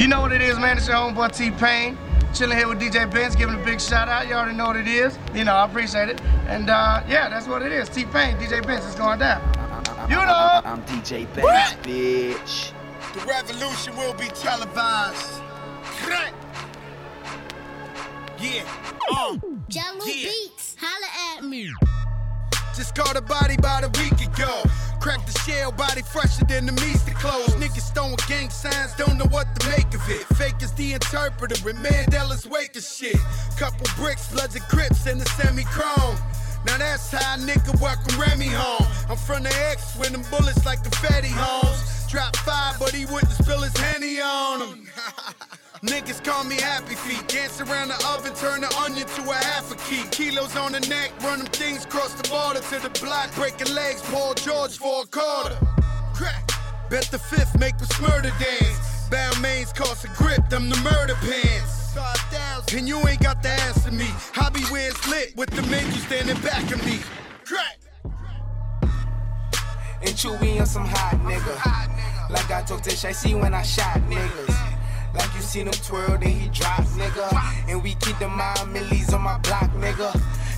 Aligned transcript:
You 0.00 0.08
know 0.08 0.22
what 0.22 0.32
it 0.32 0.40
is, 0.40 0.58
man. 0.58 0.78
It's 0.78 0.88
your 0.88 0.96
homeboy 0.96 1.36
T 1.36 1.50
Pain. 1.50 1.98
Chilling 2.32 2.56
here 2.56 2.66
with 2.66 2.80
DJ 2.80 3.12
Benz, 3.12 3.36
giving 3.36 3.60
a 3.60 3.64
big 3.66 3.78
shout 3.78 4.08
out. 4.08 4.26
You 4.26 4.32
already 4.32 4.56
know 4.56 4.64
what 4.64 4.76
it 4.76 4.88
is. 4.88 5.18
You 5.34 5.44
know, 5.44 5.52
I 5.52 5.66
appreciate 5.66 6.08
it. 6.08 6.22
And 6.46 6.70
uh, 6.70 7.02
yeah, 7.06 7.28
that's 7.28 7.46
what 7.46 7.60
it 7.60 7.70
is. 7.70 7.90
T 7.90 8.06
Pain, 8.06 8.34
DJ 8.36 8.66
Benz 8.66 8.86
is 8.86 8.94
going 8.94 9.18
down. 9.18 9.42
You 10.08 10.16
know. 10.16 10.62
I'm 10.64 10.82
DJ 10.84 11.26
Benz, 11.34 11.74
bitch. 11.82 12.72
The 13.12 13.20
revolution 13.26 13.94
will 13.94 14.14
be 14.14 14.28
televised. 14.28 15.42
Crack. 15.82 16.32
Yeah. 18.40 18.62
Oh. 19.10 19.38
Jello 19.68 20.06
Yeah. 20.06 20.30
Beats, 20.30 20.76
holla 20.80 21.36
at 21.36 21.44
me. 21.44 21.70
Just 22.74 22.94
caught 22.94 23.18
a 23.18 23.20
body 23.20 23.56
about 23.58 23.84
a 23.84 24.00
week 24.00 24.18
ago. 24.22 24.62
Cracked 25.00 25.32
the 25.32 25.38
shell, 25.40 25.72
body 25.72 26.02
fresher 26.02 26.44
than 26.44 26.66
the 26.66 26.72
meester 26.72 27.12
clothes. 27.12 27.54
Niggas 27.56 27.94
throwing 27.94 28.16
gang 28.28 28.50
signs, 28.50 28.94
don't 28.96 29.16
know 29.16 29.24
what 29.30 29.48
to 29.58 29.68
make 29.70 29.88
of 29.94 30.02
it. 30.10 30.24
Fake 30.36 30.60
is 30.60 30.72
the 30.72 30.92
interpreter 30.92 31.56
with 31.64 31.76
Mandela's 31.76 32.46
wake 32.46 32.76
of 32.76 32.82
shit. 32.82 33.16
Couple 33.58 33.86
bricks, 33.96 34.30
bloods 34.30 34.54
and 34.56 34.64
crips, 34.64 35.06
and 35.06 35.18
the 35.18 35.28
semi 35.30 35.64
chrome. 35.64 36.16
Now 36.66 36.76
that's 36.76 37.10
how 37.10 37.36
a 37.36 37.38
nigga 37.38 37.80
welcome 37.80 38.20
Remy 38.20 38.48
home. 38.48 38.86
I'm 39.08 39.16
from 39.16 39.42
the 39.44 39.54
X 39.70 39.96
with 39.98 40.10
them 40.10 40.22
bullets 40.30 40.66
like 40.66 40.82
confetti 40.82 41.32
homes. 41.32 42.06
Drop 42.10 42.36
five, 42.36 42.78
but 42.78 42.92
he 42.94 43.06
wouldn't 43.06 43.32
spill 43.32 43.60
his 43.60 43.76
henny 43.78 44.20
on 44.20 44.60
him. 44.60 44.88
Niggas 45.82 46.22
call 46.22 46.44
me 46.44 46.56
happy 46.56 46.94
feet. 46.94 47.26
Dance 47.28 47.60
around 47.60 47.88
the 47.88 48.06
oven, 48.08 48.34
turn 48.34 48.60
the 48.60 48.76
onion 48.84 49.06
to 49.06 49.30
a 49.30 49.34
half 49.34 49.72
a 49.72 49.76
key. 49.88 50.02
Kilos 50.10 50.54
on 50.56 50.72
the 50.72 50.80
neck, 50.80 51.10
run 51.22 51.38
them 51.38 51.48
things 51.48 51.86
cross 51.86 52.12
the 52.14 52.28
border 52.28 52.60
to 52.60 52.78
the 52.80 52.90
block, 53.00 53.34
breaking 53.34 53.74
legs. 53.74 54.02
Paul 54.02 54.34
George 54.34 54.76
for 54.76 55.04
a 55.04 55.06
quarter. 55.06 55.56
Crack. 56.14 56.50
Bet 56.90 57.04
the 57.10 57.18
fifth 57.18 57.58
make 57.58 57.74
us 57.76 57.88
smurder 57.92 58.32
dance. 58.38 59.08
Bound 59.10 59.40
mains 59.40 59.72
cost 59.72 60.04
a 60.04 60.08
grip, 60.08 60.48
them 60.50 60.68
the 60.68 60.76
murder 60.78 61.14
pants. 61.14 61.96
And 62.74 62.86
you 62.86 62.98
ain't 63.08 63.20
got 63.20 63.42
the 63.42 63.48
ass 63.48 63.76
answer 63.76 63.90
me. 63.90 64.06
Be 64.52 64.60
where 64.72 64.92
lit 65.08 65.34
with 65.36 65.50
the 65.50 65.62
men 65.62 65.84
you 65.86 65.98
standing 66.00 66.40
back 66.42 66.70
of 66.72 66.84
me. 66.84 66.98
Crack. 67.44 67.78
And 70.02 70.14
Chewy 70.14 70.60
on 70.60 70.66
some 70.66 70.86
hot 70.86 71.18
nigga. 71.24 72.30
Like 72.30 72.50
I 72.50 72.62
told 72.62 72.84
Tish, 72.84 73.04
I 73.04 73.12
see 73.12 73.34
when 73.34 73.54
I 73.54 73.62
shot 73.62 73.98
niggas. 74.08 74.69
Like 75.14 75.34
you 75.34 75.40
seen 75.40 75.66
him 75.66 75.72
twirl, 75.72 76.18
then 76.18 76.30
he 76.30 76.48
drop, 76.48 76.84
nigga. 76.96 77.68
And 77.68 77.82
we 77.82 77.94
keep 77.96 78.18
the 78.18 78.28
mind 78.28 78.72
millies 78.72 79.12
on 79.12 79.22
my 79.22 79.38
block, 79.38 79.70
nigga. 79.72 80.10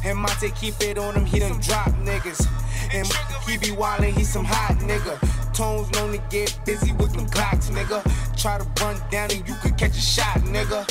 And 0.04 0.18
Monte 0.18 0.50
keep 0.50 0.80
it 0.80 0.98
on 0.98 1.14
him, 1.14 1.24
he 1.24 1.38
done 1.38 1.60
drop 1.60 1.88
niggas. 2.02 2.46
And 2.92 3.06
he 3.48 3.56
be 3.58 3.74
wildin', 3.74 4.16
he 4.16 4.24
some 4.24 4.44
hot 4.44 4.76
nigga. 4.80 5.18
Tones 5.54 5.90
known 5.92 6.12
to 6.12 6.18
get 6.30 6.58
busy 6.64 6.92
with 6.92 7.12
them 7.12 7.26
Glocks, 7.28 7.70
nigga. 7.70 8.02
Try 8.36 8.58
to 8.58 8.64
run 8.82 8.96
down 9.10 9.30
and 9.30 9.46
you 9.46 9.54
could 9.62 9.76
catch 9.76 9.96
a 9.96 10.00
shot, 10.00 10.38
nigga. 10.40 10.86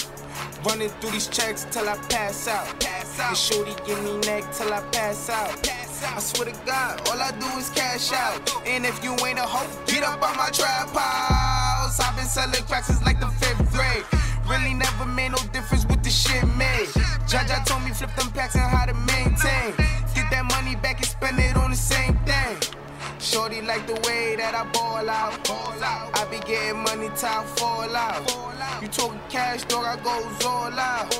Running 0.65 0.89
through 0.89 1.11
these 1.11 1.27
checks 1.27 1.65
till 1.71 1.87
I 1.89 1.95
pass 2.09 2.47
out. 2.47 2.79
Pass 2.79 3.19
out. 3.19 3.29
And 3.29 3.37
shorty 3.37 3.73
give 3.85 4.03
me 4.03 4.17
neck 4.19 4.51
till 4.53 4.71
I 4.71 4.81
pass 4.91 5.29
out. 5.29 5.90
I 6.03 6.19
swear 6.19 6.51
to 6.51 6.65
God, 6.65 7.07
all 7.09 7.19
I 7.19 7.31
do 7.31 7.47
is 7.57 7.69
cash 7.69 8.11
out. 8.11 8.41
And 8.65 8.85
if 8.85 9.03
you 9.03 9.11
ain't 9.25 9.39
a 9.39 9.43
hoe, 9.43 9.69
get 9.85 10.03
up 10.03 10.21
on 10.21 10.35
my 10.35 10.49
trap 10.49 10.89
house. 10.89 11.99
I've 11.99 12.15
been 12.15 12.25
selling 12.25 12.63
cracks 12.65 12.87
since 12.87 13.03
like 13.03 13.19
the 13.19 13.27
fifth 13.27 13.71
grade. 13.71 14.03
Really 14.49 14.73
never 14.73 15.05
made 15.05 15.31
no 15.31 15.37
difference 15.53 15.85
with 15.85 16.03
the 16.03 16.09
shit 16.09 16.43
made. 16.57 16.87
Jaja 17.29 17.63
told 17.65 17.83
me 17.83 17.91
flip 17.91 18.13
them 18.15 18.31
packs 18.31 18.55
and 18.55 18.63
how 18.63 18.85
to 18.85 18.93
maintain. 18.93 19.75
Get 20.15 20.29
that 20.31 20.45
money 20.49 20.75
back 20.75 20.97
and 20.97 21.05
spend 21.05 21.39
it 21.39 21.55
on 21.55 21.71
the 21.71 21.77
same 21.77 22.17
thing. 22.25 22.80
Shorty 23.21 23.61
like 23.61 23.85
the 23.85 23.93
way 24.07 24.35
that 24.35 24.55
I 24.55 24.65
ball 24.73 25.07
out. 25.07 25.47
I 26.17 26.25
be 26.31 26.39
getting 26.39 26.81
money 26.81 27.07
I 27.07 27.43
fall 27.55 27.95
out. 27.95 28.81
You 28.81 28.87
talking 28.87 29.21
cash, 29.29 29.63
dog, 29.65 29.85
I 29.85 29.95
goes 29.97 30.43
all 30.43 30.73
out. 30.73 31.13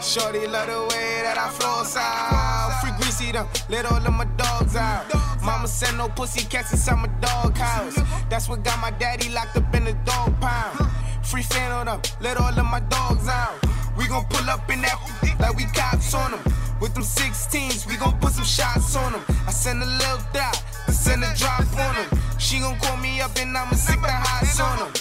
Shorty 0.00 0.46
love 0.46 0.68
the 0.68 0.80
way 0.94 1.20
that 1.24 1.36
I 1.36 1.48
floss 1.50 1.96
out. 1.96 2.80
Free 2.80 2.92
greasy 2.96 3.32
them, 3.32 3.48
let 3.68 3.86
all 3.86 3.98
of 3.98 4.12
my 4.12 4.24
dogs 4.36 4.76
out. 4.76 5.12
Mama 5.42 5.66
said 5.66 5.96
no 5.96 6.08
pussy 6.08 6.46
cats 6.46 6.70
inside 6.70 6.96
my 6.96 7.08
dog 7.20 7.56
house. 7.56 7.98
That's 8.30 8.48
what 8.48 8.62
got 8.62 8.78
my 8.80 8.92
daddy 8.92 9.28
locked 9.30 9.56
up 9.56 9.74
in 9.74 9.84
the 9.84 9.94
dog 10.04 10.40
pound. 10.40 10.88
Free 11.24 11.42
fan 11.42 11.72
on 11.72 11.86
them, 11.86 12.00
let 12.20 12.36
all 12.36 12.56
of 12.56 12.66
my 12.66 12.80
dogs 12.80 13.26
out. 13.26 13.58
We 13.96 14.06
gon' 14.06 14.24
pull 14.30 14.48
up 14.48 14.70
in 14.70 14.80
that 14.82 14.96
like 15.40 15.56
we 15.56 15.64
cops 15.74 16.14
on 16.14 16.30
them. 16.30 16.40
With 16.80 16.94
them 16.94 17.02
16s, 17.02 17.86
we 17.86 17.96
gon' 17.96 18.16
put 18.20 18.32
some 18.32 18.44
shots 18.44 18.94
on 18.94 19.12
them. 19.12 19.22
I 19.46 19.50
send 19.50 19.82
a 19.82 19.86
little 19.86 20.18
dot, 20.32 20.62
I 20.86 20.92
send 20.92 21.24
a 21.24 21.34
drop 21.34 21.66
on 21.76 21.94
them. 21.96 22.20
She 22.38 22.60
gon' 22.60 22.78
call 22.78 22.96
me 22.98 23.20
up 23.20 23.36
and 23.36 23.56
I'ma 23.56 23.72
stick 23.72 24.00
the 24.00 24.08
hots 24.10 24.60
on 24.60 24.78
them. 24.78 24.92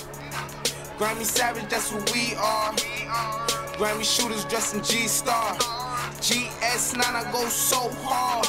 Grammy 0.97 1.23
Savage, 1.23 1.69
that's 1.69 1.91
what 1.93 2.11
we 2.11 2.33
are. 2.35 2.73
Grammy 3.77 4.03
shooters 4.03 4.43
dressed 4.45 4.73
in 4.73 4.83
G-Star. 4.83 5.53
GS9, 6.17 6.99
I 6.99 7.31
go 7.31 7.45
so 7.45 7.89
hard. 8.01 8.47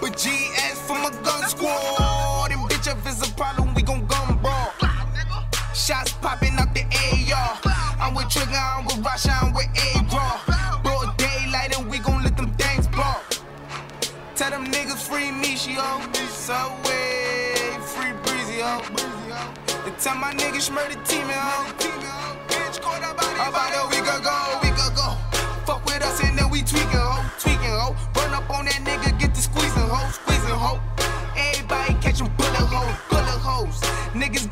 But 0.00 0.16
GS 0.16 0.80
for 0.88 0.98
my 0.98 1.10
gun 1.22 1.48
squad. 1.48 2.50
And 2.50 2.68
bitch, 2.68 2.90
if 2.90 3.06
it's 3.06 3.22
a 3.28 3.32
problem, 3.34 3.74
we 3.74 3.82
gon' 3.82 4.04
gun 4.06 4.38
brawl. 4.38 4.72
Shots 5.72 6.12
popping 6.14 6.54
out 6.58 6.74
the 6.74 6.82
AR. 6.82 7.60
I'm 8.00 8.14
with 8.14 8.28
Trigger, 8.28 8.56
I'm 8.56 8.86
with 8.86 9.04
Rasha, 9.04 9.40
I'm 9.40 9.54
with 9.54 9.68
A-Raw. 9.94 10.09
Free 15.10 15.32
me, 15.32 15.56
she 15.56 15.74
yo. 15.74 16.00
Subway, 16.30 17.76
free 17.92 18.12
breezy, 18.22 18.58
yo. 18.62 18.80
And 19.86 19.98
tell 19.98 20.14
my 20.14 20.32
niggas 20.32 20.70
murder 20.72 20.98
team, 21.04 21.26
yo. 21.28 21.46
About 23.48 23.72
a 23.80 23.88
week 23.90 24.06
ago, 24.16 24.36
week 24.62 24.78
ago. 24.88 25.08
Fuck 25.66 25.84
with 25.86 26.02
us 26.02 26.22
and 26.22 26.38
then 26.38 26.48
we 26.50 26.62
tweaking, 26.62 27.04
ho, 27.08 27.24
tweaking, 27.40 27.74
ho. 27.80 27.96
Run 28.16 28.34
up 28.34 28.48
on 28.50 28.66
that 28.66 28.80
nigga, 28.84 29.18
get 29.18 29.34
the 29.34 29.40
squeezing, 29.40 29.88
ho, 29.94 30.10
squeezing, 30.10 30.58
ho. 30.64 30.78
Everybody 31.36 31.94
catching 31.94 32.30
bullet 32.36 32.66
holes, 32.72 32.96
bullet 33.08 33.40
holes. 33.46 33.80
Niggas 34.14 34.49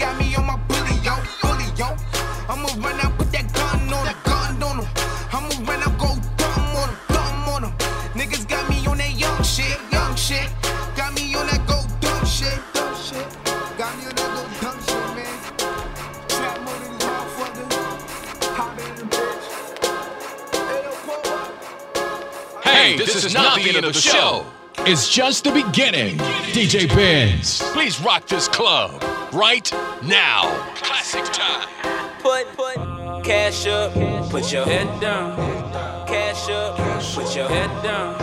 Hey, 22.89 22.97
this, 22.97 23.23
is, 23.23 23.35
not 23.35 23.61
the 23.61 23.69
end 23.69 23.85
of 23.85 23.93
the 23.93 24.01
show. 24.01 24.47
It's 24.79 25.11
just 25.11 25.45
the 25.45 25.53
beginning. 25.53 26.17
DJ 26.57 26.89
Benz. 26.89 27.61
Please 27.73 28.01
rock 28.01 28.27
this 28.27 28.49
club 28.49 29.03
right 29.31 29.71
now. 30.03 30.49
Classic 30.77 31.23
time. 31.27 31.69
Put, 32.21 32.47
put, 32.57 32.77
cash 33.23 33.67
up, 33.67 33.93
put 34.31 34.51
your 34.51 34.65
head 34.65 34.89
down. 35.03 35.37
Cash 36.07 36.49
up, 36.49 36.79
put 37.15 37.37
your 37.37 37.47
head 37.47 37.69
down. 37.83 38.17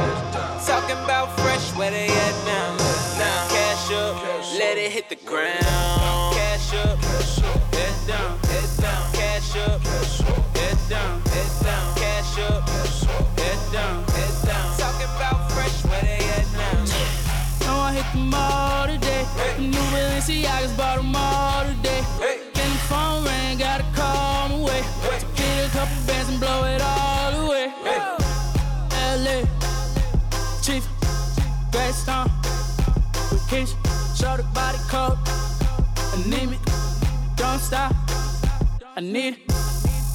Talking 0.65 0.97
about 1.03 1.27
fresh, 1.41 1.71
where 1.75 1.91
they 1.91 2.07
at 2.07 2.45
now? 2.45 2.75
Now, 3.19 3.47
cash 3.47 3.91
up, 3.91 4.15
let 4.57 4.79
it 4.79 4.91
hit 4.91 5.09
the 5.09 5.15
ground. 5.27 5.61
Cash 6.33 6.73
up, 6.73 6.97
head 7.71 8.07
down, 8.07 8.39
head 8.39 8.81
down. 8.81 9.13
Cash 9.13 9.57
up, 9.57 9.81
head 10.57 10.77
down, 10.89 11.21
head 11.21 11.63
down. 11.63 11.95
Cash 11.95 12.39
up, 12.39 12.67
head 13.37 13.71
down. 13.71 14.14
The 19.35 19.61
new 19.61 19.85
Balenciagas 19.93 20.75
bought 20.77 20.97
them 20.97 21.15
all 21.15 21.63
today. 21.65 22.01
Then 22.53 22.69
the 22.71 22.77
phone 22.89 23.23
rang, 23.25 23.57
gotta 23.57 23.85
call 23.93 24.49
my 24.49 24.57
way. 24.63 24.81
So 25.19 25.27
get 25.35 25.67
a 25.67 25.69
couple 25.71 25.95
bands 26.07 26.29
and 26.29 26.39
blow 26.39 26.63
it 26.65 26.81
all 26.81 27.45
away. 27.45 27.73
LA, 29.23 29.45
Chief, 30.61 30.85
Keisha, 33.49 33.77
show 34.17 34.35
the 34.37 34.43
body 34.53 34.79
code. 34.89 35.17
Anemic, 36.15 36.59
don't 37.35 37.59
stop. 37.59 37.93
I 38.97 39.01
need 39.01 39.35
it. 39.35 39.39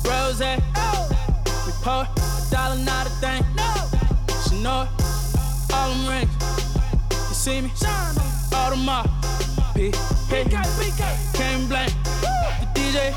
Rose, 0.05 0.41
we 0.41 1.73
pour 1.83 2.03
a 2.03 2.07
dollar, 2.51 2.79
not 2.79 3.07
a 3.07 3.11
thing. 3.21 3.45
She 4.49 4.63
know 4.63 4.83
it, 4.83 5.73
all 5.73 5.89
them 5.91 6.09
rings. 6.09 6.70
See 7.41 7.63
me? 7.63 7.73
All 8.53 8.69
the 8.69 8.77
mob. 8.77 9.09
P. 9.75 9.91
Came 10.29 11.67
blank. 11.69 11.91
The 12.21 12.69
DJ. 12.75 13.15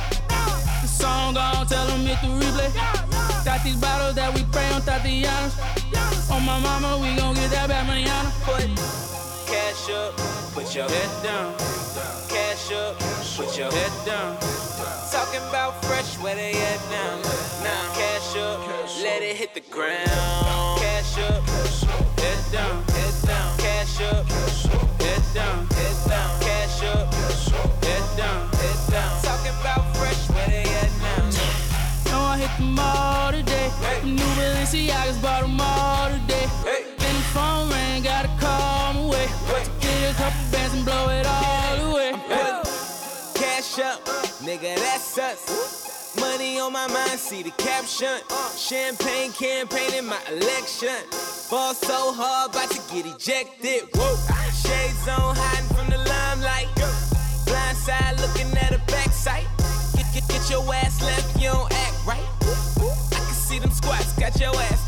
The 0.81 0.87
song 0.87 1.33
gone, 1.33 1.67
tell 1.67 1.85
him 1.87 2.05
hit 2.05 2.19
replay. 2.19 2.73
Got 3.43 3.61
these 3.65 3.75
bottles 3.75 4.15
that 4.15 4.33
we 4.33 4.45
pray 4.45 4.65
on 4.71 4.81
Tatiana's. 4.83 5.59
On 6.31 6.41
my 6.45 6.57
mama, 6.57 6.99
we 7.03 7.13
gon' 7.17 7.35
get 7.35 7.51
that 7.51 7.67
back 7.67 7.85
manana. 7.85 8.31
Put 8.45 8.63
cash 9.45 9.89
up, 9.91 10.15
put 10.53 10.73
your 10.73 10.87
head 10.87 11.11
down. 11.21 11.53
Cash 12.29 12.71
up, 12.71 12.97
put 13.35 13.57
your 13.57 13.71
head 13.73 13.91
down. 14.05 14.37
Talking 15.11 15.43
about 15.49 15.83
fresh, 15.83 16.17
where 16.19 16.35
they 16.35 16.53
at 16.53 16.79
now? 16.89 17.19
Now, 17.61 17.93
cash 17.93 18.37
up, 18.37 18.65
let 19.03 19.21
it 19.21 19.35
hit 19.35 19.53
the 19.53 19.59
ground. 19.69 20.79
Cash 20.79 21.17
up, 21.19 21.43
head 22.19 22.39
down. 22.53 22.92
Up, 24.13 24.29
head 25.01 25.23
down, 25.33 25.65
head 25.67 25.97
down. 26.07 26.39
Cash 26.41 26.83
up, 26.83 27.13
head 27.83 28.17
down, 28.17 28.47
head 28.61 28.91
down. 28.91 29.21
Talking 29.23 29.55
about 29.59 29.97
fresh, 29.97 30.29
where 30.29 30.47
they 30.47 30.61
at 30.61 30.91
now? 31.01 32.11
No, 32.11 32.19
I 32.21 32.37
hit 32.37 32.51
the 32.57 32.63
mall 32.63 33.31
today. 33.31 33.69
Hey. 33.81 34.11
New 34.11 34.29
Balenciagas 34.37 35.19
bought 35.19 35.41
them 35.41 35.59
all 35.59 36.09
today. 36.09 36.47
Hey. 36.63 36.83
Then 36.97 37.15
the 37.15 37.21
phone 37.33 37.69
rang, 37.71 38.03
gotta 38.03 38.29
call 38.39 38.93
my 38.93 39.05
way. 39.09 39.27
Wait. 39.51 39.69
Get 39.81 40.11
a 40.11 40.13
couple 40.13 40.51
bands 40.51 40.75
and 40.75 40.85
blow 40.85 41.09
it 41.09 41.25
all 41.25 41.91
away. 41.91 42.11
Cash 43.33 43.79
up, 43.79 44.05
nigga, 44.45 44.75
that's 44.75 45.17
us. 45.17 45.82
Money 46.23 46.57
on 46.57 46.71
my 46.71 46.87
mind, 46.87 47.19
see 47.19 47.43
the 47.43 47.51
caption. 47.51 48.15
Uh, 48.31 48.49
champagne 48.55 49.33
campaign 49.33 49.93
in 49.93 50.05
my 50.05 50.19
election. 50.31 50.95
Fall 51.49 51.73
so 51.73 52.13
hard, 52.13 52.51
about 52.51 52.71
to 52.71 52.79
get 52.93 53.05
ejected. 53.05 53.89
Whoa. 53.93 54.15
Shades 54.63 55.05
on, 55.09 55.35
hiding 55.35 55.67
from 55.75 55.89
the 55.91 55.97
limelight. 55.97 56.69
Blind 57.45 57.77
side, 57.77 58.15
looking 58.21 58.49
at 58.57 58.71
a 58.71 58.79
backside. 58.87 59.45
Get, 59.97 60.07
get, 60.13 60.25
get 60.29 60.49
your 60.49 60.63
ass 60.73 61.03
left, 61.03 61.35
you 61.35 61.49
don't 61.51 61.71
act 61.73 61.95
right. 62.07 62.29
I 63.11 63.19
can 63.19 63.35
see 63.35 63.59
them 63.59 63.71
squats, 63.71 64.13
got 64.13 64.39
your 64.39 64.55
ass 64.55 64.82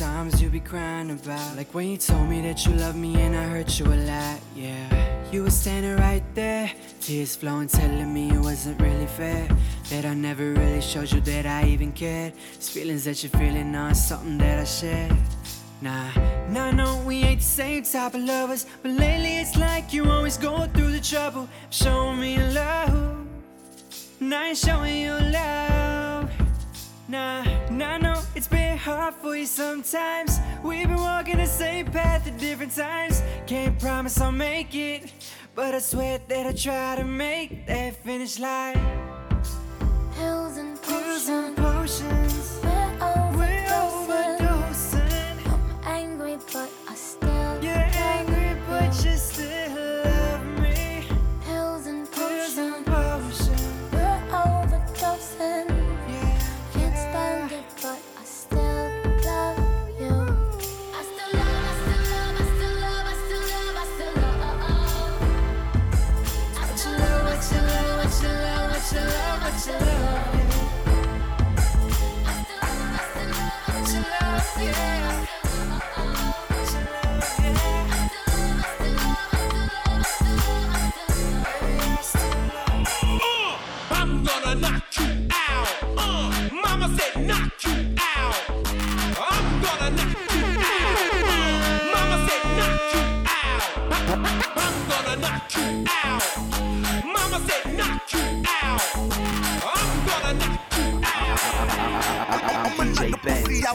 times 0.00 0.40
you 0.40 0.48
be 0.48 0.60
crying 0.60 1.10
about. 1.10 1.58
Like 1.58 1.74
when 1.74 1.86
you 1.86 1.98
told 1.98 2.26
me 2.26 2.40
that 2.40 2.64
you 2.64 2.72
love 2.72 2.96
me 2.96 3.20
and 3.20 3.36
I 3.36 3.44
hurt 3.44 3.78
you 3.78 3.84
a 3.84 4.00
lot, 4.08 4.40
yeah. 4.56 5.30
You 5.30 5.42
were 5.42 5.50
standing 5.50 5.94
right 5.96 6.24
there, 6.34 6.72
tears 7.02 7.36
flowing, 7.36 7.68
telling 7.68 8.12
me 8.14 8.30
it 8.30 8.40
wasn't 8.40 8.80
really 8.80 9.06
fair. 9.06 9.46
That 9.90 10.06
I 10.06 10.14
never 10.14 10.54
really 10.54 10.80
showed 10.80 11.12
you 11.12 11.20
that 11.20 11.44
I 11.44 11.68
even 11.68 11.92
cared. 11.92 12.32
These 12.56 12.70
feelings 12.70 13.04
that 13.04 13.22
you're 13.22 13.38
feeling 13.38 13.74
are 13.74 13.92
something 13.92 14.38
that 14.38 14.60
I 14.60 14.64
share. 14.64 15.10
Nah, 15.82 16.10
nah, 16.48 16.70
no, 16.70 17.02
we 17.06 17.16
ain't 17.22 17.40
the 17.40 17.44
same 17.44 17.82
type 17.82 18.14
of 18.14 18.22
lovers. 18.22 18.64
But 18.82 18.92
lately 18.92 19.36
it's 19.36 19.54
like 19.56 19.92
you 19.92 20.10
always 20.10 20.38
going 20.38 20.70
through 20.70 20.92
the 20.92 21.00
trouble. 21.00 21.46
Showing 21.68 22.20
me 22.20 22.38
love. 22.54 23.18
And 24.22 24.56
showing 24.56 24.96
you 25.02 25.12
love. 25.12 25.89
Nah, 27.10 27.42
nah, 27.70 27.98
no, 27.98 28.22
it's 28.36 28.46
been 28.46 28.78
hard 28.78 29.14
for 29.14 29.34
you 29.34 29.44
sometimes. 29.44 30.38
We've 30.62 30.86
been 30.86 30.94
walking 30.94 31.38
the 31.38 31.46
same 31.46 31.86
path 31.86 32.24
at 32.28 32.38
different 32.38 32.72
times. 32.76 33.20
Can't 33.48 33.76
promise 33.80 34.20
I'll 34.20 34.30
make 34.30 34.72
it. 34.76 35.12
But 35.56 35.74
I 35.74 35.80
swear 35.80 36.20
that 36.28 36.46
I 36.46 36.52
try 36.52 36.94
to 36.94 37.02
make 37.02 37.66
that 37.66 37.96
finish 38.04 38.38
line. 38.38 38.78
Pills 40.14 40.56
and 40.56 40.80
Pills 40.82 41.28
and 41.28 41.56
potions, 41.56 42.19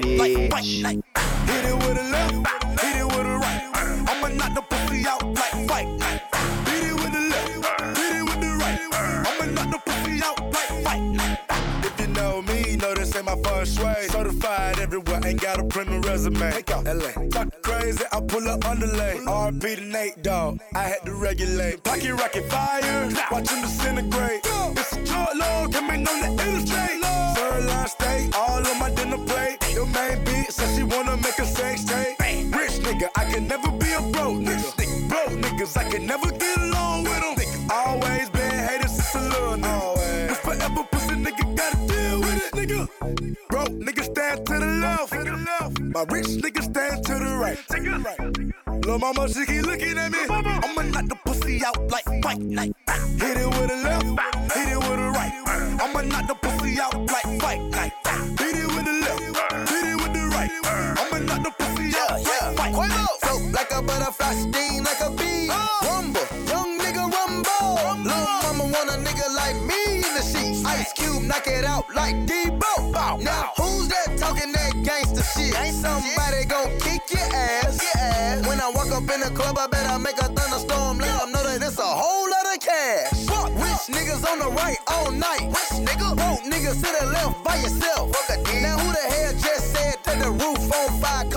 DJ 0.02 0.50
Benz, 0.50 0.84
bitch. 0.84 1.04
Hit 1.48 1.66
it 1.66 1.76
with 1.76 1.98
a 1.98 2.04
left, 2.12 2.82
hit 2.82 2.96
it 2.98 3.06
with 3.06 3.26
a 3.26 3.38
right. 3.38 3.62
I'ma 4.10 4.28
knock 4.36 4.54
the 4.54 4.62
pussy 4.62 5.08
out 5.08 5.24
like 5.24 5.68
fight 5.68 5.88
night. 5.88 6.22
Hit 6.68 6.84
it 6.84 6.94
with 6.94 7.14
the 7.14 7.22
left, 7.32 7.98
hit 7.98 8.16
it 8.18 8.24
with 8.24 8.42
the 8.42 8.52
right. 8.60 8.80
I'ma 9.28 9.46
knock 9.52 9.72
the 9.72 9.80
pussy 9.86 10.22
out 10.22 10.40
like 10.52 10.84
fight 10.84 11.02
night. 11.02 11.40
If 11.86 12.00
you 12.00 12.08
know 12.08 12.42
me, 12.42 12.76
know 12.76 12.94
this 12.94 13.16
ain't 13.16 13.26
my 13.26 13.38
first 13.44 13.80
way. 13.80 14.08
Certified 14.10 14.80
everywhere, 14.80 15.22
ain't 15.26 15.40
got 15.42 15.60
a 15.60 15.64
print 15.64 16.06
resume. 16.06 16.52
Take 16.52 16.72
out 16.72 16.86
LA. 16.86 17.12
Talk 17.30 17.62
crazy, 17.62 18.04
I 18.12 18.20
pull 18.20 18.48
up 18.50 18.66
underlay. 18.66 19.20
RP 19.26 19.76
to 19.78 19.82
Nate, 19.82 20.22
dog. 20.22 20.60
I 20.76 20.84
had 20.84 21.06
to 21.06 21.14
regulate. 21.14 21.84
Pocket 21.84 22.14
rocket 22.14 22.50
fire, 22.52 23.10
watch 23.32 23.50
him 23.50 23.62
disintegrate. 23.62 24.42
It's 24.44 24.92
a 24.92 25.06
short 25.06 25.36
log, 25.38 25.72
coming 25.72 26.06
on 26.06 26.20
the 26.20 26.44
illustrate. 26.44 27.02
Third 27.36 27.66
line 27.66 27.88
steak, 27.88 28.38
all 28.38 28.68
on 28.68 28.80
my 28.80 28.90
dinner 28.92 29.18
plate. 29.26 29.65
Your 29.76 29.86
main 29.88 30.24
beat 30.24 30.54
says 30.54 30.74
she 30.78 30.84
wanna 30.84 31.18
make 31.18 31.38
a 31.38 31.46
sex 31.46 31.84
tape. 31.84 32.18
Rich 32.56 32.80
nigga, 32.86 33.10
I 33.18 33.26
can 33.26 33.46
never 33.46 33.70
be 33.72 33.92
a 33.92 34.00
broke 34.14 34.40
nigga. 34.40 35.10
Broke 35.10 35.36
niggas, 35.44 35.76
I 35.76 35.84
can 35.90 36.06
never 36.06 36.32
get 36.32 36.58
along 36.60 37.04
with 37.04 37.20
them. 37.20 37.70
Always 37.70 38.30
been 38.30 38.68
hated 38.68 38.90
since 38.90 39.16
a 39.16 39.20
little 39.20 39.58
nigga. 39.58 40.28
This 40.30 40.40
forever 40.40 40.84
pussy 40.90 41.16
nigga 41.16 41.58
gotta 41.58 41.78
deal 41.88 42.20
with 42.22 42.46
it, 42.46 42.54
nigga. 42.54 42.88
Broke 43.50 43.76
nigga 43.86 44.04
stand 44.06 44.46
to 44.46 44.54
the 44.60 44.66
left. 44.66 45.14
My 45.82 46.04
rich 46.10 46.28
nigga 46.28 46.64
stand 46.64 47.06
to 47.08 47.14
the 47.14 47.36
right. 47.36 47.60
Lil' 48.86 49.00
mama, 49.00 49.28
she 49.28 49.46
keep 49.46 49.66
looking 49.66 49.98
at 49.98 50.10
me. 50.10 50.20
I'ma 50.30 50.84
knock 50.84 51.08
the 51.10 51.18
pussy 51.26 51.66
out 51.66 51.92
like 51.92 52.06
fight 52.24 52.40
night. 52.40 52.74
Hit 53.20 53.38
it 53.38 53.48
with 53.48 53.72
a 53.72 53.80
left, 53.84 54.06
hit 54.54 54.70
it 54.70 54.78
with 54.78 55.00
a 55.00 55.12
right. 55.12 55.34
I'ma 55.82 56.02
knock 56.02 56.28
the 56.28 56.36
pussy 56.36 56.80
out 56.80 56.96
like 57.12 57.42
fight 57.42 57.65
butterfly, 64.26 64.52
sting 64.52 64.84
like 64.84 65.02
a 65.02 65.10
bee. 65.12 65.50
Rumble, 65.84 66.22
young 66.48 66.78
nigga 66.78 67.12
rumble. 67.12 68.04
Lil' 68.04 68.26
mama 68.44 68.64
want 68.64 68.90
a 68.90 68.98
nigga 68.98 69.34
like 69.36 69.56
me 69.62 69.98
in 69.98 70.14
the 70.14 70.22
sheets. 70.22 70.66
Ice 70.66 70.94
Cube, 70.94 71.24
knock 71.24 71.48
it 71.48 71.66
out 71.66 71.86
like 71.94 72.16
Debo. 72.26 73.22
Now 73.22 73.52
who's 73.58 73.88
that 73.90 74.18
talking 74.18 74.52
that 74.52 74.84
gangster 74.84 75.24
shit? 75.24 75.58
Ain't 75.60 75.76
somebody 75.76 76.46
gon' 76.46 76.72
kick 76.80 77.02
your 77.12 77.28
ass. 77.34 77.80
When 78.48 78.60
I 78.60 78.72
walk 78.74 78.92
up 78.92 79.10
in 79.14 79.22
the 79.22 79.32
club, 79.34 79.58
I 79.58 79.68
better 79.68 80.00
make 80.00 80.18
a 80.18 80.28
thunderstorm. 80.28 81.00
Let 81.00 81.20
them 81.20 81.32
know 81.32 81.44
that 81.44 81.62
it's 81.62 81.80
a 81.80 81.84
whole 81.84 82.30
lot 82.30 82.46
of 82.54 82.60
cash. 82.60 83.28
Rich 83.56 83.96
niggas 83.96 84.26
on 84.30 84.40
the 84.40 84.50
right 84.50 84.78
all 84.88 85.12
night. 85.12 85.48
Rich 85.48 85.86
nigga, 85.88 86.16
broke 86.16 86.44
niggas 86.44 86.82
to 86.84 86.90
the 87.00 87.12
left 87.12 87.44
by 87.44 87.56
yourself. 87.58 88.12
Now 88.62 88.78
who 88.80 88.92
the 88.92 89.06
hell 89.14 89.34
just 89.34 89.74
said 89.74 89.98
that 90.04 90.20
the 90.24 90.32
roof 90.32 90.72
on 90.72 91.00
fire? 91.00 91.35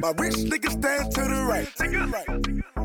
My 0.00 0.12
rich 0.16 0.32
niggas 0.36 0.72
stand 0.80 1.12
to 1.12 1.20
the 1.20 1.44
right. 1.44 1.68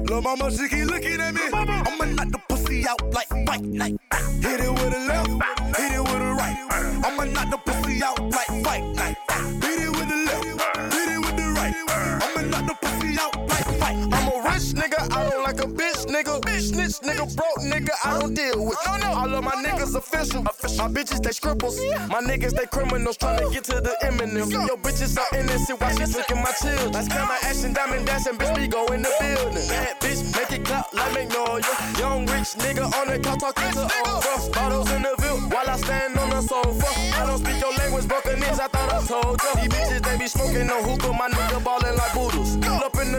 Lil' 0.09 0.21
mama, 0.21 0.51
she 0.51 0.67
keep 0.67 0.85
looking 0.87 1.21
at 1.21 1.33
me. 1.33 1.39
I'ma 1.53 2.05
knock 2.11 2.29
the 2.29 2.39
pussy 2.49 2.85
out 2.85 3.01
like 3.13 3.29
fight 3.47 3.61
night. 3.63 3.95
Hit 4.41 4.59
it 4.59 4.69
with 4.69 4.91
the 4.91 4.99
left, 5.07 5.29
hit 5.77 5.93
it 5.93 5.99
with 6.01 6.19
the 6.19 6.35
right. 6.35 6.57
I'ma 7.05 7.23
knock 7.23 7.51
the 7.51 7.57
pussy 7.65 8.03
out 8.03 8.19
like 8.19 8.51
fight 8.65 8.83
night. 8.95 9.15
Hit 9.63 9.79
it 9.79 9.91
with 9.91 10.09
the 10.09 10.17
left, 10.27 10.93
hit 10.93 11.07
it 11.07 11.19
with 11.19 11.37
the 11.37 11.47
right. 11.55 11.73
I'ma 12.21 12.41
knock 12.51 12.67
the 12.67 12.75
pussy 12.85 13.17
out 13.17 13.35
like 13.47 13.67
fight. 13.79 13.95
I'm 13.95 14.27
a 14.27 14.35
rich 14.51 14.75
nigga, 14.75 14.99
I 15.15 15.29
don't 15.29 15.43
like 15.43 15.59
a 15.59 15.67
bitch 15.67 16.05
nigga. 16.07 16.41
Bitch, 16.41 16.73
snitch 16.73 16.99
nigga, 16.99 17.33
broke 17.33 17.61
nigga, 17.63 17.84
don't 18.25 18.33
deal 18.33 18.65
with. 18.65 18.77
All 18.87 19.33
of 19.33 19.43
my 19.43 19.55
niggas 19.63 19.95
official. 19.95 20.43
My 20.43 20.89
bitches, 20.89 21.21
they 21.21 21.31
scribbles. 21.31 21.77
My 22.09 22.21
niggas, 22.21 22.53
they 22.55 22.65
criminals 22.65 23.17
trying 23.17 23.39
to 23.39 23.53
get 23.53 23.63
to 23.65 23.81
the 23.81 23.95
Eminem. 24.03 24.51
Yo, 24.51 24.75
bitches 24.77 25.17
are 25.17 25.37
innocent 25.37 25.79
while 25.79 25.95
she 25.95 26.05
flicking 26.05 26.41
my 26.41 26.51
children. 26.61 26.91
That's 26.91 27.07
camera 27.07 27.37
action, 27.43 27.73
diamond 27.73 28.05
dashing, 28.05 28.37
bitch, 28.37 28.57
we 28.57 28.67
go 28.67 28.85
in 28.87 29.01
the 29.01 29.11
building. 29.19 29.67
Bad 29.69 30.01
bitch, 30.01 30.21
make 30.35 30.59
it 30.59 30.65
clap 30.65 30.93
like 30.93 31.13
Magnolia. 31.13 31.75
Young 31.99 32.25
rich 32.25 32.55
nigga 32.57 32.85
on 32.97 33.07
the 33.07 33.19
car 33.19 33.37
talking 33.37 33.71
to 33.73 33.85
Oprah. 33.85 34.53
Bottles 34.53 34.91
in 34.91 35.01
the 35.03 35.15
view 35.21 35.37
while 35.53 35.69
I 35.69 35.77
stand 35.77 36.17
on 36.17 36.29
the 36.29 36.41
sofa. 36.41 36.89
I 37.15 37.25
don't 37.25 37.37
speak 37.37 37.61
your 37.61 37.73
language, 37.73 38.07
broken 38.07 38.39
niggas, 38.39 38.59
I 38.59 38.67
thought 38.67 38.93
I 38.93 38.99
told 39.05 39.39
ya. 39.43 39.61
These 39.61 39.69
bitches, 39.69 40.01
they 40.01 40.17
be 40.17 40.27
smoking 40.27 40.67
no 40.67 40.81
hookah, 40.81 41.13
my 41.13 41.29
nigga 41.29 41.63
ballin' 41.63 41.84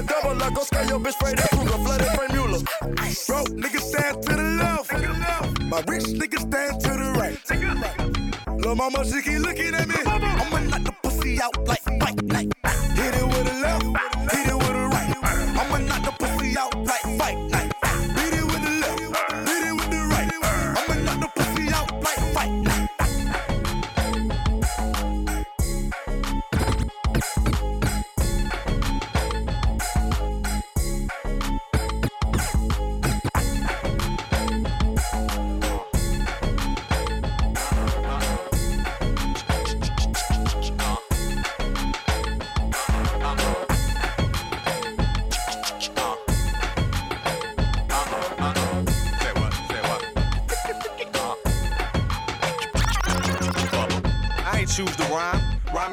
double, 0.07 0.43
I 0.43 0.51
go 0.51 0.63
scare 0.63 0.85
your 0.87 1.01
bitch, 1.01 1.13
spray 1.13 1.35
that 1.35 1.51
Kruger, 1.51 1.79
flooded 1.85 2.07
Franck 2.09 2.35
Muller. 2.35 2.61
Broke 3.27 3.49
niggas 3.59 3.81
stand 3.81 4.23
to 4.23 4.33
the 4.35 4.43
left. 4.61 4.93
My 5.63 5.81
rich 5.89 6.05
niggas 6.05 6.47
stand 6.47 6.81
to 6.81 6.89
the 6.89 7.13
right. 7.19 8.61
Lil' 8.61 8.75
mama, 8.77 9.05
she 9.05 9.23
keep 9.23 9.41
looking 9.41 9.75
at 9.75 9.89
me. 9.89 9.97
I'ma 10.07 10.59
knock 10.71 10.85
the 10.85 10.93
pussy 11.03 11.41
out 11.43 11.57
like 11.67 11.83
fight 11.83 12.23
night. 12.25 12.53
Hit 12.95 13.15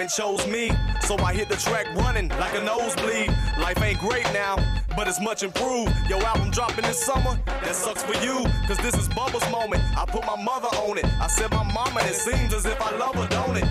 Rhyming 0.04 0.10
chose 0.10 0.48
me, 0.48 0.70
so 1.00 1.18
I 1.20 1.34
hit 1.34 1.48
the 1.48 1.56
track 1.56 1.88
running 1.96 2.28
like 2.28 2.54
a 2.56 2.62
nosebleed. 2.62 3.30
Life 3.58 3.82
ain't 3.82 4.00
great 4.00 4.26
now, 4.34 4.58
but 4.98 5.08
it's 5.08 5.22
much 5.22 5.44
improved. 5.44 5.94
Your 6.10 6.22
album 6.24 6.52
dropping 6.52 6.84
this 6.84 7.00
summer, 7.00 7.40
that 7.46 7.74
sucks 7.74 8.04
for 8.04 8.16
you, 8.22 8.44
cause 8.68 8.78
this 8.80 8.96
is 8.96 9.08
Bubba's 9.08 9.50
moment. 9.50 9.82
I 9.98 10.06
put 10.06 10.26
my 10.26 10.36
mother 10.36 10.68
on 10.90 10.98
it. 10.98 11.06
I 11.22 11.28
said 11.28 11.52
my 11.52 11.64
mama, 11.64 12.02
and 12.02 12.10
it 12.10 12.16
seems 12.16 12.54
as 12.54 12.66
if 12.66 12.82
I 12.82 12.98
love 12.98 13.16
her, 13.16 13.28
don't 13.28 13.56
it? 13.56 13.66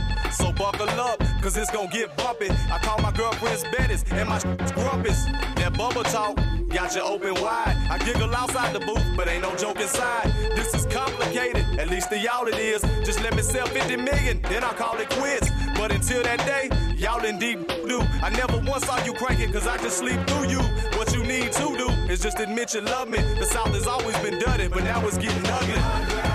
Buckle 0.62 0.90
up, 0.90 1.18
cause 1.42 1.56
it's 1.56 1.72
gonna 1.72 1.88
get 1.88 2.16
bumpy. 2.16 2.48
I 2.48 2.78
call 2.78 2.96
my 2.98 3.10
girlfriends 3.10 3.64
Bettis 3.76 4.04
and 4.12 4.28
my 4.28 4.38
grumpus. 4.76 5.24
That 5.56 5.72
Bubba 5.72 6.04
talk 6.04 6.36
got 6.68 6.94
you 6.94 7.02
open 7.02 7.34
wide. 7.42 7.76
I 7.90 7.98
giggle 7.98 8.32
outside 8.32 8.72
the 8.72 8.78
booth, 8.78 9.04
but 9.16 9.26
ain't 9.26 9.42
no 9.42 9.56
joke 9.56 9.80
inside. 9.80 10.32
This 10.54 10.72
is 10.72 10.86
complicated, 10.86 11.66
at 11.80 11.90
least 11.90 12.10
to 12.10 12.16
y'all 12.16 12.46
it 12.46 12.54
is. 12.54 12.80
Just 13.04 13.20
let 13.24 13.34
me 13.34 13.42
sell 13.42 13.66
50 13.66 13.96
million, 13.96 14.40
then 14.42 14.62
I'll 14.62 14.72
call 14.72 14.96
it 14.98 15.10
quits. 15.10 15.50
But 15.76 15.90
until 15.90 16.22
that 16.22 16.38
day, 16.46 16.70
y'all 16.96 17.24
in 17.24 17.40
deep 17.40 17.66
do. 17.88 18.00
I 18.22 18.30
never 18.30 18.58
once 18.58 18.86
saw 18.86 19.04
you 19.04 19.14
cranking, 19.14 19.52
cause 19.52 19.66
I 19.66 19.78
just 19.78 19.98
sleep 19.98 20.24
through 20.28 20.46
you. 20.48 20.60
What 20.96 21.12
you 21.12 21.24
need 21.24 21.50
to 21.54 21.76
do 21.76 21.88
is 22.08 22.20
just 22.20 22.38
admit 22.38 22.72
you 22.72 22.82
love 22.82 23.08
me. 23.08 23.18
The 23.18 23.46
South 23.46 23.74
has 23.74 23.88
always 23.88 24.16
been 24.20 24.38
dirty, 24.38 24.68
but 24.68 24.84
now 24.84 25.04
it's 25.08 25.18
getting 25.18 25.44
ugly. 25.44 26.31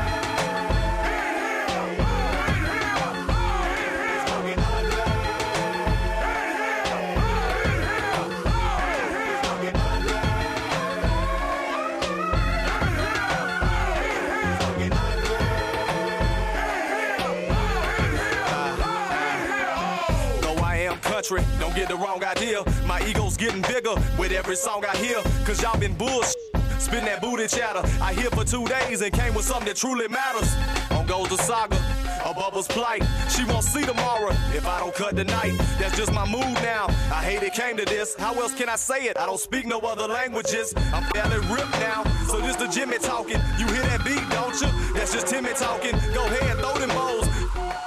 Don't 21.27 21.75
get 21.75 21.89
the 21.89 21.95
wrong 21.97 22.23
idea. 22.23 22.63
My 22.85 23.05
ego's 23.05 23.35
getting 23.35 23.61
bigger 23.63 23.95
with 24.17 24.31
every 24.31 24.55
song 24.55 24.85
I 24.85 24.95
hear. 24.95 25.21
Cause 25.45 25.61
y'all 25.61 25.77
been 25.77 25.93
bullshit. 25.93 26.37
Spitting 26.79 27.03
that 27.03 27.21
booty 27.21 27.47
chatter. 27.47 27.81
I 28.01 28.13
here 28.13 28.29
for 28.29 28.45
two 28.45 28.65
days 28.65 29.01
and 29.01 29.11
came 29.11 29.33
with 29.33 29.43
something 29.43 29.67
that 29.67 29.75
truly 29.75 30.07
matters. 30.07 30.55
On 30.91 31.05
goes 31.05 31.27
the 31.27 31.35
saga. 31.43 31.75
A 32.23 32.33
bubble's 32.33 32.67
plight. 32.67 33.03
She 33.29 33.43
won't 33.43 33.65
see 33.65 33.83
tomorrow 33.83 34.31
if 34.55 34.65
I 34.65 34.79
don't 34.79 34.95
cut 34.95 35.17
tonight. 35.17 35.57
That's 35.79 35.97
just 35.97 36.13
my 36.13 36.25
mood 36.25 36.53
now. 36.63 36.87
I 37.11 37.21
hate 37.21 37.43
it 37.43 37.53
came 37.53 37.75
to 37.75 37.83
this. 37.83 38.15
How 38.15 38.33
else 38.35 38.53
can 38.53 38.69
I 38.69 38.77
say 38.77 39.03
it? 39.03 39.17
I 39.17 39.25
don't 39.25 39.39
speak 39.39 39.65
no 39.65 39.79
other 39.79 40.07
languages. 40.07 40.73
I'm 40.93 41.03
fairly 41.11 41.45
ripped 41.53 41.77
now. 41.81 42.05
So 42.27 42.39
this 42.39 42.55
the 42.55 42.67
Jimmy 42.67 42.99
talking. 42.99 43.41
You 43.59 43.67
hear 43.67 43.83
that 43.83 44.05
beat, 44.05 44.23
don't 44.29 44.55
you? 44.61 44.69
That's 44.93 45.11
just 45.11 45.27
Timmy 45.27 45.51
talking. 45.55 45.91
Go 46.13 46.23
ahead, 46.23 46.57
throw 46.59 46.77
them 46.77 46.89
bowls. 46.95 47.27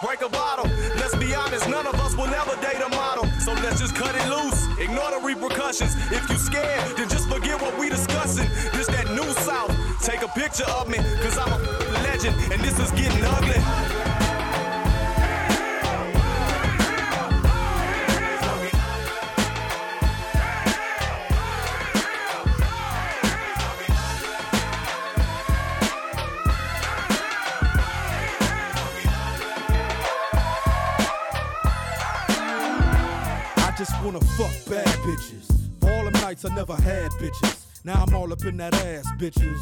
Break 0.04 0.20
a 0.20 0.28
bottle. 0.28 0.70
Let's 0.96 1.16
be 1.16 1.34
honest, 1.34 1.68
none 1.70 1.86
of 1.86 1.94
us 1.94 2.14
will 2.16 2.34
ever 2.34 2.56
model. 2.56 2.69
So 3.40 3.54
let's 3.54 3.80
just 3.80 3.94
cut 3.94 4.14
it 4.14 4.28
loose. 4.28 4.66
Ignore 4.78 5.10
the 5.12 5.20
repercussions. 5.24 5.96
If 6.12 6.28
you 6.28 6.36
scared, 6.36 6.96
then 6.96 7.08
just 7.08 7.26
forget 7.26 7.60
what 7.60 7.78
we 7.78 7.88
discussing. 7.88 8.48
This 8.72 8.86
that 8.88 9.08
new 9.10 9.32
South. 9.44 9.74
Take 10.02 10.22
a 10.22 10.28
picture 10.28 10.68
of 10.68 10.88
me, 10.88 10.98
cause 11.22 11.38
I'm 11.38 11.52
a 11.52 11.58
legend, 12.04 12.36
and 12.52 12.60
this 12.60 12.78
is 12.78 12.90
getting 12.92 13.24
ugly. 13.24 14.29
Wanna 34.12 34.24
fuck 34.24 34.52
bad 34.68 34.88
bitches. 35.04 35.48
All 35.84 36.04
them 36.04 36.12
nights 36.14 36.44
I 36.44 36.52
never 36.54 36.74
had 36.74 37.12
bitches. 37.12 37.84
Now 37.84 38.04
I'm 38.04 38.14
all 38.14 38.32
up 38.32 38.44
in 38.44 38.56
that 38.56 38.74
ass, 38.74 39.06
bitches. 39.18 39.60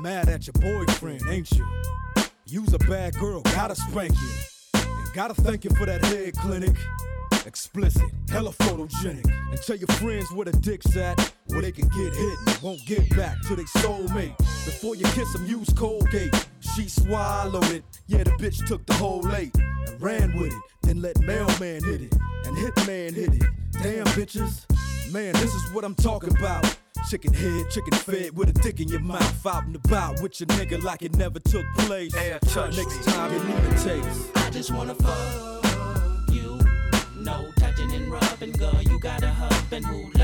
Mad 0.00 0.28
at 0.28 0.46
your 0.46 0.54
boyfriend, 0.54 1.22
ain't 1.28 1.50
you? 1.52 1.66
You's 2.46 2.72
a 2.72 2.78
bad 2.78 3.14
girl, 3.14 3.42
gotta 3.42 3.74
spank 3.74 4.12
you. 4.12 4.80
And 4.80 5.12
gotta 5.12 5.34
thank 5.34 5.64
you 5.64 5.70
for 5.70 5.84
that 5.84 6.02
head 6.04 6.34
clinic 6.36 6.76
explicit, 7.48 8.10
hella 8.30 8.52
photogenic. 8.52 9.26
And 9.50 9.60
tell 9.62 9.76
your 9.76 9.88
friends 9.88 10.30
where 10.32 10.44
the 10.44 10.56
dick's 10.58 10.96
at, 10.96 11.18
where 11.46 11.62
they 11.62 11.72
can 11.72 11.88
get 11.88 12.14
hit 12.14 12.38
and 12.46 12.58
won't 12.62 12.84
get 12.86 13.08
back 13.16 13.40
to 13.48 13.56
they 13.56 13.64
soulmate. 13.80 14.36
Before 14.38 14.94
you 14.94 15.04
kiss 15.06 15.32
them, 15.32 15.46
use 15.46 15.70
Colgate. 15.70 16.48
She 16.60 16.88
swallowed 16.88 17.64
it, 17.72 17.82
yeah, 18.06 18.22
the 18.22 18.30
bitch 18.32 18.64
took 18.66 18.84
the 18.86 18.94
whole 18.94 19.26
eight 19.34 19.56
and 19.56 20.00
ran 20.00 20.38
with 20.38 20.52
it. 20.52 20.62
Then 20.82 21.02
let 21.02 21.18
mailman 21.20 21.82
hit 21.82 22.02
it 22.02 22.14
and 22.44 22.56
hitman 22.56 23.14
hit 23.14 23.34
it. 23.34 23.42
Damn 23.82 24.06
bitches, 24.08 24.64
man, 25.12 25.32
this 25.34 25.54
is 25.54 25.72
what 25.72 25.84
I'm 25.84 25.94
talking 25.94 26.36
about. 26.36 26.64
Chicken 27.08 27.32
head, 27.32 27.70
chicken 27.70 27.94
fed, 27.94 28.36
with 28.36 28.50
a 28.50 28.52
dick 28.52 28.80
in 28.80 28.88
your 28.88 29.00
mouth, 29.00 29.46
out 29.46 29.64
and 29.64 29.76
about 29.76 30.20
with 30.20 30.38
your 30.40 30.48
nigga 30.48 30.82
like 30.82 31.02
it 31.02 31.16
never 31.16 31.38
took 31.40 31.64
place. 31.78 32.14
Air 32.14 32.38
touch 32.40 32.76
Next 32.76 33.06
me. 33.06 33.12
time 33.12 33.32
you 33.32 33.42
need 33.44 33.72
a 33.72 33.78
taste. 33.82 34.36
I 34.36 34.50
just 34.50 34.70
wanna 34.70 34.94
fuck. 34.94 35.67
and 39.78 39.86
who 39.86 40.17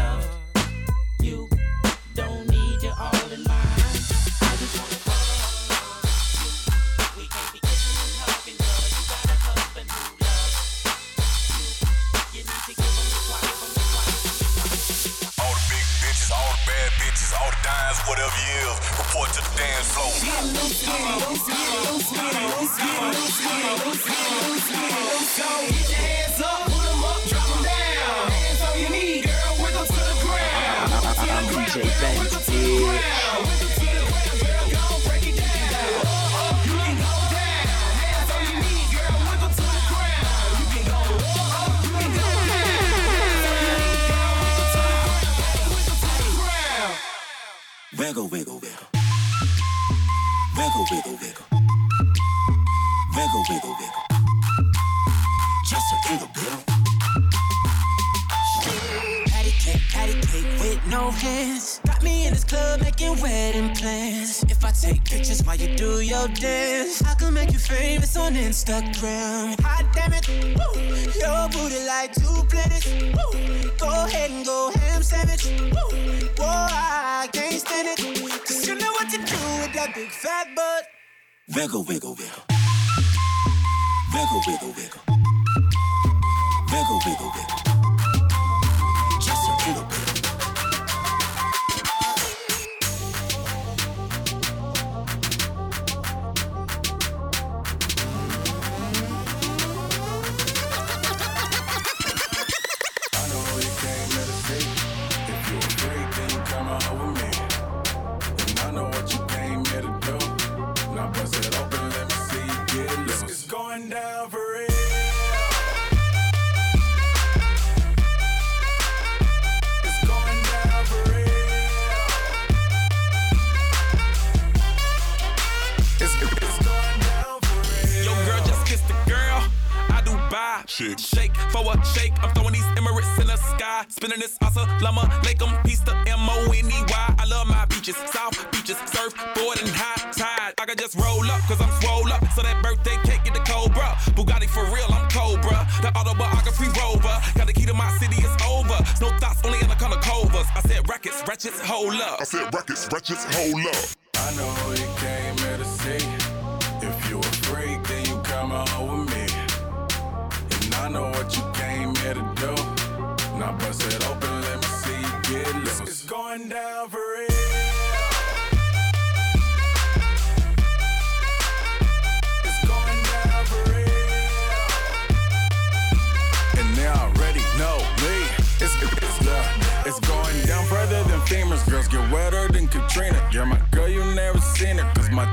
Shake 130.74 131.36
for 131.54 131.62
a 131.62 131.84
shake. 131.86 132.12
I'm 132.20 132.34
throwing 132.34 132.52
these 132.52 132.66
emirates 132.74 133.20
in 133.20 133.28
the 133.28 133.36
sky. 133.36 133.84
Spinning 133.88 134.18
this 134.18 134.36
awesome 134.42 134.68
llama. 134.80 135.06
Make 135.22 135.38
them 135.38 135.54
piece 135.62 135.78
the 135.78 135.94
M 136.10 136.26
O 136.28 136.50
N 136.50 136.66
E 136.66 136.82
Y. 136.88 137.14
I 137.16 137.24
love 137.26 137.46
my 137.46 137.64
beaches, 137.66 137.94
south 138.10 138.34
beaches, 138.50 138.76
surfboard 138.90 139.60
and 139.60 139.70
high 139.70 140.10
tide. 140.10 140.54
I 140.58 140.66
can 140.66 140.76
just 140.76 140.96
roll 140.96 141.22
up, 141.30 141.40
cause 141.42 141.60
I'm 141.60 141.70
swole 141.80 142.12
up. 142.12 142.26
So 142.34 142.42
that 142.42 142.60
birthday 142.60 142.98
cake 143.04 143.22
get 143.22 143.34
the 143.34 143.40
Cobra. 143.46 143.94
Bugatti 144.18 144.50
for 144.50 144.64
real, 144.74 144.90
I'm 144.90 145.08
Cobra. 145.10 145.62
The 145.80 145.96
autobiography 145.96 146.66
rover. 146.74 147.22
Got 147.38 147.46
the 147.46 147.52
key 147.52 147.66
to 147.66 147.74
my 147.74 147.96
city, 147.98 148.18
it's 148.18 148.34
over. 148.42 148.74
No 149.00 149.16
thoughts, 149.18 149.46
only 149.46 149.60
in 149.60 149.68
the 149.68 149.76
color 149.76 150.02
covers. 150.02 150.46
I 150.56 150.60
said 150.66 150.88
rackets, 150.88 151.22
wretches, 151.28 151.60
hold 151.60 151.94
up. 152.02 152.20
I 152.20 152.24
said 152.24 152.52
rackets, 152.52 152.88
wretches, 152.92 153.22
hold 153.30 153.62
up. 153.62 153.78
I 154.16 154.34
know 154.34 154.72
it 154.72 154.93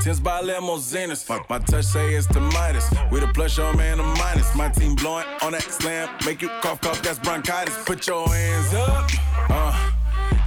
Tens 0.04 0.20
by 0.20 0.42
limousines. 0.42 1.28
My 1.50 1.60
touch 1.60 1.86
say 1.86 2.16
it's 2.16 2.26
the 2.28 2.40
Midas. 2.40 2.90
With 3.12 3.24
a 3.24 3.28
plus, 3.28 3.58
your 3.58 3.74
man, 3.76 4.00
a 4.00 4.04
minus. 4.04 4.56
My 4.56 4.70
team 4.70 4.96
blowing 4.96 5.26
on 5.44 5.52
that 5.52 5.62
slam. 5.62 6.10
Make 6.26 6.42
you 6.42 6.50
cough, 6.62 6.82
cough, 6.82 7.02
that's 7.04 7.20
bronchitis. 7.20 7.78
Put 7.86 8.08
your 8.08 8.28
hands 8.28 8.74
up. 8.74 9.10
Uh. 9.50 9.92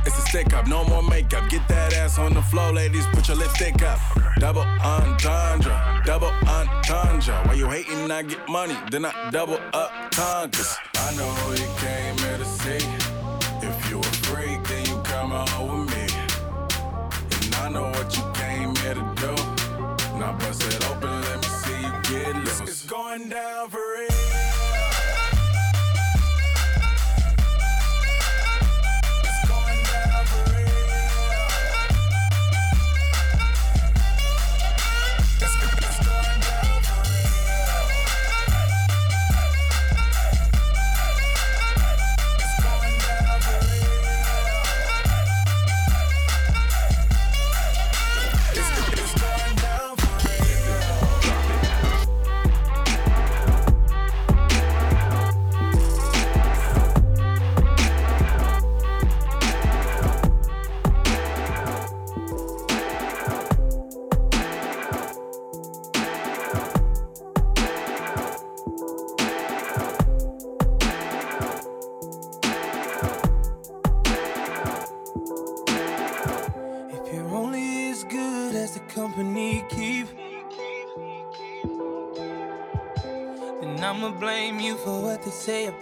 It's 0.07 0.19
a 0.19 0.23
stick 0.23 0.53
up, 0.53 0.67
no 0.67 0.85
more 0.85 1.03
makeup. 1.03 1.49
Get 1.49 1.67
that 1.69 1.95
ass 1.95 2.19
on 2.19 2.35
the 2.35 2.43
floor, 2.43 2.73
ladies. 2.73 3.07
Put 3.07 3.29
your 3.29 3.39
lipstick 3.39 3.81
up. 3.83 3.99
Double 4.39 4.67
entendre, 4.83 6.03
double 6.05 6.33
entendre. 6.47 7.35
Why 7.45 7.55
you 7.55 7.71
hating? 7.71 8.11
I 8.11 8.23
get 8.23 8.47
money, 8.49 8.77
then 8.91 9.07
I 9.07 9.31
double 9.31 9.59
up 9.73 9.91
congas. 10.11 10.77
I 10.97 11.15
know 11.17 11.33
you 11.53 11.69
came 11.79 12.19
here 12.19 12.39
to 12.39 12.45
see. 12.45 12.87
If 13.67 13.91
you 13.91 14.01
a 14.01 14.03
freak, 14.03 14.63
then 14.65 14.85
you 14.87 15.01
come 15.05 15.33
on 15.33 15.87
with 15.87 15.97
me. 15.97 16.07
And 17.47 17.55
I 17.55 17.71
know 17.71 17.89
what 17.91 18.15
you 18.17 18.34
one 23.15 23.29
down 23.29 23.69
for 23.71 23.79
it. 23.79 24.14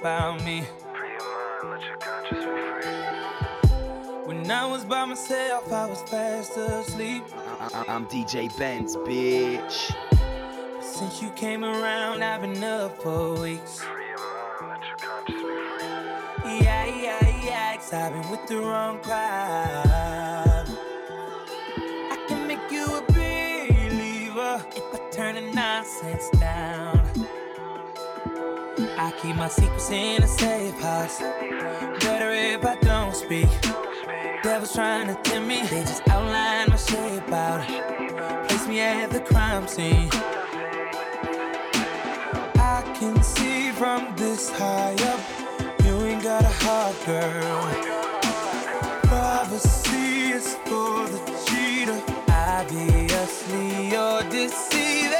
about 0.02 0.42
me. 0.42 0.64
When 4.24 4.50
I 4.50 4.66
was 4.66 4.84
by 4.84 5.04
myself, 5.04 5.72
I 5.72 5.86
was 5.86 6.02
fast 6.10 6.56
asleep. 6.56 7.22
I'm 7.86 8.06
DJ 8.06 8.50
Benz, 8.58 8.96
bitch. 8.96 9.94
Since 10.82 11.22
you 11.22 11.30
came 11.36 11.62
around, 11.62 12.24
I've 12.24 12.40
been 12.40 12.64
up 12.64 13.00
for 13.00 13.40
weeks. 13.42 13.80
Yeah, 16.44 16.84
yeah, 16.86 17.44
yeah, 17.44 17.76
cause 17.76 17.92
I've 17.92 18.12
been 18.12 18.28
with 18.28 18.44
the 18.48 18.58
wrong 18.58 18.98
crowd. 18.98 20.66
I 22.10 22.24
can 22.26 22.48
make 22.48 22.72
you 22.72 22.86
a 22.86 23.02
believer 23.12 24.66
if 24.74 24.94
I 24.94 25.10
turn 25.12 25.36
the 25.36 25.42
nonsense 25.52 26.28
down. 26.40 27.01
I 29.02 29.10
keep 29.20 29.34
my 29.34 29.48
secrets 29.48 29.90
in 29.90 30.22
a 30.22 30.28
safe 30.28 30.78
house. 30.80 31.18
Better 31.18 32.30
if 32.30 32.64
I 32.64 32.76
don't 32.82 33.12
speak. 33.12 33.48
Devils 34.44 34.74
trying 34.74 35.08
to 35.08 35.14
tempt 35.24 35.48
me, 35.48 35.60
they 35.62 35.82
just 35.82 36.06
outline 36.08 36.70
my 36.70 36.76
shape 36.76 37.32
out. 37.32 37.66
Place 38.46 38.68
me 38.68 38.78
at 38.78 39.10
the 39.10 39.18
crime 39.18 39.66
scene. 39.66 40.08
I 42.54 42.94
can 42.94 43.20
see 43.24 43.72
from 43.72 44.14
this 44.14 44.48
high 44.50 44.94
up, 45.10 45.20
you 45.84 46.00
ain't 46.06 46.22
got 46.22 46.44
a 46.44 46.54
heart, 46.62 46.94
girl. 47.04 47.62
Privacy 49.02 50.30
is 50.30 50.54
for 50.64 51.08
the 51.08 51.18
cheater. 51.44 52.00
Obviously, 52.28 53.90
you're 53.90 54.22
deceiving. 54.30 55.11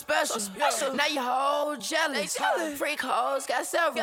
It 0.00 0.28
so 0.28 0.38
special. 0.38 0.94
Now 0.94 1.06
you 1.06 1.20
whole 1.20 1.76
jealous. 1.76 2.36
Freak 2.76 3.00
hoes 3.00 3.46
got 3.46 3.66
several. 3.66 3.94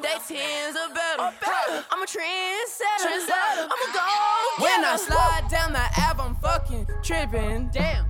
They 0.00 0.16
tens 0.28 0.76
are 0.76 0.90
better. 0.94 1.84
I'm 1.90 2.02
a 2.02 2.06
trendsetter. 2.06 3.68
I'm 3.70 3.70
a 3.70 3.92
gold 3.92 4.60
When 4.60 4.84
I 4.84 4.96
slide 4.98 5.48
down 5.50 5.72
the 5.72 5.78
app, 5.78 6.18
I'm 6.20 6.34
fucking 6.36 6.86
tripping. 7.02 7.70
Damn. 7.72 8.06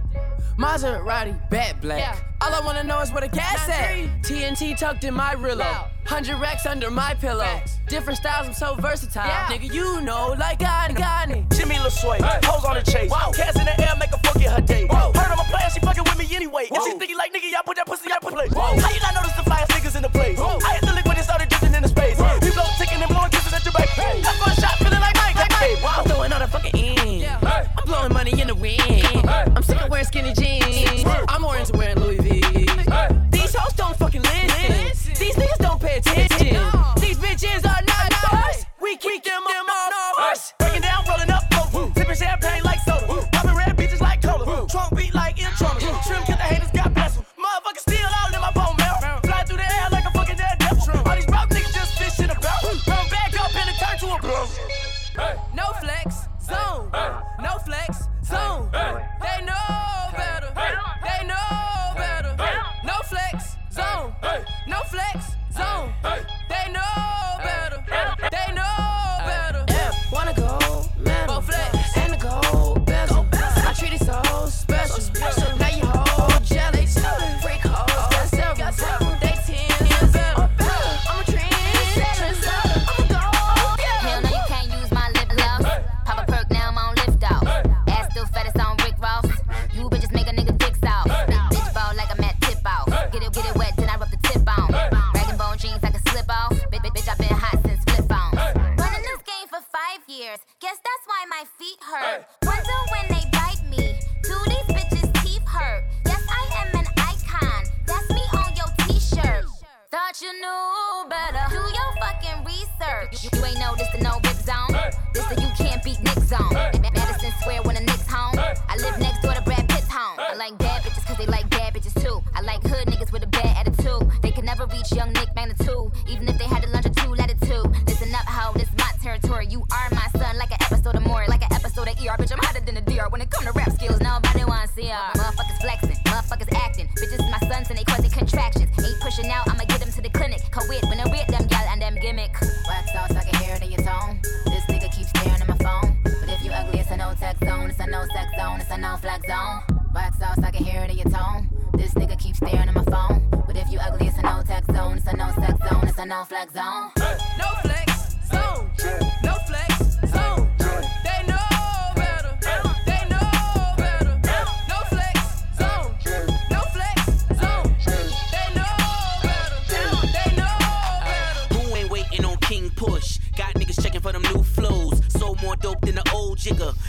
Maserati, 0.59 1.39
bat 1.51 1.81
black. 1.81 2.01
Yeah. 2.01 2.19
All 2.41 2.53
I 2.53 2.61
wanna 2.65 2.83
know 2.83 3.01
is 3.01 3.13
where 3.13 3.21
the 3.21 3.29
gas 3.29 3.69
at. 3.69 4.23
TNT 4.23 4.77
tucked 4.77 5.05
in 5.05 5.15
my 5.15 5.35
Rillo. 5.35 5.89
Hundred 6.09 6.41
racks 6.41 6.65
under 6.65 6.91
my 6.91 7.13
pillow. 7.13 7.45
Facts. 7.45 7.81
Different 7.87 8.19
styles, 8.19 8.49
I'm 8.49 8.55
so 8.55 8.75
versatile. 8.77 9.27
Yeah. 9.27 9.47
Nigga, 9.49 9.73
you 9.75 10.01
know, 10.01 10.35
like 10.39 10.63
I 10.63 10.91
got 10.93 11.29
it. 11.29 11.45
Jimmy 11.53 11.75
LaSway, 11.77 12.19
hoes 12.47 12.65
on 12.65 12.77
the 12.77 12.83
chase. 12.91 13.11
Wow. 13.11 13.31
Cats 13.37 13.59
in 13.59 13.67
the 13.67 13.79
air, 13.79 13.93
make 14.01 14.11
a 14.13 14.19
fuck 14.25 14.37
in 14.37 14.51
her 14.51 14.61
day. 14.63 14.87
Heard 14.89 15.17
I'm 15.17 15.39
a 15.39 15.45
player, 15.45 15.69
she 15.69 15.81
fucking 15.81 16.05
with 16.05 16.17
me 16.19 16.27
anyway. 16.35 16.67
If 16.73 16.83
she 16.83 16.99
thinking 16.99 17.19
like 17.19 17.35
nigga, 17.35 17.53
y'all 17.53 17.61
put 17.63 17.77
that 17.77 17.87
pussy 17.87 18.11
out 18.11 18.23
for 18.23 18.31
play. 18.31 18.49
How 18.49 18.73
you 18.73 19.01
not 19.01 19.15
notice 19.21 19.37
the 19.37 19.45
flyest 19.45 19.69
niggas 19.69 19.97
in 19.97 20.03
the 20.03 20.09
place? 20.09 20.41
I 20.41 20.81
hit 20.81 20.89
the 20.89 20.95
lick 20.95 21.05
when 21.05 21.19
it 21.19 21.25
started 21.25 21.51
drifting 21.51 21.75
in 21.75 21.83
the 21.83 21.89
space. 21.89 22.17
We 22.17 22.53
blow 22.57 22.65
ticking 22.79 23.03
and 23.05 23.11
blowing 23.13 23.31
kisses 23.31 23.53
at 23.53 23.63
your 23.67 23.73
back. 23.73 23.93
Up 23.93 24.35
for 24.41 24.49
a 24.49 24.55
shot, 24.57 24.79
feeling 24.79 25.01
like 25.01 25.15
Mike, 25.15 25.37
like 25.37 25.53
Mike. 25.61 25.77
I'm 25.85 26.05
throwing 26.09 26.33
all 26.33 26.41
the 26.41 26.49
fucking 26.49 26.73
in. 26.75 27.29
I'm 27.45 27.85
blowing 27.85 28.15
money 28.15 28.33
in 28.41 28.49
the 28.49 28.55
wind. 28.55 28.81
I'm 29.29 29.63
sick 29.63 29.77
of 29.77 29.91
wearing 29.91 30.07
skinny 30.07 30.33
jeans. 30.33 31.05
I'm 31.29 31.43
more 31.43 31.57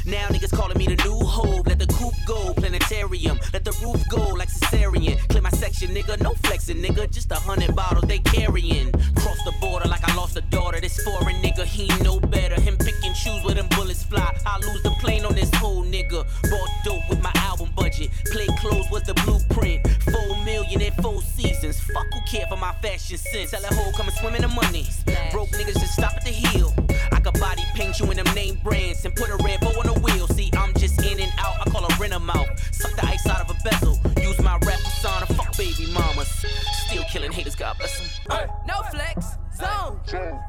Now 0.10 0.28
niggas 0.30 0.52
calling 0.52 0.76
me 0.76 0.88
the 0.88 0.96
new 1.04 1.20
hope. 1.24 1.68
Let 1.68 1.78
the 1.78 1.86
coop 1.86 2.16
go, 2.26 2.54
planetarium. 2.56 3.40
Let 3.54 3.64
the 3.64 3.78
roof 3.84 4.02
go 4.10 4.30
like 4.30 4.50
cesarean. 4.50 5.20
Clear 5.30 5.44
my 5.44 5.52
section, 5.52 5.90
nigga. 5.90 6.20
No 6.20 6.34
flexing, 6.34 6.78
nigga. 6.78 7.12
Just 7.12 7.32
a 7.32 7.36
hundred 7.36 7.76
bottles 7.76 8.06
they 8.06 8.18
carrying. 8.18 8.92
Cross 9.16 9.44
the 9.46 9.54
border 9.62 9.88
like 9.88 10.04
I 10.04 10.16
lost 10.16 10.36
a 10.36 10.42
daughter. 10.42 10.82
This 10.82 11.00
foreign 11.04 11.36
nigga, 11.44 11.64
he 11.64 11.88
know 12.04 12.20
better. 12.20 12.60
Him 12.60 12.76
pick 12.78 12.96
and 13.04 13.14
choose 13.14 13.44
where 13.44 13.54
them 13.54 13.68
bullets 13.76 14.04
fly. 14.04 14.36
I 14.48 14.58
lose 14.58 14.82
the 14.82 14.96
plane 15.00 15.26
on 15.26 15.36
this 15.36 15.54
whole 15.54 15.84
nigga. 15.84 16.26
Bought 16.50 16.70
dope 16.84 17.08
with 17.08 17.22
my 17.22 17.32
album 17.36 17.70
budget. 17.76 18.10
Play 18.32 18.48
clothes 18.58 18.90
was 18.90 19.04
the 19.04 19.14
blueprint. 19.14 19.88
Four 20.12 20.44
million 20.44 20.82
in 20.82 20.94
four 21.04 21.22
seasons. 21.22 21.80
Fuck 21.82 22.08
who 22.14 22.22
care 22.22 22.48
for 22.48 22.58
my 22.58 22.74
fashion 22.82 23.18
sense. 23.18 23.52
Tell 23.52 23.62
that 23.62 23.74
hoe 23.74 23.92
swim 24.20 24.34
in 24.34 24.42
the 24.42 24.48
money. 24.48 24.89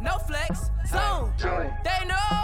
No 0.03 0.17
flex 0.19 0.71
zone. 0.89 1.33
They 1.85 2.07
know 2.07 2.40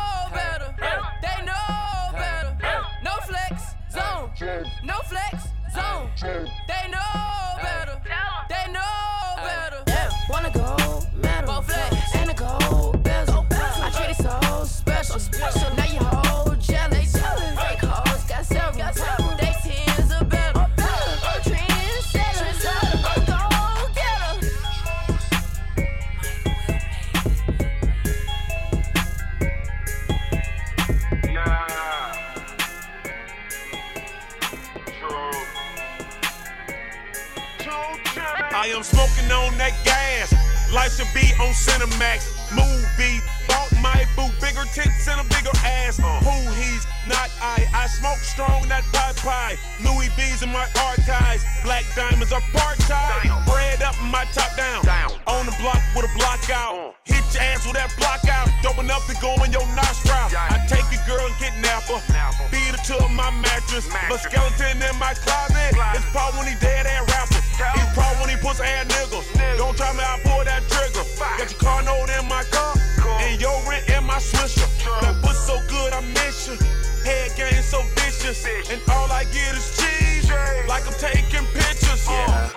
my 63.56 63.60
mattress. 63.60 63.88
But 64.08 64.20
skeleton 64.20 64.82
in 64.82 64.98
my 64.98 65.14
closet. 65.14 65.72
It's 65.94 66.04
Paul 66.12 66.32
when 66.32 66.46
he 66.46 66.54
dead 66.60 66.86
ass 66.86 67.08
rapper. 67.08 67.42
He's 67.78 67.90
Paul 67.94 68.14
when 68.20 68.30
he 68.30 68.36
puts 68.36 68.60
ass 68.60 68.86
niggas. 68.86 69.58
Don't 69.58 69.76
try 69.76 69.92
me, 69.92 70.00
I 70.00 70.20
pull 70.24 70.44
that 70.44 70.62
trigger. 70.68 71.04
Got 71.18 71.50
your 71.50 71.60
car 71.60 71.82
note 71.82 72.10
in 72.18 72.28
my 72.28 72.44
car. 72.50 72.74
And 73.20 73.40
your 73.40 73.56
rent 73.68 73.88
in 73.88 74.04
my 74.04 74.18
swisher. 74.18 74.68
That 75.00 75.22
pussy 75.22 75.46
so 75.46 75.60
good, 75.68 75.92
I 75.92 76.00
miss 76.00 76.48
you. 76.48 76.56
Head 77.04 77.36
game 77.36 77.62
so 77.62 77.82
vicious. 77.96 78.44
And 78.70 78.80
all 78.90 79.10
I 79.10 79.24
get 79.24 79.54
is 79.56 79.76
cheese. 79.76 80.30
Like 80.68 80.86
I'm 80.86 80.94
taking 80.94 81.46
pictures. 81.54 82.06
Yeah. 82.08 82.50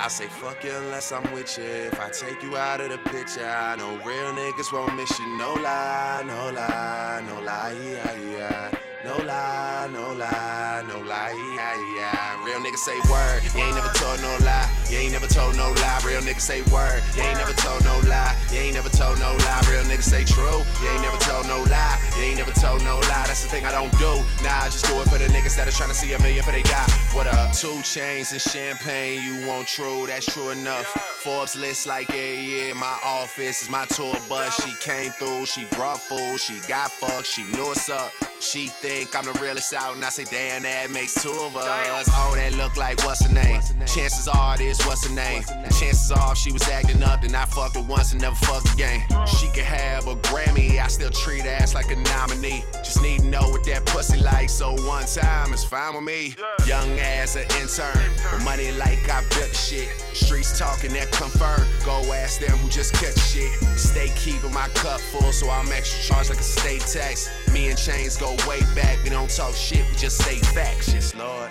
I 0.00 0.06
say 0.06 0.28
fuck 0.28 0.62
you 0.62 0.70
unless 0.70 1.10
I'm 1.10 1.24
with 1.32 1.58
you. 1.58 1.64
If 1.64 2.00
I 2.00 2.08
take 2.10 2.42
you 2.42 2.56
out 2.56 2.80
of 2.80 2.90
the 2.90 2.98
picture, 3.10 3.44
I 3.44 3.74
know 3.76 3.96
real 4.04 4.32
niggas 4.32 4.72
won't 4.72 4.94
miss 4.94 5.18
you. 5.18 5.26
No 5.36 5.54
lie, 5.54 6.22
no 6.24 6.52
lie, 6.52 7.22
no 7.26 7.40
lie, 7.42 7.74
yeah, 7.82 8.14
yeah. 8.14 8.87
No 9.08 9.16
lie, 9.24 9.88
no 9.90 10.12
lie, 10.12 10.84
no 10.86 10.98
lie, 11.00 11.32
yeah, 11.54 11.96
yeah. 11.96 12.44
Real 12.44 12.60
niggas 12.60 12.76
say 12.76 12.98
word, 13.10 13.40
you 13.42 13.58
ain't 13.58 13.74
never 13.74 13.88
told 13.94 14.20
no 14.20 14.36
lie. 14.44 14.77
You 14.90 14.98
ain't 14.98 15.12
never 15.12 15.26
told 15.26 15.56
no 15.56 15.70
lie. 15.72 16.00
Real 16.04 16.22
niggas 16.22 16.40
say 16.40 16.62
word, 16.72 17.02
you 17.14 17.22
ain't 17.22 17.38
never 17.38 17.52
told 17.52 17.84
no 17.84 18.00
lie. 18.08 18.34
You 18.52 18.60
ain't 18.60 18.74
never 18.74 18.88
told 18.88 19.18
no 19.18 19.36
lie. 19.44 19.60
Real 19.70 19.84
niggas 19.84 20.08
say 20.08 20.24
true, 20.24 20.64
you 20.80 20.88
ain't 20.88 21.02
never 21.02 21.18
told 21.18 21.46
no 21.46 21.62
lie. 21.68 22.00
You 22.16 22.24
ain't 22.24 22.38
never 22.38 22.52
told 22.52 22.82
no 22.84 22.96
lie. 22.96 23.24
That's 23.26 23.42
the 23.42 23.48
thing 23.48 23.66
I 23.66 23.72
don't 23.72 23.92
do. 23.98 24.24
Nah, 24.42 24.64
I 24.64 24.68
just 24.72 24.86
do 24.86 24.98
it 25.00 25.08
for 25.08 25.18
the 25.18 25.26
niggas 25.26 25.56
that 25.56 25.68
are 25.68 25.72
trying 25.72 25.90
to 25.90 25.94
see 25.94 26.12
a 26.14 26.18
million 26.20 26.42
for 26.42 26.52
they 26.52 26.62
got. 26.62 26.90
What 27.12 27.26
up? 27.26 27.52
Two 27.52 27.82
chains 27.82 28.32
and 28.32 28.40
champagne, 28.40 29.22
you 29.22 29.46
want 29.46 29.68
true, 29.68 30.06
that's 30.06 30.26
true 30.26 30.50
enough. 30.50 30.86
Forbes 31.22 31.56
list 31.56 31.86
like, 31.86 32.08
yeah, 32.08 32.32
yeah, 32.32 32.72
my 32.72 32.98
office 33.04 33.62
is 33.62 33.70
my 33.70 33.84
tour 33.86 34.16
bus. 34.28 34.54
She 34.64 34.72
came 34.80 35.10
through, 35.12 35.46
she 35.46 35.64
brought 35.76 36.00
food, 36.00 36.38
she 36.38 36.60
got 36.68 36.90
fucked, 36.90 37.26
she 37.26 37.44
knew 37.44 37.66
what's 37.66 37.90
up. 37.90 38.12
She 38.40 38.68
think 38.68 39.16
I'm 39.16 39.24
the 39.24 39.38
realest 39.40 39.74
out, 39.74 39.96
and 39.96 40.04
I 40.04 40.10
say, 40.10 40.24
damn, 40.24 40.62
that 40.62 40.90
makes 40.92 41.20
two 41.20 41.30
of 41.30 41.56
us. 41.56 42.08
Oh, 42.12 42.34
that 42.36 42.54
look 42.54 42.76
like 42.76 43.04
what's 43.04 43.26
her 43.26 43.34
name? 43.34 43.60
Chances 43.80 44.28
are 44.28 44.56
this, 44.56 44.77
what's 44.86 45.06
her 45.06 45.14
name? 45.14 45.42
Chances 45.78 46.10
are 46.12 46.34
she 46.34 46.52
was 46.52 46.68
acting 46.68 47.02
up, 47.02 47.22
then 47.22 47.34
I 47.34 47.44
fucked 47.44 47.76
her 47.76 47.82
once 47.82 48.12
and 48.12 48.20
never 48.20 48.36
fucked 48.36 48.72
again. 48.74 49.02
She 49.26 49.46
could 49.48 49.64
have 49.64 50.06
a 50.06 50.16
Grammy, 50.16 50.78
I 50.78 50.88
still 50.88 51.10
treat 51.10 51.44
ass 51.46 51.74
like 51.74 51.90
a 51.90 51.96
nominee. 51.96 52.64
Just 52.84 53.02
need 53.02 53.20
to 53.20 53.26
know 53.26 53.48
what 53.48 53.64
that 53.64 53.86
pussy 53.86 54.20
like, 54.20 54.50
so 54.50 54.72
one 54.86 55.04
time 55.06 55.52
is 55.52 55.64
fine 55.64 55.94
with 55.94 56.04
me. 56.04 56.34
Young 56.66 56.98
ass 56.98 57.36
an 57.36 57.42
intern, 57.60 58.10
with 58.32 58.44
money 58.44 58.72
like 58.72 59.08
I 59.08 59.22
built 59.34 59.54
shit. 59.54 59.88
Streets 60.12 60.58
talking 60.58 60.92
that 60.94 61.10
confirm. 61.12 61.66
Go 61.84 62.12
ask 62.12 62.40
them 62.40 62.56
who 62.58 62.68
just 62.68 62.94
kept 62.94 63.18
shit. 63.18 63.50
Stay 63.78 64.10
keeping 64.16 64.52
my 64.52 64.68
cup 64.68 65.00
full, 65.00 65.32
so 65.32 65.50
I'm 65.50 65.70
extra 65.72 66.02
charged 66.02 66.30
like 66.30 66.40
a 66.40 66.42
state 66.42 66.82
tax. 66.82 67.30
Me 67.52 67.68
and 67.68 67.78
Chainz 67.78 68.18
go 68.18 68.32
way 68.48 68.60
back. 68.74 69.02
We 69.04 69.10
don't 69.10 69.30
talk 69.30 69.54
shit, 69.54 69.88
we 69.88 69.96
just 69.96 70.18
say 70.18 70.36
facts. 70.36 70.92
Yes, 70.92 71.14
Lord. 71.14 71.50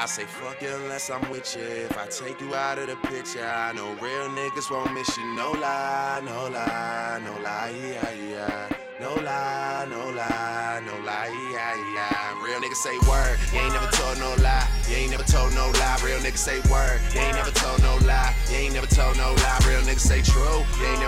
I 0.00 0.06
say 0.06 0.26
fuck 0.26 0.62
you 0.62 0.68
unless 0.68 1.10
I'm 1.10 1.28
with 1.28 1.56
you. 1.56 1.64
If 1.64 1.98
I 1.98 2.06
take 2.06 2.40
you 2.40 2.54
out 2.54 2.78
of 2.78 2.86
the 2.86 2.94
picture, 3.08 3.44
I 3.44 3.72
know 3.72 3.94
real 3.94 4.30
niggas 4.30 4.70
won't 4.70 4.94
miss 4.94 5.16
you. 5.18 5.24
No 5.34 5.50
lie, 5.50 6.22
no 6.24 6.48
lie, 6.48 7.20
no 7.24 7.32
lie, 7.42 7.74
yeah, 7.82 8.12
yeah. 8.30 8.68
No 9.00 9.14
lie, 9.14 9.86
no 9.90 10.10
lie, 10.10 10.82
no 10.86 10.94
lie, 11.04 11.30
yeah, 11.50 11.74
yeah. 11.94 12.44
Real 12.44 12.60
niggas 12.60 12.82
say 12.82 12.96
word. 13.10 13.38
You 13.52 13.58
ain't 13.58 13.72
never 13.72 13.90
told 13.90 14.18
no 14.18 14.34
lie. 14.42 14.68
You 14.88 14.96
ain't 14.96 15.10
never 15.10 15.24
told 15.24 15.52
no 15.54 15.70
lie. 15.70 15.98
Real 16.04 16.18
niggas 16.18 16.38
say 16.38 16.58
word. 16.70 17.00
You 17.14 17.20
ain't 17.20 17.34
never 17.34 17.50
told 17.50 17.82
no 17.82 17.96
lie. 18.06 18.34
You 18.50 18.56
ain't 18.56 18.74
never 18.74 18.86
told 18.86 19.16
no 19.16 19.34
lie. 19.34 19.58
Real 19.66 19.82
niggas 19.82 20.06
say 20.06 20.22
true. 20.22 20.62
You 20.78 20.86
ain't 20.86 21.00
never 21.00 21.07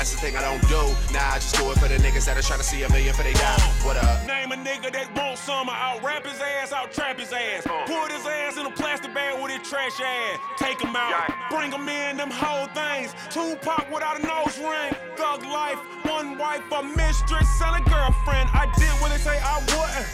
That's 0.00 0.16
the 0.16 0.32
thing 0.32 0.32
I 0.32 0.40
don't 0.40 0.64
do. 0.64 0.80
Nah, 1.12 1.36
I 1.36 1.44
just 1.44 1.60
do 1.60 1.68
it 1.68 1.76
for 1.76 1.84
the 1.84 2.00
niggas 2.00 2.24
that 2.24 2.32
are 2.32 2.40
trying 2.40 2.56
to 2.56 2.64
see 2.64 2.80
a 2.80 2.88
million 2.88 3.12
for 3.12 3.20
they 3.20 3.36
die. 3.36 3.60
What 3.84 4.00
up? 4.00 4.24
Name 4.24 4.48
a 4.48 4.56
nigga 4.56 4.88
that 4.96 5.12
want 5.12 5.36
summer. 5.36 5.76
I'll 5.76 6.00
rap 6.00 6.24
his 6.24 6.40
ass, 6.40 6.72
I'll 6.72 6.88
trap 6.88 7.20
his 7.20 7.28
ass. 7.36 7.68
Put 7.84 8.08
his 8.08 8.24
ass 8.24 8.56
in 8.56 8.64
a 8.64 8.72
plastic 8.72 9.12
bag 9.12 9.36
with 9.36 9.52
his 9.52 9.60
trash 9.68 10.00
ass. 10.00 10.40
Take 10.56 10.80
him 10.80 10.96
out, 10.96 11.28
bring 11.52 11.68
him 11.68 11.84
in, 11.84 12.16
them 12.16 12.32
whole 12.32 12.64
things. 12.72 13.12
Tupac 13.28 13.92
without 13.92 14.16
a 14.16 14.24
nose 14.24 14.56
ring. 14.56 14.96
Thug 15.20 15.44
life, 15.44 15.76
one 16.08 16.40
wife, 16.40 16.64
a 16.72 16.80
mistress, 16.80 17.44
and 17.60 17.76
a 17.76 17.84
girlfriend. 17.84 18.48
I 18.56 18.72
did 18.80 18.88
what 19.04 19.12
they 19.12 19.20
say 19.20 19.36
I 19.36 19.60
wouldn't. 19.68 20.08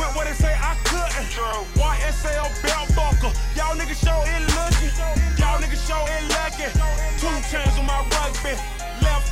Went 0.00 0.16
what 0.16 0.24
they 0.24 0.32
say 0.32 0.56
I 0.56 0.80
couldn't. 0.88 1.28
YSL 1.76 2.48
belt 2.64 2.88
buckle. 2.96 3.36
Y'all 3.52 3.76
niggas 3.76 4.00
show 4.00 4.16
it 4.16 4.40
looking. 4.56 4.96
Y'all 5.36 5.60
niggas 5.60 5.84
show 5.84 6.00
it 6.08 6.24
lucky. 6.32 6.72
Two 7.20 7.36
chains 7.52 7.76
on 7.76 7.84
my 7.84 8.00
rugby. 8.16 8.56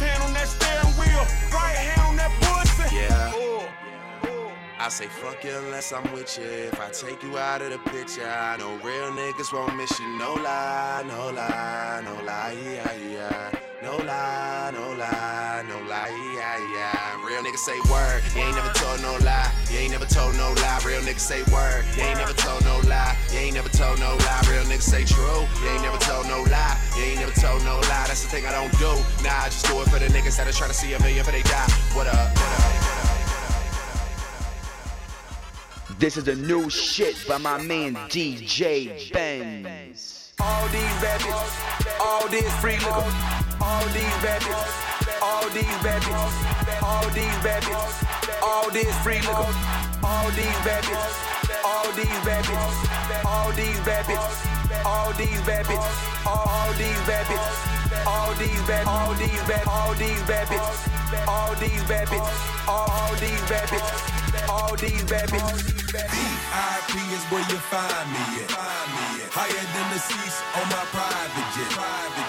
Hand 0.05 0.23
on 0.23 0.33
that 0.35 0.49
steering 0.49 0.95
wheel. 1.01 1.25
Right 1.53 1.77
hand 1.77 2.03
on 2.09 2.17
that 2.17 2.33
pussy. 2.43 2.97
Yeah. 2.97 3.33
Oh. 3.35 3.69
I 4.79 4.88
say 4.88 5.07
fuck 5.07 5.43
you 5.45 5.57
unless 5.57 5.93
I'm 5.93 6.12
with 6.12 6.38
you. 6.38 6.45
If 6.45 6.79
I 6.79 6.90
take 6.90 7.23
you 7.23 7.38
out 7.38 7.62
of 7.62 7.71
the 7.71 7.79
picture, 7.90 8.29
I 8.29 8.57
know 8.59 8.75
real 8.85 9.11
niggas 9.12 9.53
won't 9.53 9.77
miss 9.77 9.99
you. 9.99 10.09
No 10.19 10.35
lie, 10.35 11.03
no 11.07 11.31
lie, 11.31 12.03
no 12.05 12.14
lie, 12.23 12.57
yeah, 12.62 12.93
yeah. 12.93 13.63
No 13.85 13.99
lie, 13.99 14.70
no 14.73 14.97
lie, 14.97 15.62
no 15.68 15.77
lie, 15.87 16.09
yeah, 16.33 16.57
yeah. 16.73 17.20
Real 17.23 17.42
niggas 17.42 17.59
say 17.59 17.79
word. 17.92 18.23
You 18.35 18.40
ain't 18.40 18.57
never 18.57 18.73
told 18.73 19.03
no 19.03 19.18
lie. 19.20 19.53
You 19.70 19.77
ain't 19.77 19.90
never 19.92 20.07
told 20.07 20.35
no 20.37 20.55
lie. 20.55 20.81
Real 20.87 21.03
niggas 21.03 21.20
say 21.20 21.42
word. 21.53 21.85
You 21.94 22.05
ain't 22.05 22.16
never 22.16 22.33
told 22.33 22.64
no 22.64 22.81
lie. 22.88 23.14
You 23.31 23.40
ain't 23.40 23.53
never 23.53 23.68
told 23.68 24.01
no 24.01 24.16
lie. 24.25 24.40
Real 24.49 24.64
niggas 24.64 24.88
say 24.88 25.05
true. 25.05 25.44
You 25.61 25.68
ain't 25.68 25.83
never 25.83 25.99
told 25.99 26.27
no 26.29 26.44
lie. 26.49 26.81
You 26.97 27.03
ain't 27.05 27.20
never 27.20 27.38
told 27.38 27.62
no 27.64 27.77
lie. 27.77 28.07
That's 28.09 28.23
the 28.23 28.31
thing 28.31 28.47
I 28.47 28.53
don't 28.53 28.73
do. 28.79 28.88
Nah, 29.23 29.44
I 29.44 29.53
just 29.53 29.66
do 29.66 29.79
it 29.83 29.88
for 29.90 29.99
the 29.99 30.07
niggas 30.07 30.38
that 30.38 30.49
are 30.49 30.53
trying 30.53 30.70
to 30.70 30.77
see 30.77 30.94
a 30.94 30.99
million 31.01 31.23
for 31.23 31.33
they 31.33 31.42
die. 31.42 31.68
What 31.92 32.07
up? 32.07 32.31
What 32.33 32.40
up? 32.40 32.64
This 35.99 36.16
is 36.16 36.25
the 36.25 36.37
new 36.37 36.70
shit 36.70 37.23
by 37.29 37.37
my 37.37 37.61
man 37.61 37.97
DJ 38.09 39.12
Benz. 39.12 40.13
All 40.40 40.68
these 40.68 40.97
bad 41.01 41.20
bitches, 41.20 42.01
all 42.01 42.29
this 42.29 42.53
free 42.61 42.79
liquor. 42.79 43.12
All 43.61 43.87
these 43.97 44.16
bad 44.23 44.40
bitches, 44.42 45.23
all 45.23 45.49
these 45.51 45.79
bad 45.83 46.03
bitches, 46.03 46.83
all 46.83 47.09
these 47.11 47.38
bad 47.44 47.62
bitches, 47.62 48.42
all 48.42 48.70
this 48.70 48.94
free 49.03 49.20
liquor. 49.20 49.85
All 50.05 50.31
these 50.31 50.59
bad 50.64 50.85
bitches, 50.85 51.64
all 51.64 51.90
these 51.92 52.20
bad 52.25 52.44
bitches, 52.44 53.25
all 53.25 53.53
these 53.53 53.81
bad 53.81 54.05
bitches, 54.05 54.85
all 54.85 55.12
these 55.12 55.40
bad 55.42 55.64
bitches, 55.64 56.27
all 56.27 56.73
these 56.75 57.01
bad 57.07 57.25
bitches, 57.27 58.07
all 58.07 58.35
these 58.35 58.62
bad, 58.66 58.87
all 58.87 59.14
these 59.14 59.42
bad, 59.49 59.66
all 59.66 59.94
these 59.94 60.23
bad 60.23 60.47
bitches, 60.49 61.04
all 61.29 61.55
these 61.57 61.83
bad 61.85 62.09
bitches, 62.09 62.40
all 62.68 63.12
these 63.20 63.44
bad 63.50 63.68
bitches, 63.68 64.03
all 64.48 64.74
these 64.77 65.05
bad 65.05 65.29
bitches. 65.29 65.74
VIP 65.94 66.92
is 67.14 67.24
where 67.31 67.46
you 67.50 67.59
find 67.70 68.07
me 68.11 68.24
at. 68.42 68.50
Higher 69.31 69.66
than 69.74 69.87
the 69.94 70.00
seats 70.00 70.38
on 70.59 70.66
my 70.70 70.85
private 70.94 71.48
jet. 71.55 71.70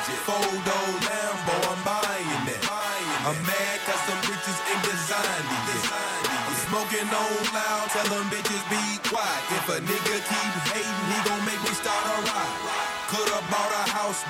Jet. 0.05 0.21
Four-door 0.25 0.89
Lambo, 1.05 1.55
I'm 1.69 1.81
buying 1.85 2.45
that. 2.49 2.61
I'm 3.25 3.37
mad 3.41 3.77
cause 3.89 4.01
some 4.05 4.21
bitches 4.29 4.59
ain't 4.69 4.83
designed 4.85 5.49
it. 5.73 5.81
I'm 6.45 6.57
smoking 6.69 7.09
on 7.09 7.41
loud, 7.53 7.89
tell 7.89 8.05
them 8.09 8.29
bitches 8.29 8.61
be 8.69 8.81
quiet. 9.09 9.43
If 9.49 9.65
a 9.69 9.77
nigga 9.81 10.15
keep 10.29 10.53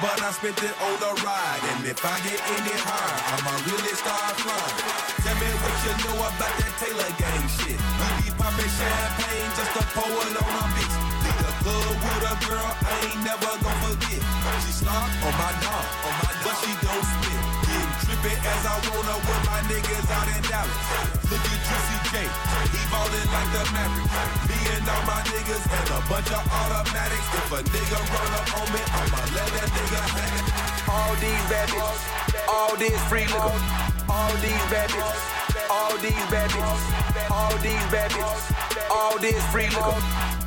but 0.01 0.17
I 0.21 0.31
spent 0.31 0.59
it 0.59 0.75
on 0.81 0.95
the 0.99 1.11
ride. 1.23 1.63
And 1.75 1.85
if 1.87 2.03
I 2.03 2.15
get 2.27 2.39
any 2.39 2.75
higher, 2.83 3.19
I'ma 3.35 3.53
really 3.69 3.95
start 3.95 4.35
flying. 4.43 4.77
Tell 5.23 5.37
me 5.39 5.49
what 5.61 5.75
you 5.85 5.93
know 6.03 6.17
about 6.19 6.55
that 6.59 6.73
Taylor 6.79 7.11
gang 7.15 7.45
shit. 7.47 7.79
We 7.79 8.07
be 8.23 8.29
popping 8.35 8.71
champagne 8.75 9.49
just 9.55 9.71
to 9.75 9.83
pour 9.95 10.11
it 10.11 10.35
on 10.35 10.51
a 10.51 10.65
bitch. 10.75 10.95
Leave 11.23 11.39
the 11.39 11.53
club 11.63 11.95
with 12.03 12.31
a 12.31 12.35
girl, 12.43 12.71
I 12.75 12.93
ain't 13.07 13.21
never 13.23 13.51
gonna 13.63 13.83
forget. 13.87 14.21
She 14.65 14.71
slop 14.83 15.09
on 15.23 15.33
my 15.39 15.51
dog, 15.63 15.85
on 16.05 16.13
my 16.23 16.31
dog, 16.31 16.43
but 16.43 16.55
she 16.61 16.71
don't 16.83 17.05
spit. 17.05 17.24
Trippy 18.25 18.41
as 18.41 18.65
I 18.65 18.73
wanna 18.89 19.17
with 19.21 19.43
my 19.45 19.61
niggas 19.69 20.09
out 20.09 20.25
in 20.33 20.41
Dallas. 20.49 20.81
Look 21.29 21.45
at 21.45 21.61
Juicy 21.61 21.97
J, 22.09 22.25
he 22.73 22.81
ballin' 22.89 23.29
like 23.29 23.49
the. 23.53 23.61
Me 24.49 24.57
and 24.73 24.89
all 24.89 25.03
my 25.05 25.21
niggas 25.29 25.61
and 25.61 25.89
a 25.93 25.99
bunch 26.09 26.29
of 26.33 26.41
automatics. 26.41 27.27
If 27.37 27.53
a 27.53 27.61
nigga 27.61 27.99
run 28.01 28.31
up 28.33 28.49
on 28.57 28.67
me, 28.73 28.81
I'ma 28.81 29.21
let 29.29 29.49
that 29.53 29.69
nigga 29.77 30.01
have 30.09 30.33
it. 30.37 30.45
All 30.89 31.13
these 31.21 31.45
bad 31.51 31.69
bitches, 31.69 32.01
all 32.49 32.75
this 32.77 32.97
free 33.09 33.27
liquor. 33.29 33.61
All 34.09 34.33
these 34.41 34.65
bad 34.73 34.89
bitches, 34.89 35.21
all 35.69 35.97
these 35.97 36.25
bad 36.33 36.49
bitches, 36.49 36.81
all 37.29 37.57
these 37.61 37.85
bad 37.93 38.09
bitches, 38.09 38.43
all 38.89 39.17
this 39.19 39.43
free 39.53 39.69
liquor. 39.69 40.01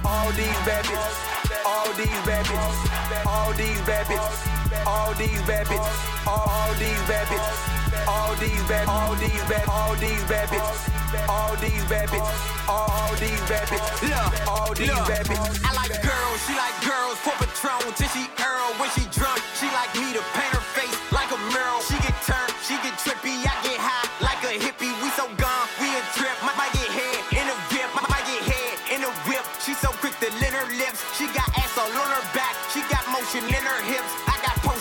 All 0.04 0.30
these 0.32 0.60
bad 0.66 0.84
bitches, 0.84 1.16
all 1.64 1.92
these 1.94 2.20
bad 2.26 2.44
bitches, 2.46 3.26
all 3.26 3.52
these 3.54 3.80
bad 3.82 4.06
bitches, 4.06 4.57
all 4.86 5.14
these 5.14 5.42
bad 5.42 5.66
bitches, 5.66 6.26
all 6.26 6.72
these 6.78 7.02
bad 7.08 7.26
bitches, 7.26 7.58
all 8.06 8.34
these 8.36 8.62
bad, 8.68 8.88
all 8.88 9.14
these 9.16 9.44
bad, 9.48 9.68
all 9.68 9.94
these 9.96 10.24
bad 10.24 10.48
bitches, 10.48 11.28
all 11.28 11.56
these 11.56 11.84
bad 11.88 12.08
bitches, 12.08 12.68
all 12.68 13.14
these 13.16 13.40
bad 13.48 13.66
bitches, 13.68 14.08
yeah, 14.08 14.46
all 14.46 14.74
these 14.74 14.88
bad 15.08 15.26
bitches. 15.26 15.64
I 15.64 15.72
like 15.74 15.94
girls, 16.02 16.38
she 16.46 16.54
like 16.54 16.78
girls. 16.84 17.16
Pour 17.24 17.34
Patron 17.34 17.92
till 17.96 18.08
she 18.14 18.28
Earl. 18.38 18.70
When 18.78 18.90
she 18.94 19.02
drunk, 19.10 19.42
she 19.58 19.66
like 19.74 19.90
me 19.96 20.12
to 20.14 20.22
paint 20.36 20.52
her 20.54 20.57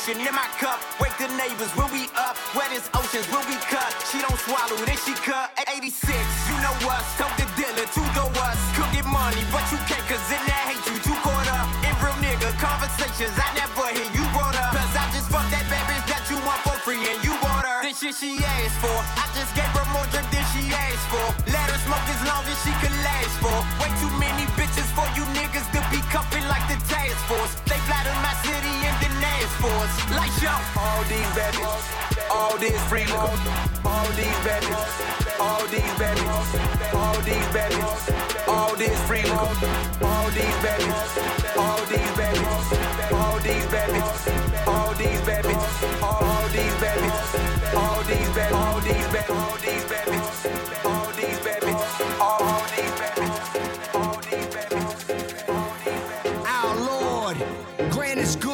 potion 0.07 0.25
in 0.25 0.33
my 0.33 0.47
cup. 0.59 0.79
Wake 0.99 1.15
the 1.17 1.27
neighbors 1.35 1.71
when 1.75 1.91
we 1.91 2.07
up. 2.15 2.37
Wet 2.55 2.71
as 2.71 2.89
oceans 2.95 3.27
when 3.31 3.43
we 3.47 3.55
cut. 3.67 3.91
She 4.11 4.19
don't 4.19 4.39
swallow, 4.39 4.77
then 4.85 4.97
she 5.03 5.13
cut. 5.13 5.51
at 5.57 5.67
86, 5.69 6.15
you 6.47 6.55
know 6.63 6.75
us. 6.87 7.05
Told 7.17 7.33
the 7.35 7.47
dealer 7.59 7.87
to 7.87 8.03
go 8.15 8.25
us. 8.47 8.59
Could 8.75 8.91
get 8.93 9.05
money, 9.05 9.43
but 9.51 9.65
you 9.71 9.79
can't, 9.89 10.03
cause 10.07 10.23
in 10.31 10.41
that 10.47 10.63
hate 10.71 10.83
you 10.87 10.97
too 11.03 11.17
caught 11.23 11.47
up. 11.51 11.67
In 11.83 11.93
real 11.99 12.15
nigga 12.23 12.49
conversations, 12.59 13.35
I 13.35 13.47
never 13.55 13.87
hear 13.91 14.07
you 14.15 14.23
brought 14.31 14.55
up. 14.55 14.71
Cause 14.71 14.93
I 14.95 15.05
just 15.11 15.27
fucked 15.27 15.51
that 15.51 15.65
bad 15.67 15.83
bitch 15.91 16.05
that 16.07 16.23
you 16.31 16.37
want 16.47 16.61
for 16.63 16.77
free 16.85 17.03
and 17.03 17.19
you 17.23 17.33
bought 17.43 17.67
her. 17.67 17.83
This 17.83 17.99
shit 17.99 18.15
she 18.15 18.39
asked 18.39 18.79
for. 18.79 18.97
I 19.19 19.27
just 19.35 19.51
gave 19.55 19.71
her 19.75 19.87
more 19.91 20.07
drink 20.13 20.27
than 20.31 20.45
she 20.55 20.71
asked 20.71 21.07
for. 21.11 21.25
Let 21.51 21.67
her 21.67 21.79
smoke 21.83 22.07
as 22.07 22.21
long 22.23 22.43
as 22.47 22.57
she 22.63 22.71
can 22.79 22.93
last 23.03 23.35
for. 23.43 23.57
Way 23.83 23.91
too 23.99 24.11
many 24.15 24.46
Yo. 30.47 30.55
All 30.79 31.03
these 31.11 31.31
bad 31.35 31.53
bitches, 31.55 32.31
all 32.31 32.57
this 32.57 32.79
free 32.87 33.03
liquor. 33.03 33.35
All 33.83 34.07
these 34.15 34.39
bad 34.47 34.63
bitches, 34.63 35.39
all 35.41 35.67
these 35.67 35.93
bad 35.99 36.15
bitches, 36.17 36.93
all 36.95 37.19
these 37.27 37.47
bad 37.51 37.71
bitches, 37.73 38.47
all 38.47 38.73
this 38.77 38.97
free 39.07 39.23
liquor. 39.23 40.07
All 40.07 40.29
these 40.37 40.57
bad 40.63 40.79
bitches, 40.87 41.57
all 41.57 41.83
these 41.91 42.11
bad 42.15 42.35
bitches, 42.39 43.11
all 43.11 43.39
these 43.39 43.67
bad 43.73 43.89
bitches, 43.89 44.67
all 44.67 44.93
these 44.95 45.21
bad 45.27 45.43
bitches, 45.43 46.01
all 46.01 46.47
these 46.55 46.75
bad 46.79 46.97
bitches, 47.03 47.75
all 47.75 48.03
these 48.07 48.33
bad, 48.37 48.53
all 48.53 48.79
these 48.79 49.07
bad, 49.11 49.29
all 49.31 49.57
these 49.57 49.85
bad 49.91 50.07
bitches, 50.07 50.85
all 50.85 51.11
these 51.11 51.39
bad 51.43 51.61
bitches, 51.61 52.21
all 52.21 52.63
these 52.71 52.99
bad 52.99 53.16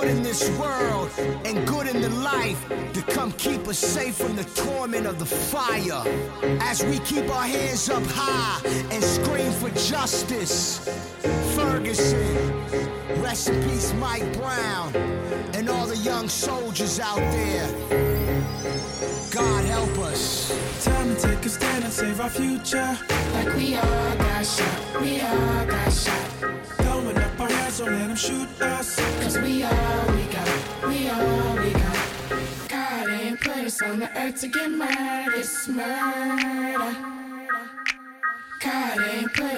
good 0.03 0.17
in 0.17 0.23
this 0.23 0.49
world 0.59 1.09
and 1.45 1.65
good 1.65 1.87
in 1.87 2.01
the 2.01 2.09
life 2.09 2.59
to 2.93 3.01
come 3.13 3.31
keep 3.33 3.67
us 3.67 3.77
safe 3.77 4.15
from 4.15 4.35
the 4.35 4.43
torment 4.43 5.05
of 5.05 5.17
the 5.17 5.25
fire. 5.25 6.03
As 6.59 6.83
we 6.83 6.99
keep 6.99 7.29
our 7.29 7.45
hands 7.45 7.89
up 7.89 8.03
high 8.07 8.59
and 8.91 9.03
scream 9.03 9.51
for 9.51 9.69
justice. 9.69 10.89
Ferguson, 11.55 12.35
rest 13.21 13.49
in 13.49 13.63
peace, 13.63 13.93
Mike 13.93 14.27
Brown, 14.33 14.93
and 15.53 15.69
all 15.69 15.85
the 15.85 15.97
young 15.97 16.27
soldiers 16.27 16.99
out 16.99 17.23
there. 17.37 17.67
God 19.31 19.63
help 19.65 19.97
us. 19.99 20.51
Time 20.83 21.15
to 21.15 21.21
take 21.21 21.45
a 21.45 21.49
stand 21.49 21.83
and 21.85 21.93
save 21.93 22.19
our 22.19 22.29
future. 22.29 22.97
Like 23.33 23.55
we 23.55 23.75
all 23.75 24.15
got 24.17 24.45
shot, 24.45 25.01
we 25.01 25.21
all 25.21 25.65
got 25.65 25.93
shot. 25.93 26.62
Don't 27.77 27.91
let 27.91 28.07
them 28.07 28.15
shoot 28.15 28.61
us. 28.61 28.95
Cause 29.21 29.37
we 29.39 29.63
all 29.63 30.05
we 30.15 30.23
got, 30.31 30.87
we 30.87 31.09
all 31.09 31.55
we 31.57 31.71
got. 31.71 32.69
God 32.69 33.09
ain't 33.09 33.39
put 33.41 33.57
us 33.57 33.81
on 33.81 33.99
the 33.99 34.09
earth 34.17 34.41
to 34.41 34.47
get 34.47 34.71
murdered, 34.71 35.33
it's 35.39 35.67
murder. 35.67 36.95
God 38.61 39.03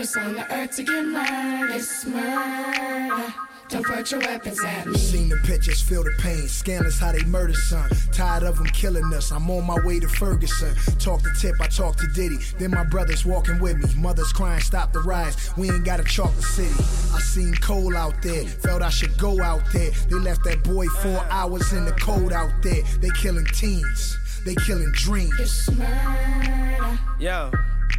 us 0.06 0.18
on 0.18 0.34
the 0.34 0.54
earth 0.54 0.76
to 0.76 0.84
get 0.84 1.04
murdered. 1.04 1.76
It's 1.76 2.06
murder. 2.06 3.34
Don't 3.68 3.84
put 3.84 4.12
your 4.12 4.20
weapons 4.20 4.64
at 4.64 4.86
me. 4.86 4.98
Seen 4.98 5.30
the 5.30 5.38
pictures, 5.38 5.82
feel 5.82 6.04
the 6.04 6.12
pain. 6.20 6.48
Scandalous 6.48 7.00
how 7.00 7.12
they 7.12 7.24
murder 7.24 7.54
son. 7.54 7.90
Tired 8.12 8.44
of 8.44 8.58
them 8.58 8.68
killing 8.68 9.12
us. 9.14 9.32
I'm 9.32 9.50
on 9.50 9.66
my 9.66 9.80
way 9.84 10.00
to 10.00 10.08
Ferguson. 10.08 10.76
Talk 11.00 11.24
to 11.24 11.30
Tip, 11.40 11.56
I 11.60 11.68
talk 11.68 11.96
to 11.98 12.08
Diddy. 12.14 12.38
Then 12.60 12.72
my 12.72 12.84
brothers 12.84 13.26
walking 13.26 13.60
with 13.60 13.78
me. 13.78 13.90
Mothers 14.00 14.32
crying, 14.34 14.62
stop 14.62 14.94
the 14.94 15.00
riots. 15.00 15.56
We 15.58 15.72
ain't 15.72 15.84
got 15.84 16.00
a 16.00 16.04
chocolate 16.04 16.44
city. 16.44 16.74
I 17.14 17.20
seen 17.20 17.56
Cole 17.56 17.96
out 17.98 18.22
there. 18.22 18.46
Felt 18.46 18.84
I 18.84 18.90
should 18.90 19.18
go 19.18 19.42
out 19.42 19.64
there. 19.74 19.90
They 20.10 20.16
left 20.16 20.44
that 20.44 20.64
boy 20.64 20.86
four 20.88 21.18
uh. 21.18 21.28
hours 21.32 21.74
in 21.74 21.86
the 21.86 21.94
cold 21.94 22.34
out 22.34 22.62
there. 22.62 22.84
They 23.02 23.10
killing 23.18 23.46
teens. 23.46 24.18
They 24.46 24.54
killing 24.56 24.92
dreams. 24.94 25.34
It's 25.40 25.72
murder. 25.72 27.00
Yo, 27.20 27.52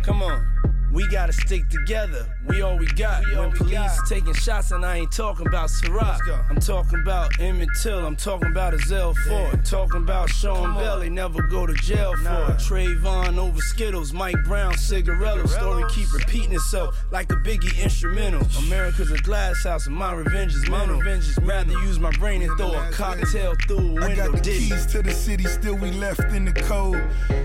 come 0.02 0.22
on. 0.22 0.46
We 0.92 1.06
gotta 1.08 1.32
stick 1.32 1.68
together. 1.68 2.26
We 2.46 2.62
all 2.62 2.78
we 2.78 2.86
got. 2.86 3.24
when 3.36 3.52
police 3.52 4.00
taking 4.08 4.34
shots, 4.34 4.70
and 4.70 4.84
I 4.84 4.98
ain't 4.98 5.12
talking 5.12 5.46
about 5.46 5.68
Ciroc. 5.68 6.18
I'm 6.48 6.60
talking 6.60 7.00
about 7.00 7.38
Emmett 7.40 7.68
Till. 7.82 8.06
I'm 8.06 8.16
talking 8.16 8.50
about 8.50 8.72
Ezell 8.72 9.14
Ford. 9.28 9.64
Talking 9.64 10.02
about 10.02 10.30
Sean 10.30 10.74
Bell. 10.74 11.00
They 11.00 11.10
never 11.10 11.42
go 11.42 11.66
to 11.66 11.74
jail 11.74 12.14
for 12.16 12.52
it. 12.52 12.58
Trayvon 12.58 13.36
over 13.36 13.60
Skittles. 13.60 14.12
Mike 14.12 14.42
Brown 14.44 14.76
cigarillos. 14.76 15.52
Story 15.52 15.84
keep 15.90 16.12
repeating 16.12 16.54
itself 16.54 17.04
like 17.10 17.30
a 17.32 17.36
Biggie 17.36 17.82
instrumental. 17.82 18.46
America's 18.64 19.10
a 19.10 19.18
glass 19.18 19.64
house, 19.64 19.86
and 19.86 19.96
my 19.96 20.12
revenge 20.12 20.54
is 20.54 20.68
my 20.68 20.86
mental. 20.86 21.02
Rather 21.42 21.72
use 21.72 21.98
my 21.98 22.10
brain 22.12 22.42
and 22.42 22.56
throw 22.58 22.72
a 22.72 22.90
cocktail 22.92 23.54
through 23.66 23.78
a 23.78 23.92
window. 23.94 24.06
I 24.06 24.14
got 24.14 24.32
the 24.32 24.40
Diddy. 24.40 24.68
keys 24.68 24.86
to 24.86 25.02
the 25.02 25.10
city, 25.10 25.44
still 25.44 25.74
we 25.74 25.90
left 25.92 26.20
in 26.32 26.44
the 26.44 26.52
cold. 26.52 26.96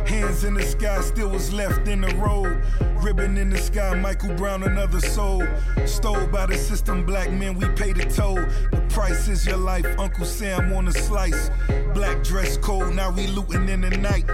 Hands 0.07 0.43
in 0.43 0.53
the 0.53 0.63
sky, 0.63 1.01
still 1.01 1.29
was 1.29 1.53
left 1.53 1.87
in 1.87 2.01
the 2.01 2.13
road. 2.15 2.61
Ribbon 3.03 3.30
in 3.37 3.49
the 3.49 3.57
sky, 3.57 3.93
Michael 3.95 4.33
Brown, 4.35 4.63
another 4.63 4.99
soul. 4.99 5.43
Stole 5.85 6.27
by 6.27 6.45
the 6.45 6.55
system, 6.55 7.05
black 7.05 7.31
men, 7.31 7.57
we 7.57 7.67
pay 7.69 7.93
the 7.93 8.05
toll. 8.05 8.35
The 8.35 8.85
price 8.89 9.27
is 9.27 9.45
your 9.45 9.57
life, 9.57 9.85
Uncle 9.99 10.25
Sam 10.25 10.73
on 10.73 10.87
a 10.87 10.91
slice. 10.91 11.49
Black 11.93 12.23
dress 12.23 12.57
code, 12.57 12.95
now 12.95 13.11
we 13.11 13.27
looting 13.27 13.69
in 13.69 13.81
the 13.81 13.89
night. 13.89 14.25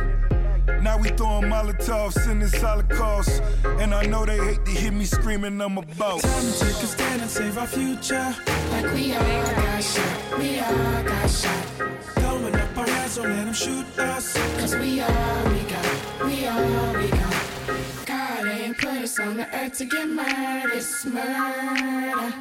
Now 0.81 0.97
we 0.97 1.09
throwing 1.09 1.49
Molotovs 1.49 2.29
in 2.29 2.39
this 2.39 2.55
Holocaust. 2.61 3.41
And 3.79 3.93
I 3.93 4.05
know 4.05 4.25
they 4.25 4.37
hate 4.37 4.63
to 4.65 4.71
hear 4.71 4.91
me 4.91 5.05
screaming, 5.05 5.59
I'm 5.61 5.77
about. 5.77 6.21
Time 6.21 6.51
to 6.51 6.59
take 6.59 6.83
a 6.83 6.87
stand 6.87 7.21
and 7.21 7.29
save 7.29 7.57
our 7.57 7.67
future. 7.67 8.35
Like 8.71 8.93
we 8.93 9.13
all 9.13 9.21
got 9.21 9.83
shot. 9.83 10.39
We 10.39 10.59
all 10.59 11.03
got 11.03 11.29
shot. 11.29 11.65
Throwing 12.19 12.55
up 12.55 12.77
our 12.77 12.87
hands, 12.87 13.15
don't 13.15 13.29
let 13.29 13.45
them 13.45 13.53
shoot 13.53 13.99
us. 13.99 14.33
Cause 14.59 14.75
we 14.75 15.01
all 15.01 15.49
we 15.51 15.61
got. 15.63 16.25
We 16.25 16.47
all 16.47 16.93
we 16.93 17.09
got. 17.09 17.57
Put 18.78 18.89
us 18.89 19.19
on 19.19 19.38
the 19.38 19.47
earth 19.55 19.78
to 19.80 19.86
get 19.86 20.07
murdered. 20.07 20.71
It's 20.73 21.05
murder. 21.05 22.34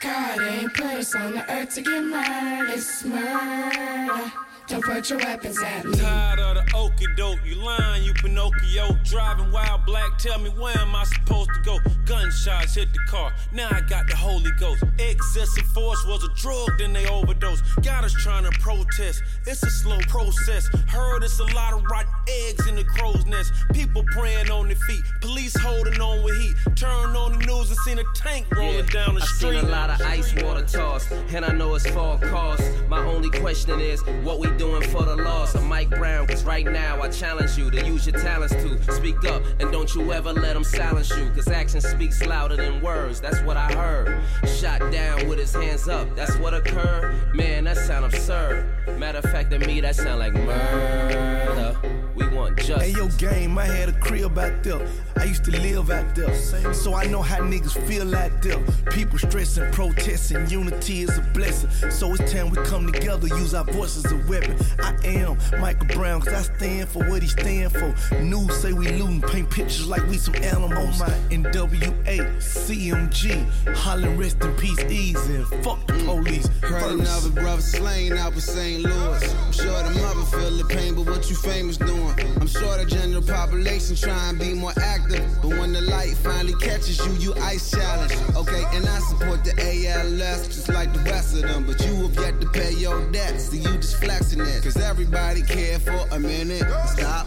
God 0.00 0.40
ain't 0.40 0.74
put 0.74 0.86
us 0.86 1.14
on 1.14 1.32
the 1.32 1.52
earth 1.52 1.74
to 1.74 1.82
get 1.82 2.02
murdered. 2.02 2.70
It's 2.70 3.04
murder. 3.04 4.32
Don't 4.70 4.84
put 4.84 5.10
your 5.10 5.18
weapons 5.18 5.60
at 5.64 5.84
me. 5.84 5.98
Tired 5.98 6.38
of 6.38 6.54
the 6.54 6.62
okie 6.74 7.16
doke, 7.16 7.40
you 7.44 7.56
lying, 7.56 8.04
you 8.04 8.14
Pinocchio. 8.14 8.96
Driving 9.02 9.50
wild 9.50 9.84
black, 9.84 10.16
tell 10.18 10.38
me 10.38 10.48
where 10.50 10.78
am 10.78 10.94
I 10.94 11.02
supposed 11.02 11.50
to 11.54 11.60
go? 11.64 11.78
Gunshots 12.04 12.76
hit 12.76 12.92
the 12.92 13.00
car, 13.08 13.32
now 13.52 13.68
I 13.72 13.80
got 13.80 14.06
the 14.06 14.14
Holy 14.14 14.52
Ghost. 14.60 14.84
Excessive 15.00 15.64
force 15.74 16.04
was 16.06 16.22
a 16.22 16.28
drug, 16.40 16.70
then 16.78 16.92
they 16.92 17.04
overdose. 17.08 17.62
Got 17.82 18.04
us 18.04 18.12
trying 18.12 18.44
to 18.44 18.52
protest, 18.60 19.24
it's 19.44 19.60
a 19.64 19.70
slow 19.70 19.98
process. 20.06 20.68
Heard 20.86 21.24
it's 21.24 21.40
a 21.40 21.44
lot 21.46 21.72
of 21.72 21.82
rotten 21.90 22.12
eggs 22.46 22.68
in 22.68 22.76
the 22.76 22.84
crow's 22.84 23.26
nest. 23.26 23.52
People 23.72 24.04
praying 24.12 24.52
on 24.52 24.68
their 24.68 24.76
feet, 24.76 25.02
police 25.20 25.56
holding 25.58 26.00
on 26.00 26.22
with 26.22 26.40
heat. 26.40 26.54
Turn 26.76 27.16
on 27.16 27.32
the 27.32 27.44
news 27.44 27.70
and 27.70 27.78
seen 27.78 27.98
a 27.98 28.04
tank 28.14 28.46
rolling 28.54 28.86
down 28.86 29.16
the 29.16 29.22
I 29.22 29.24
street. 29.24 29.58
seen 29.58 29.64
a 29.64 29.68
lot 29.68 29.90
of 29.90 30.00
ice 30.06 30.32
water 30.40 30.64
tossed, 30.64 31.10
and 31.10 31.44
I 31.44 31.52
know 31.52 31.74
it's 31.74 31.90
for 31.90 32.18
cost. 32.18 32.62
My 32.88 33.04
only 33.04 33.30
question 33.30 33.80
is, 33.80 34.00
what 34.22 34.38
we 34.38 34.48
doing 34.60 34.82
for 34.82 35.02
the 35.04 35.16
loss 35.16 35.54
of 35.54 35.64
Mike 35.64 35.88
Brown? 35.88 36.26
Cause 36.26 36.44
right 36.44 36.66
now 36.66 37.00
I 37.00 37.08
challenge 37.08 37.56
you 37.56 37.70
to 37.70 37.86
use 37.86 38.06
your 38.06 38.20
talents 38.20 38.52
to 38.52 38.92
speak 38.92 39.24
up, 39.24 39.42
and 39.58 39.72
don't 39.72 39.94
you 39.94 40.12
ever 40.12 40.34
let 40.34 40.52
them 40.52 40.64
silence 40.64 41.08
you. 41.16 41.30
Cause 41.30 41.48
action 41.48 41.80
speaks 41.80 42.22
louder 42.26 42.56
than 42.56 42.82
words, 42.82 43.22
that's 43.22 43.40
what 43.40 43.56
I 43.56 43.72
heard. 43.72 44.22
Shot 44.46 44.80
down 44.92 45.28
with 45.28 45.38
his 45.38 45.54
hands 45.54 45.88
up, 45.88 46.14
that's 46.14 46.36
what 46.36 46.52
occurred. 46.52 47.34
Man, 47.34 47.64
that 47.64 47.78
sound 47.78 48.04
absurd. 48.04 48.66
Matter 48.98 49.20
of 49.20 49.24
fact, 49.24 49.50
to 49.52 49.58
me, 49.60 49.80
that 49.80 49.96
sound 49.96 50.18
like 50.18 50.34
murder. 50.34 52.09
We 52.20 52.36
want 52.36 52.56
justice. 52.58 52.82
Hey, 52.82 52.90
yo, 52.92 53.08
game, 53.18 53.58
I 53.58 53.64
had 53.64 53.88
a 53.88 53.92
crib 53.92 54.38
out 54.38 54.62
there. 54.62 54.86
I 55.16 55.24
used 55.24 55.44
to 55.44 55.50
live 55.50 55.90
out 55.90 56.14
there. 56.14 56.34
So 56.74 56.94
I 56.94 57.06
know 57.06 57.22
how 57.22 57.38
niggas 57.38 57.76
feel 57.86 58.14
out 58.14 58.42
there. 58.42 58.58
People 58.90 59.18
stressing, 59.18 59.70
protesting, 59.72 60.48
unity 60.48 61.02
is 61.02 61.16
a 61.16 61.22
blessing. 61.34 61.70
So 61.90 62.12
it's 62.14 62.32
time 62.32 62.50
we 62.50 62.56
come 62.62 62.90
together, 62.90 63.26
use 63.28 63.54
our 63.54 63.64
voices 63.64 64.04
as 64.06 64.12
a 64.12 64.16
weapon. 64.28 64.56
I 64.78 64.94
am 65.04 65.38
Michael 65.60 65.86
Brown, 65.88 66.20
cause 66.20 66.32
I 66.32 66.42
stand 66.56 66.88
for 66.88 67.08
what 67.08 67.22
he 67.22 67.28
stand 67.28 67.72
for. 67.72 67.94
News 68.20 68.54
say 68.60 68.72
we 68.72 68.88
lootin', 68.88 69.22
paint 69.22 69.50
pictures 69.50 69.86
like 69.86 70.06
we 70.08 70.16
some 70.16 70.34
animals. 70.36 71.00
Oh 71.00 71.06
my 71.06 71.10
NWA, 71.34 72.36
CMG, 72.38 73.76
hollering 73.76 74.16
rest 74.16 74.42
in 74.42 74.54
peace, 74.56 74.78
Eazy, 74.84 75.36
and 75.36 75.64
fuck 75.64 75.86
the 75.86 75.94
police. 76.04 76.46
Heard 76.60 77.00
another 77.00 77.30
brother 77.30 77.62
slain 77.62 78.16
out 78.16 78.32
in 78.32 78.40
St. 78.40 78.82
Louis. 78.82 79.34
I'm 79.34 79.52
sure 79.52 79.82
the 79.82 79.90
mother 80.00 80.24
feel 80.36 80.50
the 80.50 80.64
pain, 80.64 80.94
but 80.94 81.06
what 81.06 81.28
you 81.30 81.36
famous 81.36 81.76
doing? 81.76 82.09
I'm 82.40 82.46
sure 82.46 82.76
the 82.78 82.86
general 82.86 83.22
population 83.22 83.96
try 83.96 84.28
and 84.28 84.38
be 84.38 84.54
more 84.54 84.72
active, 84.82 85.24
but 85.42 85.50
when 85.50 85.72
the 85.72 85.80
light 85.80 86.16
finally 86.16 86.54
catches 86.60 86.98
you, 87.04 87.12
you 87.14 87.34
ice 87.42 87.70
challenge. 87.70 88.12
Okay, 88.34 88.64
and 88.72 88.86
I 88.86 88.98
support 89.00 89.44
the 89.44 89.52
ALS 89.58 90.46
just 90.48 90.68
like 90.68 90.92
the 90.92 91.00
rest 91.00 91.34
of 91.34 91.42
them, 91.42 91.64
but 91.66 91.80
you 91.86 91.94
have 92.02 92.14
yet 92.16 92.40
to 92.40 92.48
pay 92.48 92.72
your 92.72 93.10
debts, 93.12 93.50
so 93.50 93.56
you 93.56 93.76
just 93.76 94.02
flexing 94.02 94.40
it. 94.40 94.62
Cause 94.62 94.76
everybody 94.76 95.42
care 95.42 95.78
for 95.78 96.06
a 96.12 96.18
minute. 96.18 96.64
Stop. 96.86 97.26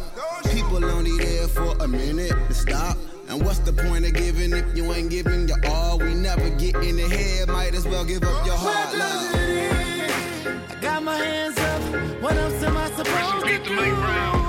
People 0.51 0.83
only 0.85 1.17
there 1.17 1.47
for 1.47 1.75
a 1.79 1.87
minute. 1.87 2.33
Stop. 2.51 2.97
And 3.29 3.43
what's 3.43 3.59
the 3.59 3.73
point 3.73 4.05
of 4.05 4.13
giving 4.13 4.53
if 4.53 4.75
you 4.75 4.91
ain't 4.93 5.09
giving 5.09 5.47
your 5.47 5.57
all? 5.67 5.97
We 5.97 6.13
never 6.13 6.49
get 6.51 6.75
in 6.75 6.97
the 6.97 7.07
head, 7.07 7.47
might 7.47 7.73
as 7.73 7.87
well 7.87 8.05
give 8.05 8.23
up 8.23 8.45
your 8.45 8.55
heart. 8.57 8.95
Love. 8.97 9.33
I 10.69 10.75
got 10.81 11.03
my 11.03 11.17
hands 11.17 11.57
up. 11.57 12.21
What 12.21 12.35
else 12.35 12.61
am 12.63 12.77
I 12.77 12.89
supposed 12.91 13.45
to 13.45 13.75
do? 13.75 14.42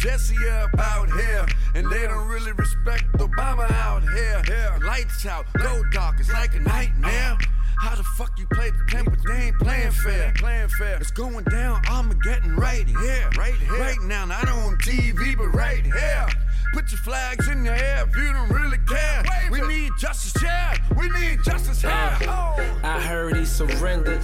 Jesse 0.00 0.34
up 0.48 0.70
out 0.78 1.10
here, 1.12 1.46
and 1.74 1.90
they 1.92 2.06
don't 2.06 2.26
really 2.26 2.52
respect 2.52 3.04
Obama 3.18 3.70
out 3.70 4.02
here. 4.02 4.78
Lights 4.82 5.26
out, 5.26 5.44
go 5.58 5.82
dark, 5.92 6.16
it's 6.18 6.32
like 6.32 6.54
a 6.54 6.60
nightmare. 6.60 7.36
How 7.80 7.94
the 7.94 8.02
fuck 8.02 8.38
you 8.38 8.46
play 8.46 8.70
the 8.70 8.84
game, 8.90 9.04
but 9.04 9.18
they 9.26 9.48
ain't 9.48 9.58
playing 9.58 9.90
fair? 9.90 10.32
Playing 10.36 10.68
fair. 10.68 10.96
It's 10.96 11.10
going 11.10 11.44
down. 11.44 11.82
Armageddon 11.90 12.56
right 12.56 12.86
here, 12.86 13.30
right 13.36 13.54
here, 13.54 13.78
right 13.78 14.00
now. 14.02 14.24
Not 14.24 14.48
on 14.48 14.76
TV, 14.78 15.36
but 15.36 15.48
right 15.48 15.84
here. 15.84 16.26
Put 16.72 16.92
your 16.92 17.00
flags 17.00 17.48
in 17.48 17.64
the 17.64 17.72
air 17.72 18.06
if 18.08 18.16
you 18.16 18.32
don't 18.32 18.48
really 18.48 18.78
care. 18.88 19.24
We 19.50 19.60
need 19.62 19.90
justice, 19.98 20.40
yeah. 20.40 20.76
We 20.96 21.08
need 21.10 21.42
justice 21.42 21.82
here. 21.82 21.90
Uh, 21.90 22.64
I 22.84 23.00
heard 23.00 23.36
he 23.36 23.44
surrendered, 23.44 24.22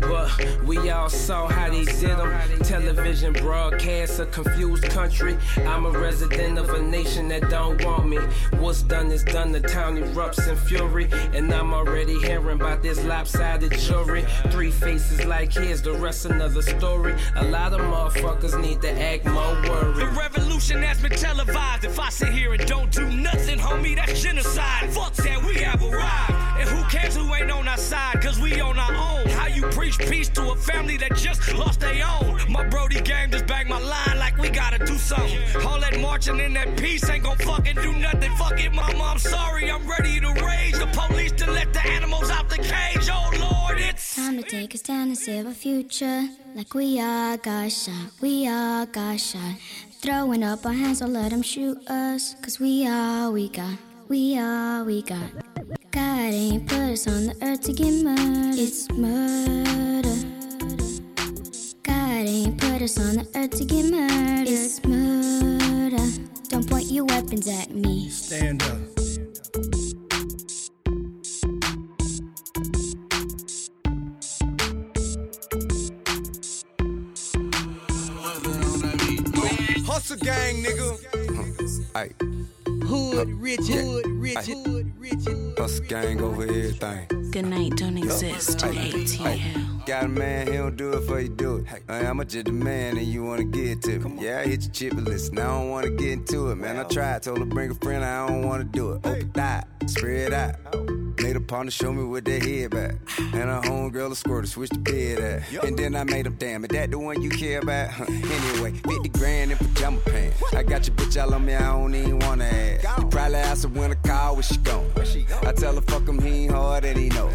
but 0.00 0.30
we 0.64 0.88
all 0.90 1.10
saw 1.10 1.48
how 1.48 1.68
they 1.68 1.84
did 1.84 2.18
him. 2.18 2.58
Television 2.60 3.34
broadcast 3.34 4.20
a 4.20 4.26
confused 4.26 4.84
country. 4.84 5.36
I'm 5.66 5.84
a 5.84 5.90
resident 5.90 6.58
of 6.58 6.70
a 6.70 6.80
nation 6.80 7.28
that 7.28 7.50
don't 7.50 7.84
want 7.84 8.08
me. 8.08 8.18
What's 8.58 8.82
done 8.82 9.10
is 9.10 9.22
done. 9.24 9.52
The 9.52 9.60
town 9.60 9.98
erupts 9.98 10.48
in 10.48 10.56
fury, 10.56 11.10
and 11.34 11.52
I'm 11.52 11.74
already 11.74 12.18
hearing 12.20 12.60
about 12.60 12.82
this 12.82 13.04
lopsided 13.04 13.72
jury. 13.72 14.24
Three 14.50 14.70
faces 14.70 15.24
like 15.26 15.52
his, 15.52 15.82
the 15.82 15.92
rest 15.92 16.24
another 16.24 16.62
story. 16.62 17.14
A 17.36 17.44
lot 17.44 17.74
of 17.74 17.80
motherfuckers 17.80 18.60
need 18.60 18.80
to 18.80 18.90
act 18.90 19.26
more 19.26 19.54
worried. 19.68 19.96
The 19.96 20.06
revolution 20.06 20.82
has 20.82 21.00
been 21.00 21.12
televised. 21.12 21.81
If 21.84 21.98
I 21.98 22.10
sit 22.10 22.28
here 22.28 22.52
and 22.52 22.64
don't 22.66 22.92
do 22.92 23.10
nothing, 23.10 23.58
homie, 23.58 23.96
that's 23.96 24.22
genocide. 24.22 24.92
Fuck 24.92 25.14
that, 25.14 25.42
we 25.44 25.56
have 25.56 25.82
arrived. 25.82 26.60
And 26.60 26.68
who 26.68 26.82
cares 26.88 27.16
who 27.16 27.34
ain't 27.34 27.50
on 27.50 27.66
our 27.66 27.76
side? 27.76 28.22
Cause 28.22 28.38
we 28.38 28.60
on 28.60 28.78
our 28.78 28.94
own. 28.94 29.26
How 29.30 29.48
you 29.48 29.62
preach 29.62 29.98
peace 29.98 30.28
to 30.30 30.52
a 30.52 30.56
family 30.56 30.96
that 30.98 31.16
just 31.16 31.52
lost 31.54 31.80
their 31.80 32.06
own? 32.06 32.40
My 32.48 32.64
Brody 32.68 33.00
gang 33.00 33.32
just 33.32 33.48
banged 33.48 33.68
my 33.68 33.80
line 33.80 34.16
like 34.16 34.38
we 34.38 34.48
gotta 34.48 34.78
do 34.78 34.96
something. 34.96 35.40
All 35.66 35.80
that 35.80 35.98
marching 35.98 36.38
in 36.38 36.52
that 36.54 36.76
peace 36.76 37.08
ain't 37.10 37.24
gon' 37.24 37.38
fucking 37.38 37.74
do 37.76 37.92
nothing. 37.94 38.32
Fuck 38.36 38.60
it, 38.60 38.72
mama, 38.72 39.02
I'm 39.02 39.18
sorry. 39.18 39.68
I'm 39.68 39.84
ready 39.88 40.20
to 40.20 40.32
rage. 40.44 40.74
The 40.74 40.86
police 40.92 41.32
to 41.32 41.50
let 41.50 41.72
the 41.72 41.84
animals 41.84 42.30
out 42.30 42.48
the 42.48 42.58
cage. 42.58 43.08
Oh 43.10 43.30
Lord, 43.40 43.80
it's 43.80 44.14
Time 44.14 44.36
to 44.36 44.44
take 44.44 44.72
a 44.74 44.78
stand 44.78 45.10
fantasy 45.10 45.24
save 45.24 45.46
a 45.46 45.52
future. 45.52 46.28
Like 46.54 46.74
we 46.74 47.00
are, 47.00 47.36
got 47.38 47.72
shot, 47.72 48.12
we 48.20 48.46
are, 48.46 48.86
got 48.86 49.18
shot. 49.18 49.56
Throwing 50.02 50.42
up 50.42 50.66
our 50.66 50.72
hands, 50.72 50.98
don't 50.98 51.12
let 51.12 51.30
them 51.30 51.42
shoot 51.42 51.78
us. 51.88 52.34
Cause 52.42 52.58
we 52.58 52.88
all 52.88 53.32
we 53.32 53.48
got, 53.48 53.78
we 54.08 54.36
all 54.36 54.84
we 54.84 55.00
got. 55.02 55.30
God 55.92 56.18
ain't 56.18 56.66
put 56.66 56.78
us 56.80 57.06
on 57.06 57.26
the 57.26 57.36
earth 57.40 57.60
to 57.60 57.72
get 57.72 58.02
murdered. 58.02 58.58
It's 58.58 58.90
murder. 58.90 60.08
God 61.84 62.26
ain't 62.26 62.60
put 62.60 62.82
us 62.82 62.98
on 62.98 63.14
the 63.14 63.28
earth 63.36 63.50
to 63.50 63.64
get 63.64 63.92
murdered. 63.92 64.48
It's 64.48 64.84
murder. 64.84 66.04
Don't 66.48 66.68
point 66.68 66.90
your 66.90 67.04
weapons 67.04 67.46
at 67.46 67.70
me. 67.70 68.08
Stand 68.08 68.64
up. 68.64 69.01
Hustle 80.02 80.16
gang, 80.16 80.64
nigga. 80.64 80.98
Hey, 81.94 82.10
Hood, 82.92 83.30
rich, 83.40 83.60
hood, 83.68 84.06
rich, 84.06 84.36
Hey. 84.36 84.52
hood, 84.52 84.92
rich. 84.98 85.24
hustle 85.58 85.84
gang 85.86 86.20
over 86.20 86.42
everything. 86.42 87.06
Good 87.30 87.46
night 87.46 87.74
don't 87.76 87.96
exist 87.96 88.62
in 88.64 88.74
ATL. 88.76 89.86
Got 89.86 90.04
a 90.04 90.08
man, 90.08 90.46
he 90.46 90.52
don't 90.58 90.76
do 90.76 90.92
it 90.92 91.04
for 91.04 91.18
you 91.18 91.30
do 91.30 91.56
it. 91.56 91.66
Hey, 91.68 92.06
I'm 92.06 92.22
just 92.26 92.48
a 92.48 92.52
man 92.52 92.98
and 92.98 93.06
you 93.06 93.24
wanna 93.24 93.44
get 93.44 93.80
to 93.84 93.98
me. 93.98 94.22
Yeah, 94.22 94.40
I 94.40 94.46
hit 94.46 94.64
your 94.64 94.72
chip 94.72 94.92
list, 94.92 95.32
now 95.32 95.54
I 95.56 95.60
don't 95.60 95.70
wanna 95.70 95.90
get 95.90 96.10
into 96.12 96.50
it, 96.50 96.56
man. 96.56 96.76
I 96.76 96.82
tried, 96.84 97.22
told 97.22 97.38
her 97.38 97.46
bring 97.46 97.70
a 97.70 97.74
friend, 97.76 98.04
I 98.04 98.26
don't 98.28 98.46
wanna 98.46 98.64
do 98.64 98.92
it. 98.92 99.06
Open 99.06 99.30
thigh, 99.30 99.64
spread 99.86 100.34
out. 100.34 100.56
Made 101.22 101.36
a 101.36 101.40
partner 101.40 101.70
show 101.70 101.92
me 101.92 102.02
what 102.04 102.24
that 102.24 102.42
head 102.42 102.70
back. 102.72 102.94
And 103.32 103.48
a 103.48 103.60
homegirl 103.62 104.10
a 104.10 104.16
squirt 104.16 104.44
to 104.44 104.50
switch 104.50 104.70
the 104.70 104.78
bed 104.78 105.18
at. 105.20 105.64
And 105.64 105.78
then 105.78 105.94
I 105.94 106.02
made 106.04 106.26
him 106.26 106.34
damn 106.36 106.64
it, 106.64 106.72
that 106.72 106.90
the 106.90 106.98
one 106.98 107.22
you 107.22 107.30
care 107.30 107.60
about? 107.60 107.90
Huh. 107.90 108.04
Anyway, 108.08 108.72
50 108.72 109.08
grand 109.10 109.52
in 109.52 109.56
pajama 109.58 110.00
pants. 110.00 110.42
I 110.52 110.62
got 110.64 110.86
your 110.86 110.96
bitch 110.96 111.22
all 111.22 111.32
on 111.32 111.46
me, 111.46 111.54
I 111.54 111.72
don't 111.72 111.94
even 111.94 112.18
wanna 112.18 112.44
ask. 112.44 112.81
You 112.82 113.06
probably 113.06 113.36
ask 113.36 113.62
her 113.62 113.68
when 113.68 113.92
I 113.92 113.94
call, 113.94 114.34
where 114.34 114.42
she 114.42 114.56
gone? 114.56 114.90
I 115.44 115.52
tell 115.52 115.74
her 115.74 115.80
fuck 115.82 116.06
him, 116.08 116.20
he 116.20 116.44
ain't 116.44 116.52
hard 116.52 116.84
and 116.84 116.98
he 116.98 117.08
know. 117.10 117.28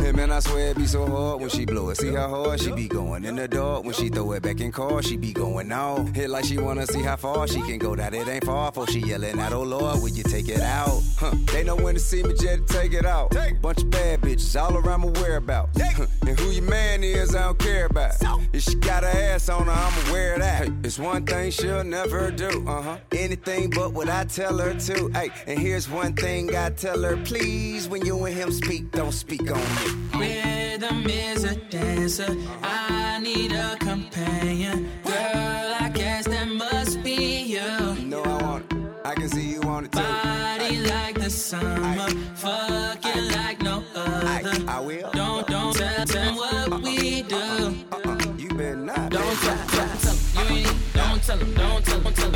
and 0.00 0.16
man, 0.16 0.30
I 0.30 0.38
swear 0.40 0.70
it 0.70 0.76
be 0.76 0.86
so 0.86 1.04
hard 1.06 1.40
when 1.40 1.50
she 1.50 1.64
blow 1.64 1.90
it. 1.90 1.96
See 1.96 2.12
how 2.12 2.28
hard 2.28 2.60
she 2.60 2.70
be 2.72 2.86
going 2.86 3.24
in 3.24 3.34
the 3.36 3.48
dark. 3.48 3.84
When 3.84 3.92
she 3.92 4.08
throw 4.08 4.32
it 4.32 4.42
back 4.42 4.60
in 4.60 4.70
car, 4.70 5.02
she 5.02 5.16
be 5.16 5.32
going 5.32 5.72
off. 5.72 6.14
Hit 6.14 6.30
like 6.30 6.44
she 6.44 6.58
wanna 6.58 6.86
see 6.86 7.02
how 7.02 7.16
far 7.16 7.48
she 7.48 7.60
can 7.62 7.78
go. 7.78 7.96
That 7.96 8.14
it 8.14 8.28
ain't 8.28 8.44
far 8.44 8.70
for 8.72 8.86
she 8.86 9.00
yelling 9.00 9.38
out, 9.40 9.52
oh 9.52 9.62
Lord, 9.62 10.00
will 10.00 10.10
you 10.10 10.22
take 10.22 10.48
it 10.48 10.60
out? 10.60 11.02
Huh. 11.18 11.34
They 11.52 11.64
know 11.64 11.76
when 11.76 11.94
to 11.94 12.00
see 12.00 12.22
me, 12.22 12.34
just 12.34 12.68
take 12.68 12.92
it 12.92 13.04
out. 13.04 13.32
Take. 13.32 13.60
Bunch 13.60 13.82
of 13.82 13.90
bad 13.90 14.20
bitches 14.20 14.60
all 14.60 14.76
around 14.76 15.00
my 15.00 15.20
whereabouts. 15.20 15.80
Huh. 15.80 16.06
And 16.26 16.38
who 16.38 16.50
your 16.50 16.64
man 16.64 17.02
is, 17.02 17.34
I 17.34 17.42
don't 17.42 17.58
care 17.58 17.86
about. 17.86 18.14
If 18.52 18.62
she 18.62 18.76
got 18.76 19.02
her 19.02 19.08
ass 19.08 19.48
on 19.48 19.66
her, 19.66 19.72
I'ma 19.72 20.12
wear 20.12 20.38
that. 20.38 20.64
Hey, 20.64 20.72
it's 20.84 20.98
one 20.98 21.26
thing 21.26 21.50
she'll 21.50 21.82
never 21.82 22.30
do. 22.30 22.64
Uh 22.66 22.82
huh. 22.82 22.96
Anything 23.12 23.70
but 23.70 23.92
what 23.92 24.08
I 24.08 24.24
tell 24.24 24.58
her 24.58 24.74
to. 24.86 25.08
Hey, 25.08 25.30
and 25.46 25.58
here's 25.58 25.88
one 25.88 26.14
thing 26.14 26.54
I 26.54 26.68
tell 26.70 27.02
her, 27.02 27.16
please, 27.16 27.88
when 27.88 28.04
you 28.04 28.22
and 28.24 28.34
him 28.34 28.52
speak, 28.52 28.90
don't 28.90 29.12
speak 29.12 29.50
on 29.50 29.58
me. 29.58 30.18
Rhythm 30.18 31.06
is 31.08 31.44
a 31.44 31.56
dancer. 31.56 32.36
I 32.62 33.18
need 33.20 33.52
a 33.52 33.76
companion. 33.76 34.90
Girl, 35.04 35.74
I 35.80 35.90
guess 35.94 36.26
that 36.26 36.48
must 36.48 37.02
be 37.02 37.42
you. 37.42 37.94
No, 38.04 38.22
I 38.22 38.42
want 38.42 38.72
it. 38.72 38.78
I 39.06 39.14
can 39.14 39.28
see 39.28 39.52
you 39.52 39.60
want 39.62 39.86
it 39.86 39.92
too. 39.92 40.00
Body 40.00 40.76
like 40.80 41.14
the 41.18 41.30
summer. 41.30 42.08
Fucking 42.34 43.30
like 43.32 43.62
no 43.62 43.82
other. 43.94 44.64
I 44.68 44.80
will. 44.80 45.10
Don't, 45.12 45.46
don't 45.46 45.74
tell 45.74 46.04
them 46.04 46.36
what 46.36 46.72
uh-uh. 46.72 46.78
we 46.80 47.22
do. 47.22 47.36
Uh-uh. 47.36 48.10
Uh-uh. 48.10 48.36
You 48.36 48.48
better 48.48 48.76
not. 48.76 49.10
Don't 49.10 49.36
tell, 49.38 49.66
tell, 49.68 49.88
tell. 49.96 50.44
You 50.44 50.56
ain't. 50.56 50.76
Don't 50.92 51.22
tell 51.22 51.38
them. 51.38 51.54
Don't 51.54 51.84
tell 51.84 52.00
them. 52.00 52.04
Don't 52.04 52.16
tell 52.16 52.30
them. 52.30 52.33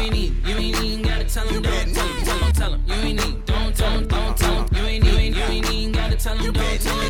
Gotta 1.29 1.47
tell 1.47 1.63
them. 1.63 1.63
Don't 1.63 1.95
tell 1.95 2.09
them. 2.09 2.25
Tell 2.25 2.39
them. 2.39 2.53
Tell 2.53 2.71
them. 2.71 2.83
You 2.87 2.95
ain't 2.95 3.27
need. 3.27 3.45
Don't 3.45 3.77
tell 3.77 3.93
them. 3.93 4.09
Don't 4.09 4.37
tell 4.37 4.65
them. 4.65 4.77
You 4.77 4.83
ain't 4.89 5.05
need. 5.05 5.37
You 5.37 5.43
ain't 5.43 5.71
even 5.73 5.93
gotta 5.93 6.17
tell 6.17 6.37
them. 6.37 6.53
Don't 6.53 6.81
tell 6.81 6.97
them. 6.97 7.08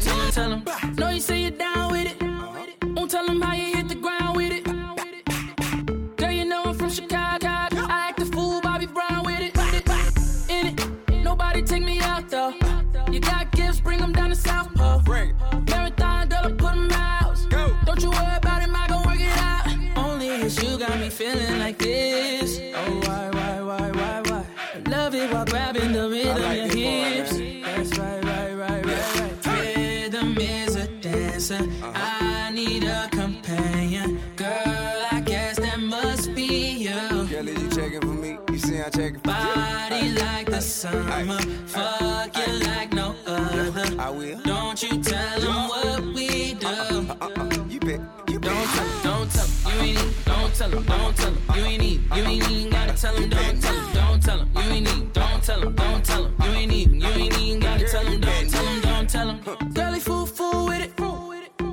Summer, 40.79 41.39
fucking 41.67 42.61
like 42.61 42.93
no 42.93 43.13
other. 43.27 44.01
I 44.01 44.11
will. 44.11 44.41
Don't 44.43 44.81
you 44.81 45.03
tell 45.03 45.41
them 45.41 45.69
what 45.69 46.05
we 46.15 46.55
do. 46.55 46.69
Uh, 46.69 47.17
uh, 47.21 47.31
uh, 47.37 47.65
you 47.69 47.81
bet. 47.81 48.01
You 48.29 48.39
Don't 48.39 48.69
tell 48.69 48.87
them, 48.87 49.03
don't 49.03 49.31
tell 49.33 49.47
them, 49.47 49.75
you 49.75 49.81
ain't 49.83 49.99
need. 49.99 50.25
Don't 50.25 50.55
tell 50.55 50.71
them, 50.71 50.85
don't 50.85 51.17
tell 51.17 51.33
them, 51.33 51.57
you 51.57 51.65
ain't 51.65 51.83
need. 51.83 52.01
You 52.15 52.23
ain't 52.23 52.51
even 52.51 52.71
gotta 52.71 52.93
tell 52.93 53.15
them, 53.15 53.29
don't 53.29 53.61
tell 53.61 53.75
them, 53.75 53.93
don't 53.93 54.23
tell 54.23 54.39
them, 54.39 54.51
you 54.55 54.61
ain't 54.61 54.87
need. 54.87 55.13
Don't 55.13 55.43
tell 55.43 55.61
them, 55.61 55.75
don't 55.75 56.05
tell 56.05 56.23
them, 56.23 56.35
you 56.39 56.51
ain't 56.51 56.71
need. 56.71 56.91
You 56.93 57.09
ain't 57.09 57.39
even 57.41 57.61
gotta 57.61 57.89
tell 57.89 58.05
them, 58.05 58.21
don't 58.21 58.49
tell 58.51 58.65
them, 58.65 58.81
don't 58.83 59.11
tell 59.11 59.27
them. 59.27 59.73
Girlie 59.75 59.99
fool, 59.99 60.27
fool 60.27 60.67
with 60.69 60.83
it. 60.85 60.93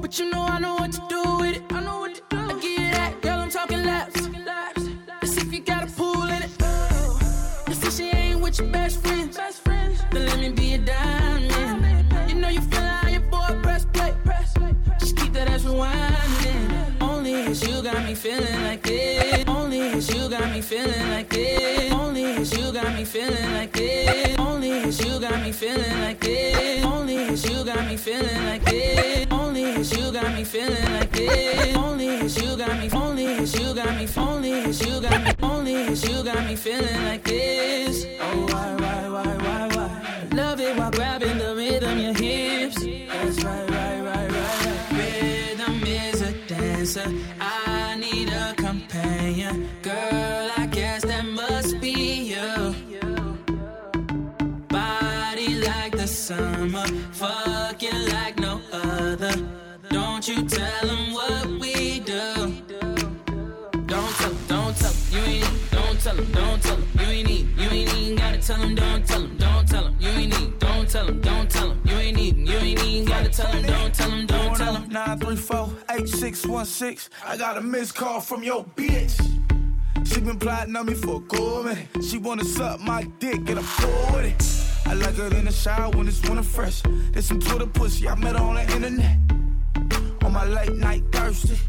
But 0.02 0.18
you 0.20 0.32
know 0.32 0.44
I 0.44 0.60
know 0.60 0.76
what 0.76 0.92
to 0.94 1.02
do 1.10 1.15
rewinding. 15.76 17.02
Only 17.02 17.34
it's 17.34 17.68
you 17.68 17.82
got 17.82 18.06
me 18.06 18.16
feeling 18.16 18.64
like 18.64 18.84
this. 18.84 19.44
Only 19.48 19.80
it's 19.80 20.14
you 20.14 20.30
got 20.30 20.52
me 20.52 20.62
feeling 20.62 21.10
like 21.10 21.30
this. 21.30 21.92
Only 21.92 22.24
it's 22.24 22.58
you 22.58 22.72
got 22.72 22.96
me 22.96 23.06
feeling 23.06 23.54
like 23.54 23.74
this. 23.74 24.40
Only 24.40 24.70
it's 24.70 25.04
you 25.04 25.20
got 25.20 25.42
me 25.44 25.52
feeling 25.52 26.02
like 26.02 26.20
this. 26.20 26.86
Only 26.86 27.16
it's 27.16 27.46
you 27.50 27.64
got 27.64 27.88
me 27.88 27.98
feeling 27.98 28.46
like 28.46 28.64
this. 28.64 29.28
Only 29.32 29.64
it's 29.64 29.98
you 29.98 30.12
got 30.12 30.36
me 30.36 30.44
feeling 30.44 30.94
like 30.94 31.12
this. 31.12 31.76
Only 31.76 32.08
it's 32.08 32.42
you 32.42 32.58
got 32.58 32.80
me. 32.80 32.90
Only 32.94 33.26
it's 33.26 33.60
you 33.60 33.74
got 33.74 33.98
me. 33.98 34.08
Only 34.18 34.52
it's 34.52 34.86
you 34.86 35.02
got 35.02 35.24
me. 35.24 35.32
Only 35.44 35.74
it's 35.74 36.08
you 36.08 36.24
got 36.24 36.46
me 36.48 36.56
feeling 36.56 37.04
like 37.06 37.24
this. 37.24 38.06
Oh 38.22 38.46
why 38.52 38.76
why 38.76 39.10
why 39.10 39.38
why 39.38 39.76
why? 39.76 40.28
Love 40.32 40.60
it 40.60 40.78
while 40.78 40.92
grabbing 40.92 41.38
the 41.38 41.56
rhythm 41.56 42.00
your 42.00 42.14
hips. 42.14 42.78
That's 42.84 43.44
right 43.44 43.70
right. 43.70 44.05
Is. 46.86 46.98
I 46.98 47.55
8616. 75.52 77.12
I 77.24 77.38
got 77.38 77.58
a 77.58 77.62
missed 77.62 77.94
call 77.96 78.20
from 78.20 78.44
your 78.44 78.64
bitch. 78.64 79.16
She 80.06 80.20
been 80.20 80.40
plotting 80.40 80.76
on 80.76 80.88
me 80.88 80.96
for 80.96 81.18
a 81.18 81.20
good. 81.20 81.88
She 82.04 82.18
wanna 82.18 82.44
suck 82.44 82.80
my 82.80 83.04
dick, 83.20 83.44
get 83.46 83.58
a 83.58 83.62
40. 83.62 84.36
I 84.88 84.94
like 84.94 85.16
her 85.16 85.28
in 85.38 85.46
the 85.46 85.52
shower 85.52 85.92
when 85.92 86.08
it's 86.08 86.22
winter 86.28 86.44
fresh. 86.44 86.82
There's 87.12 87.26
some 87.26 87.40
Twitter 87.40 87.68
pussy, 87.68 88.08
I 88.08 88.16
met 88.16 88.36
her 88.36 88.44
on 88.44 88.56
the 88.56 88.72
internet. 88.74 89.18
On 90.24 90.32
my 90.34 90.46
late 90.46 90.74
night 90.74 91.04
thirsty. 91.12 91.60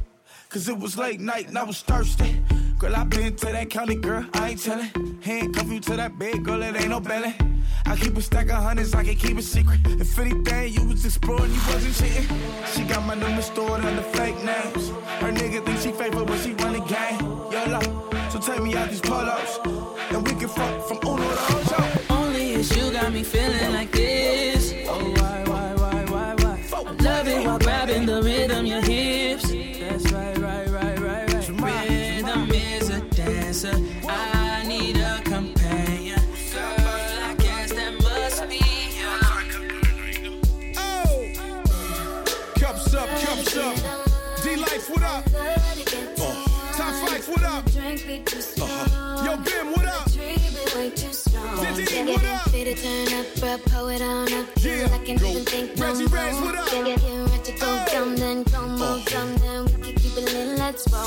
Cause 0.48 0.68
it 0.68 0.78
was 0.78 0.96
late 0.96 1.20
night 1.20 1.48
and 1.48 1.58
I 1.58 1.64
was 1.64 1.82
thirsty. 1.82 2.40
Girl, 2.78 2.94
I 2.94 3.04
been 3.04 3.34
to 3.36 3.46
that 3.46 3.70
county, 3.70 3.94
girl, 3.94 4.26
I 4.34 4.50
ain't 4.50 4.62
tellin'. 4.62 5.18
Handcuff 5.22 5.72
you 5.72 5.80
to 5.80 5.96
that 5.96 6.18
bed, 6.18 6.44
girl, 6.44 6.62
it 6.62 6.76
ain't 6.76 6.90
no 6.90 7.00
belly. 7.00 7.34
I 7.86 7.96
keep 7.96 8.14
a 8.14 8.20
stack 8.20 8.50
of 8.50 8.62
hundreds, 8.62 8.94
I 8.94 9.02
can 9.02 9.16
keep 9.16 9.38
a 9.38 9.42
secret. 9.42 9.80
If 9.86 10.18
anything, 10.18 10.74
you 10.74 10.86
was 10.86 11.02
exploring, 11.06 11.52
you 11.52 11.60
wasn't 11.68 11.94
cheating. 11.94 12.28
She 12.74 12.84
got 12.84 13.06
my 13.06 13.14
number 13.14 13.40
stored 13.40 13.82
under 13.82 14.02
fake 14.02 14.36
names. 14.44 14.90
Her 15.20 15.32
nigga 15.32 15.64
think 15.64 15.80
she 15.80 15.92
faithful 15.92 16.26
when 16.26 16.38
she 16.42 16.52
run 16.52 16.74
the 16.74 16.80
game. 16.80 17.20
YOLO, 17.50 18.10
so 18.28 18.38
take 18.38 18.62
me 18.62 18.74
out 18.74 18.90
these 18.90 19.00
pull-ups. 19.00 19.58
And 20.10 20.26
we 20.26 20.34
can 20.34 20.48
fuck 20.48 20.86
from 20.86 20.98
Life, 44.86 44.94
what 44.94 45.02
up? 45.02 45.26
Uh, 45.34 45.56
top 46.76 46.94
five, 47.08 47.26
what 47.28 47.42
up? 47.42 47.66
Uh-huh. 47.66 49.24
Yo, 49.24 49.36
Bim, 49.38 49.72
what 49.72 49.84
up? 49.86 50.08
Diddy, 50.12 52.12
what 52.12 52.24
up? 52.24 52.50
Turn 52.52 53.12
up, 53.14 53.26
bro, 53.40 53.58
pull 53.66 53.88
it 53.88 54.00
on 54.02 54.32
up. 54.32 54.46
Yeah, 54.58 54.88
I 54.92 54.98
can 54.98 55.16
even 55.24 55.44
think 55.44 55.76
no 55.76 55.86
Reggie. 55.86 56.06
Rez, 56.06 56.40
what 56.40 56.54
up? 56.54 56.68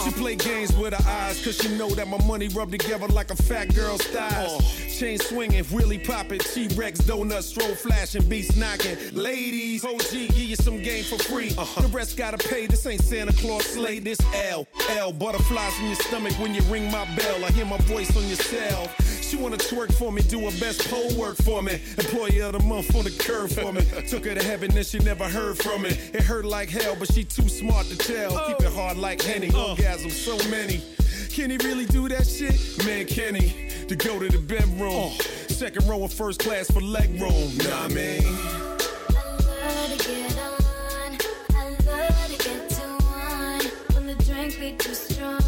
She 0.04 0.12
play 0.12 0.36
games 0.36 0.76
with 0.76 0.94
her 0.94 1.10
eyes, 1.10 1.44
cause 1.44 1.58
she 1.58 1.70
know 1.78 1.90
that 1.90 2.08
my 2.08 2.24
money 2.26 2.48
rub 2.50 2.72
together 2.72 3.08
like 3.08 3.32
a 3.32 3.36
fat 3.36 3.74
girl's 3.76 4.02
thighs. 4.02 4.98
Chain 5.00 5.18
swinging, 5.18 5.64
really 5.72 5.98
popping, 5.98 6.40
T-Rex, 6.40 7.00
donuts, 7.00 7.48
stroll 7.48 7.74
flashing, 7.76 8.28
beats 8.28 8.56
knocking. 8.56 8.98
Ladies, 9.14 9.86
OG, 9.86 10.12
give 10.12 10.38
you 10.38 10.56
some 10.56 10.82
game 10.82 11.04
for 11.04 11.18
free. 11.18 11.54
Uh-huh. 11.58 11.82
The 11.82 11.88
rest 11.88 12.18
gotta 12.18 12.38
pay, 12.38 12.68
this 12.68 12.86
ain't 12.86 13.02
Santa 13.02 13.34
Claus 13.34 13.66
slay, 13.66 14.00
this 14.00 14.20
L. 14.52 14.68
L, 14.90 15.14
butterflies 15.14 15.80
in 15.80 15.88
your 15.88 15.96
stomach 15.96 16.34
when 16.34 16.54
you 16.54 16.62
ring 16.64 16.92
my 16.92 17.06
bell. 17.16 17.46
I 17.46 17.52
hear 17.52 17.66
my 17.66 17.78
voice 17.80 18.16
on 18.18 18.28
your 18.28 18.38
cell. 18.38 18.90
She 19.30 19.38
wanna 19.38 19.58
twerk 19.58 19.94
for 19.94 20.12
me, 20.12 20.24
do 20.24 20.40
her 20.40 20.60
best 20.60 20.90
pole 20.90 21.14
work 21.16 21.38
for 21.38 21.62
me. 21.62 21.74
Employee 22.00 22.42
of 22.42 22.54
the 22.54 22.60
month 22.62 22.96
on 22.96 23.04
the 23.04 23.12
curve 23.12 23.52
for 23.52 23.72
me. 23.72 23.82
Took 24.08 24.26
her 24.26 24.34
to 24.34 24.44
heaven, 24.44 24.72
then 24.72 24.84
she 24.84 24.98
never 24.98 25.26
heard 25.30 25.56
from 25.56 25.84
me. 25.84 25.90
It 25.90 26.24
hurt 26.24 26.46
like 26.46 26.68
hell, 26.68 26.96
but 26.98 27.14
she 27.14 27.26
too 27.26 27.48
smart 27.48 27.86
to 27.90 27.96
tell. 27.96 28.36
Uh. 28.36 28.48
Keep 28.48 28.62
it 28.62 28.74
hard 28.74 28.98
like 28.98 29.22
Henny, 29.22 29.52
uh. 29.54 29.70
orgasm 29.70 30.10
so 30.10 30.36
many. 30.50 30.82
Can 31.30 31.52
he 31.52 31.58
really 31.58 31.86
do 31.86 32.10
that 32.10 32.26
shit? 32.26 32.84
Man, 32.84 33.06
can 33.06 33.36
he? 33.36 33.70
To 33.86 33.96
go 33.96 34.18
to 34.18 34.30
the 34.30 34.40
bedroom. 34.40 35.12
Uh. 35.14 35.24
Second 35.54 35.88
row 35.88 36.04
of 36.06 36.12
first 36.12 36.40
class 36.40 36.72
for 36.72 36.82
leg 36.82 37.12
room. 37.22 37.56
Nah, 37.58 37.84
I 37.84 37.88
mean. 37.90 38.24
love 38.24 39.96
to 39.96 40.08
get 40.08 40.38
on. 40.40 41.18
I 41.54 41.70
love 41.86 42.28
to 42.32 42.50
get 42.50 42.68
to 42.68 42.82
one. 43.06 43.62
When 43.94 44.08
the 44.08 44.24
drink 44.26 44.60
be 44.60 44.72
too 44.72 44.96
strong. 44.96 45.39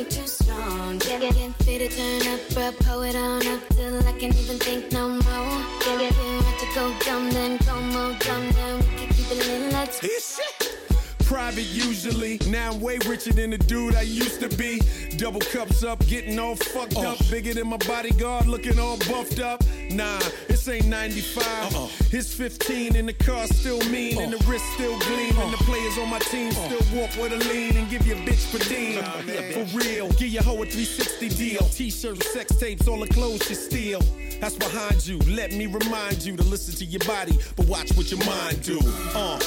Way 0.00 0.08
too 0.08 0.26
strong. 0.26 0.98
Get, 0.98 1.20
get, 1.20 1.34
get 1.34 1.54
fit 1.64 1.78
to 1.78 1.88
turn 1.96 2.34
up, 2.34 2.40
bro, 2.54 2.72
pull 2.86 3.02
it 3.02 3.16
on 3.16 3.46
up 3.46 3.60
till 3.70 3.98
I 4.06 4.12
can't 4.12 4.36
even 4.36 4.58
think 4.58 4.92
no 4.92 5.08
more. 5.08 5.64
Get, 5.80 5.98
get, 5.98 6.14
get 6.14 6.58
to 6.60 6.66
go 6.74 6.94
dumb, 7.04 7.30
then 7.30 7.58
go 7.66 7.80
more 7.80 8.16
dumb, 8.18 8.50
then 8.52 8.78
we 8.78 8.84
can 8.96 9.08
keep 9.14 9.30
it 9.30 9.46
lit, 9.46 9.72
let's 9.72 10.89
Private 11.30 11.66
usually. 11.66 12.40
Now 12.48 12.72
I'm 12.72 12.80
way 12.80 12.98
richer 13.06 13.32
than 13.32 13.50
the 13.50 13.58
dude 13.58 13.94
I 13.94 14.02
used 14.02 14.40
to 14.40 14.48
be. 14.56 14.80
Double 15.16 15.38
cups 15.38 15.84
up, 15.84 16.04
getting 16.08 16.36
all 16.40 16.56
fucked 16.56 16.96
up. 16.96 17.18
Oh. 17.20 17.30
Bigger 17.30 17.54
than 17.54 17.68
my 17.68 17.76
bodyguard, 17.76 18.48
looking 18.48 18.80
all 18.80 18.96
buffed 18.96 19.38
up. 19.38 19.62
Nah, 19.92 20.18
this 20.48 20.66
ain't 20.66 20.86
95. 20.86 21.44
Uh-uh. 21.76 21.88
It's 22.10 22.34
15 22.34 22.96
and 22.96 23.06
the 23.06 23.12
car 23.12 23.46
still 23.46 23.78
mean 23.90 24.20
and 24.20 24.32
the 24.32 24.38
uh. 24.44 24.50
wrist 24.50 24.64
still 24.74 24.98
gleam. 24.98 25.38
And 25.38 25.52
the 25.52 25.56
uh. 25.56 25.66
players 25.70 25.98
on 25.98 26.10
my 26.10 26.18
team 26.18 26.48
uh. 26.48 26.66
still 26.66 26.98
walk 26.98 27.10
with 27.16 27.32
a 27.32 27.48
lean 27.48 27.76
and 27.76 27.88
give 27.88 28.04
your 28.08 28.16
bitch 28.16 28.50
per 28.50 28.58
diem. 28.68 29.04
For 29.52 29.78
real, 29.78 30.08
give 30.14 30.30
your 30.30 30.42
hoe 30.42 30.60
a 30.60 30.66
360 30.66 31.28
deal. 31.28 31.60
T-shirts, 31.68 32.32
sex 32.32 32.56
tapes, 32.56 32.88
all 32.88 32.98
the 32.98 33.06
clothes 33.06 33.48
you 33.48 33.54
steal. 33.54 34.00
That's 34.40 34.56
behind 34.56 35.06
you. 35.06 35.20
Let 35.28 35.52
me 35.52 35.66
remind 35.66 36.24
you 36.24 36.36
to 36.36 36.42
listen 36.42 36.74
to 36.74 36.84
your 36.84 37.04
body, 37.06 37.38
but 37.54 37.66
watch 37.66 37.92
what 37.96 38.10
your 38.10 38.18
mind 38.26 38.64
do. 38.64 38.80
Uh. 39.14 39.38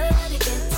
Love 0.00 0.69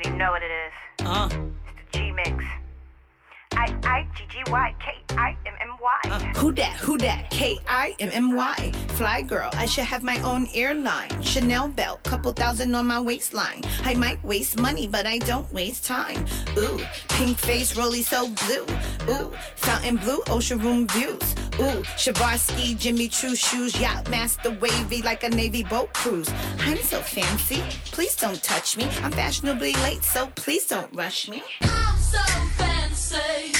already 0.00 0.18
know 0.18 0.30
what 0.30 0.42
it 0.42 0.50
is. 0.50 1.06
Uh. 1.06 1.49
I 3.60 3.76
I 3.84 4.06
G 4.16 4.24
G 4.30 4.38
Y 4.50 4.74
K 4.80 4.86
I 5.18 5.36
M 5.44 5.52
M 5.60 5.76
Y. 5.78 6.32
Who 6.36 6.50
dat? 6.50 6.76
Who 6.78 6.96
dat? 6.96 7.28
K 7.28 7.58
I 7.68 7.94
M 7.98 8.08
M 8.10 8.34
Y. 8.34 8.72
Fly 8.96 9.20
girl, 9.20 9.50
I 9.52 9.66
should 9.66 9.84
have 9.84 10.02
my 10.02 10.18
own 10.22 10.48
airline. 10.54 11.10
Chanel 11.20 11.68
belt, 11.68 12.02
couple 12.04 12.32
thousand 12.32 12.74
on 12.74 12.86
my 12.86 12.98
waistline. 12.98 13.62
I 13.84 13.92
might 13.92 14.24
waste 14.24 14.58
money, 14.58 14.86
but 14.88 15.04
I 15.04 15.18
don't 15.18 15.52
waste 15.52 15.84
time. 15.84 16.24
Ooh, 16.56 16.80
pink 17.08 17.36
face, 17.36 17.76
rolly 17.76 18.00
so 18.02 18.30
blue. 18.46 18.64
Ooh, 19.10 19.30
Fontainebleau, 19.56 20.20
ocean 20.28 20.58
room 20.58 20.88
views. 20.88 21.34
Ooh, 21.60 21.84
Swarovski, 22.00 22.78
Jimmy 22.78 23.08
Choo 23.08 23.36
shoes, 23.36 23.78
yacht 23.78 24.08
master 24.08 24.56
wavy 24.62 25.02
like 25.02 25.22
a 25.22 25.28
navy 25.28 25.64
boat 25.64 25.92
cruise. 25.92 26.32
I'm 26.60 26.78
so 26.78 27.00
fancy, 27.00 27.62
please 27.92 28.16
don't 28.16 28.42
touch 28.42 28.78
me. 28.78 28.84
I'm 29.02 29.12
fashionably 29.12 29.74
late, 29.84 30.02
so 30.02 30.28
please 30.34 30.64
don't 30.64 30.88
rush 30.94 31.28
me. 31.28 31.42
I'm 31.60 31.98
so 31.98 32.49
say. 33.10 33.59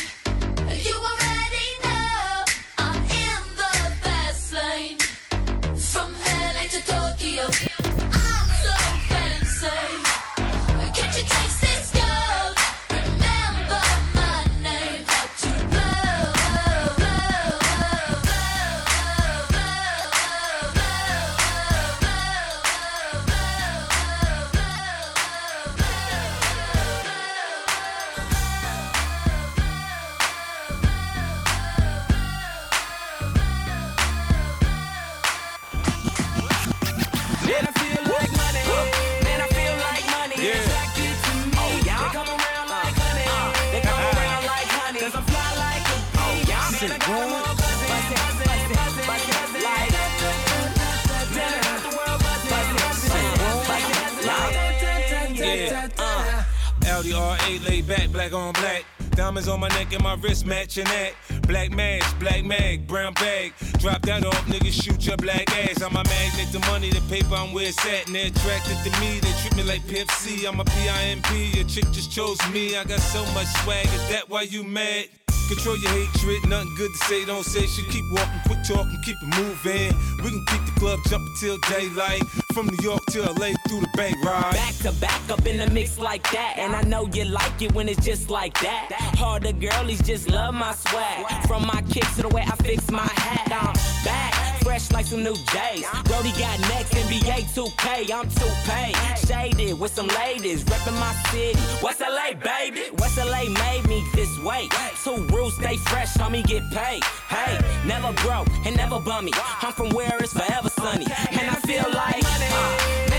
R8 57.51 57.69
laid 57.69 57.89
back, 57.89 58.09
black 58.11 58.33
on 58.33 58.53
black. 58.55 58.85
Diamonds 59.13 59.49
on 59.49 59.61
my 59.61 59.69
neck 59.69 59.93
and 59.93 60.03
my 60.03 60.15
wrist 60.15 60.47
matching 60.47 60.85
that. 60.85 61.13
Black 61.49 61.71
mask, 61.73 62.19
black 62.21 62.45
mag, 62.45 62.87
brown 62.87 63.13
bag. 63.15 63.53
Drop 63.79 64.03
that 64.03 64.25
off, 64.25 64.47
niggas 64.47 64.83
shoot 64.83 65.05
your 65.07 65.17
black 65.17 65.51
ass. 65.59 65.83
I'm 65.83 65.97
a 65.97 66.05
magnet, 66.05 66.53
the 66.53 66.61
money, 66.71 66.91
the 66.91 67.01
paper, 67.09 67.35
I'm 67.35 67.53
where 67.53 67.67
it's 67.67 67.87
at. 67.87 68.07
And 68.07 68.15
they're 68.15 68.29
attracted 68.29 68.77
to 68.85 69.01
me, 69.01 69.19
they 69.19 69.33
treat 69.43 69.57
me 69.57 69.65
like 69.65 69.87
Pimp 69.89 70.11
C. 70.13 70.47
I'm 70.47 70.61
a 70.61 70.65
PIMP, 70.65 71.27
a 71.59 71.65
chick 71.65 71.85
just 71.93 72.13
chose 72.13 72.39
me. 72.53 72.77
I 72.77 72.85
got 72.85 73.01
so 73.01 73.25
much 73.33 73.49
swag, 73.65 73.87
is 73.87 74.09
that 74.11 74.29
why 74.29 74.43
you 74.43 74.63
mad? 74.63 75.07
Control 75.49 75.77
your 75.79 75.91
hatred, 75.91 76.49
nothing 76.49 76.73
good 76.77 76.93
to 76.93 76.99
say, 77.07 77.25
don't 77.25 77.45
say 77.45 77.67
shit. 77.67 77.91
Keep 77.91 78.05
walking, 78.13 78.41
quit 78.47 78.65
talking, 78.65 79.01
keep 79.03 79.17
it 79.21 79.35
moving. 79.37 79.93
We 80.23 80.31
can 80.31 80.45
keep 80.47 80.65
the 80.67 80.79
club 80.79 81.01
jumping 81.09 81.35
till 81.41 81.59
daylight. 81.69 82.23
From 82.55 82.67
New 82.67 82.83
York 82.83 83.05
to 83.13 83.21
LA 83.23 83.53
through 83.69 83.81
the 83.81 83.91
bank 83.95 84.17
ride. 84.25 84.53
Back 84.53 84.75
to 84.83 84.93
back 85.01 85.31
up 85.31 85.47
in 85.47 85.59
the 85.59 85.69
mix 85.71 85.99
like 85.99 86.23
that. 86.33 86.57
And 86.59 86.75
I 86.75 86.83
know 86.83 87.07
you 87.13 87.25
like 87.25 87.63
it 87.63 87.73
when 87.75 87.89
it's 87.89 88.05
just 88.05 88.29
like 88.29 88.59
that. 88.61 88.89
Harder 89.17 89.53
girlies 89.53 90.03
just 90.03 90.29
love 90.29 90.55
my 90.55 90.73
swag. 90.73 91.47
From 91.47 91.67
my 91.67 91.81
kicks 91.91 92.17
to 92.17 92.23
the 92.23 92.29
way 92.29 92.43
I 92.43 92.57
fix 92.57 92.91
my 92.91 93.07
hat. 93.07 93.53
I'm 93.53 93.75
back, 94.05 94.35
fresh 94.63 94.91
like 94.93 95.07
some 95.07 95.23
new 95.23 95.35
J's. 95.35 95.85
Brody 96.05 96.33
got 96.33 96.59
next, 96.73 96.93
NBA 96.93 97.45
2K. 97.55 98.11
I'm 98.13 98.29
2K. 98.29 99.27
Shaded 99.27 99.79
with 99.79 99.95
some 99.95 100.09
ladies, 100.09 100.65
reppin' 100.65 100.99
my 100.99 101.13
city. 101.31 101.59
West 101.83 102.01
LA, 102.01 102.33
baby. 102.35 102.83
West 102.99 103.19
LA 103.19 103.45
made 103.49 103.87
me 103.89 104.05
this 104.15 104.31
way. 104.41 104.69
Two 105.05 105.25
rules, 105.27 105.55
stay 105.57 105.77
fresh, 105.77 106.15
homie, 106.15 106.47
get 106.47 106.63
paid. 106.71 107.03
Hey, 107.29 107.59
never 107.87 108.13
broke 108.23 108.49
and 108.67 108.77
never 108.77 109.01
bummy. 109.01 109.33
I'm 109.63 109.73
from 109.73 109.91
where 109.91 110.17
it's 110.21 110.33
forever 110.33 110.69
sunny. 110.69 111.07
And 111.31 111.51
I 111.51 111.55
feel 111.67 111.87
like, 111.93 112.25
uh, 112.25 113.10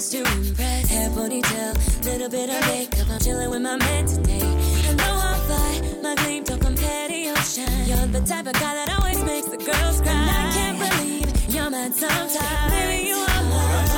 just 0.00 0.12
to 0.12 0.18
impress. 0.18 0.88
Hair 0.88 1.10
ponytail, 1.10 2.04
little 2.04 2.30
bit 2.30 2.48
of 2.48 2.60
makeup. 2.68 3.06
I'm 3.10 3.20
chilling 3.20 3.50
with 3.50 3.60
my 3.60 3.76
man 3.76 4.06
today. 4.06 4.40
I 4.88 4.94
know 4.94 5.14
I'm 5.28 5.40
fly, 5.46 6.00
my 6.02 6.14
gleam 6.22 6.44
don't 6.44 6.60
compare 6.60 7.08
to 7.08 7.16
your 7.16 7.36
shine. 7.36 7.86
You're 7.86 8.06
the 8.06 8.20
type 8.20 8.46
of 8.46 8.54
guy 8.54 8.74
that 8.78 8.88
always 8.98 9.22
makes 9.22 9.48
the 9.48 9.58
girls 9.58 10.00
cry. 10.00 10.12
And 10.12 10.30
I 10.30 10.52
can't 10.56 10.78
believe 10.84 11.54
you're 11.54 11.70
mad 11.70 11.94
sometimes. 11.94 12.72
Maybe 12.72 13.08
you 13.08 13.16
are 13.16 13.44
mine. 13.52 13.88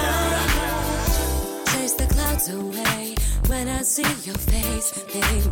Chase 1.70 1.94
the 1.94 2.06
clouds 2.14 2.48
away 2.50 3.14
when 3.46 3.68
I 3.68 3.82
see 3.82 4.10
your 4.28 4.38
face, 4.52 4.88
baby. 5.12 5.50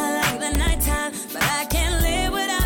I 0.00 0.06
like 0.20 0.38
the 0.40 0.52
nighttime, 0.58 1.12
but 1.32 1.42
I 1.42 1.66
can't 1.66 2.00
live 2.00 2.32
without 2.32 2.63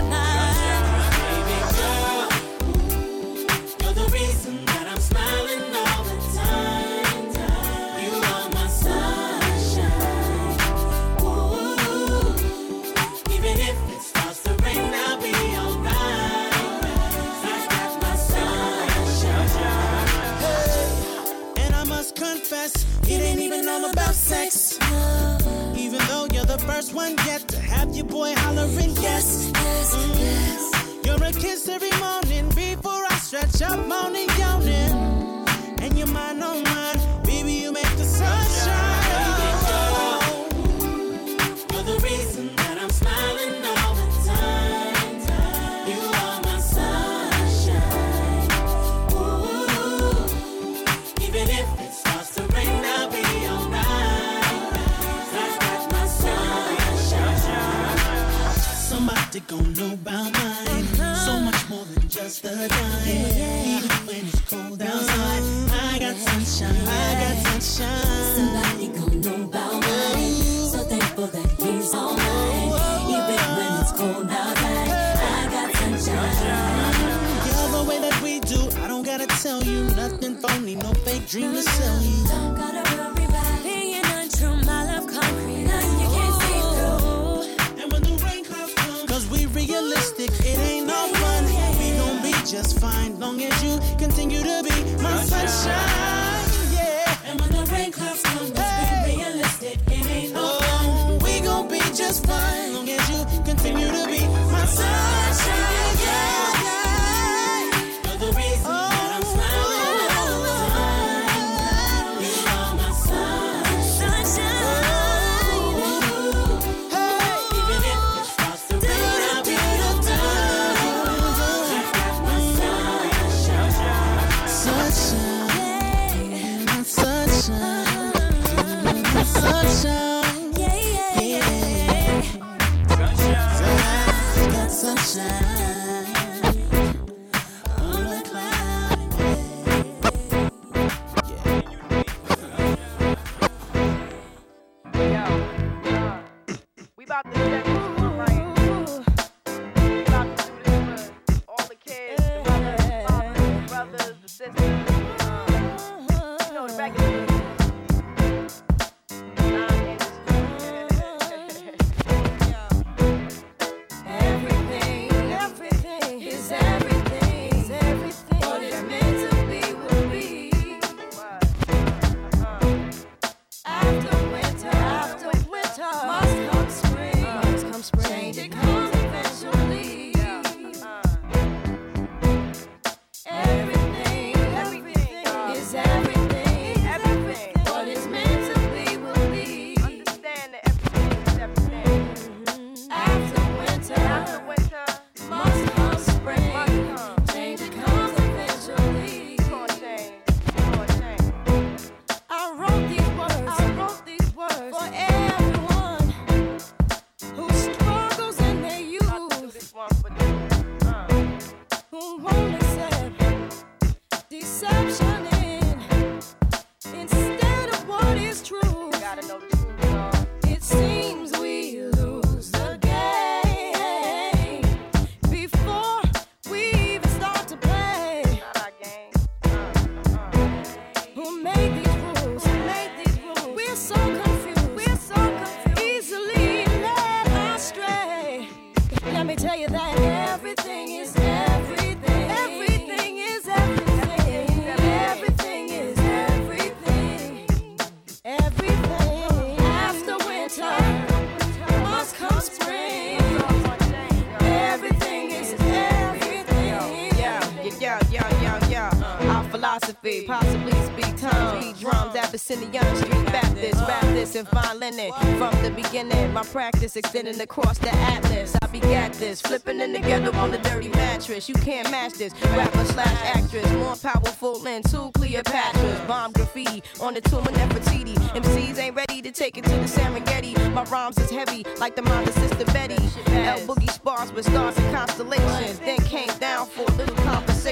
possibly 260.29 260.73
speak 260.83 261.17
tongues. 261.17 261.65
Be 261.65 261.81
drums, 261.81 262.15
Abyssinian 262.15 262.85
street 262.97 263.25
Baptist, 263.27 263.81
rap 263.89 264.03
this 264.03 264.35
and 264.37 264.47
violin 264.49 265.11
From 265.39 265.55
the 265.63 265.73
beginning, 265.75 266.33
my 266.35 266.43
practice 266.43 266.97
extending 266.97 267.41
across 267.41 267.79
the 267.79 267.93
atlas. 267.95 268.55
I 268.63 268.67
begat 268.67 269.15
this, 269.15 269.41
flipping 269.41 269.81
it 269.81 269.95
together 269.95 270.37
on 270.37 270.51
the 270.51 270.59
dirty 270.59 270.91
mattress. 270.91 271.49
You 271.49 271.55
can't 271.55 271.91
match 271.91 272.13
this. 272.15 272.35
Rapper 272.43 272.85
slash 272.85 273.37
actress, 273.37 273.73
more 273.73 273.97
powerful 273.97 274.59
than 274.59 274.83
two 274.83 275.11
Cleopatra's. 275.15 276.01
Bomb 276.01 276.33
graffiti 276.33 276.83
on 277.01 277.15
the 277.15 277.23
tomb 277.23 277.47
of 277.47 277.55
Nefertiti. 277.55 278.15
MCs 278.35 278.79
ain't 278.79 278.97
ready 278.97 279.23
to 279.23 279.33
take 279.33 279.57
it 279.57 279.65
to 279.65 279.71
the 279.71 279.89
Serengeti. 279.89 280.55
My 280.75 280.85
rhymes 280.85 281.17
is 281.19 281.31
heavy, 281.31 281.65
like 281.81 281.97
the 281.97 282.03
mind 282.03 282.29
of 282.29 282.35
Sister 282.35 282.67
Betty. 282.67 283.03
L 283.29 283.59
Boogie 283.61 283.91
spars 283.91 284.31
with 284.33 284.45
stars 284.45 284.77
and 284.77 284.95
constellations. 284.95 285.79
Then 285.79 285.99
came 286.01 286.37
down 286.39 286.67
for 286.67 286.83
a 286.83 286.95
little 286.97 287.17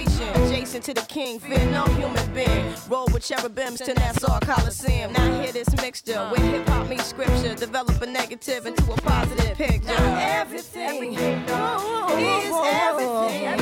sensation. 0.05 0.49
Jason 0.49 0.81
to 0.83 0.95
the 0.95 1.03
king, 1.03 1.39
fear 1.39 1.65
no 1.71 1.85
human 1.85 2.35
being. 2.35 2.75
Roll 2.89 3.07
with 3.13 3.25
cherubims 3.25 3.81
to 3.81 3.95
Nassau 3.95 4.39
Coliseum. 4.41 5.13
Now 5.13 5.41
hear 5.41 5.53
this 5.53 5.75
mixture 5.77 6.29
with 6.31 6.43
hip 6.43 6.69
hop 6.69 6.89
meets 6.89 7.07
scripture. 7.07 7.55
Develop 7.55 8.01
a 8.03 8.07
negative 8.07 8.67
into 8.67 8.85
a 8.93 8.97
positive 8.97 9.57
picture. 9.57 9.87
Now 9.87 10.19
everything, 10.19 11.15
is 11.15 12.53
everything. 12.67 13.59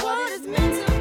What 0.00 0.32
is 0.32 0.46
meant 0.46 0.86
to 0.86 0.93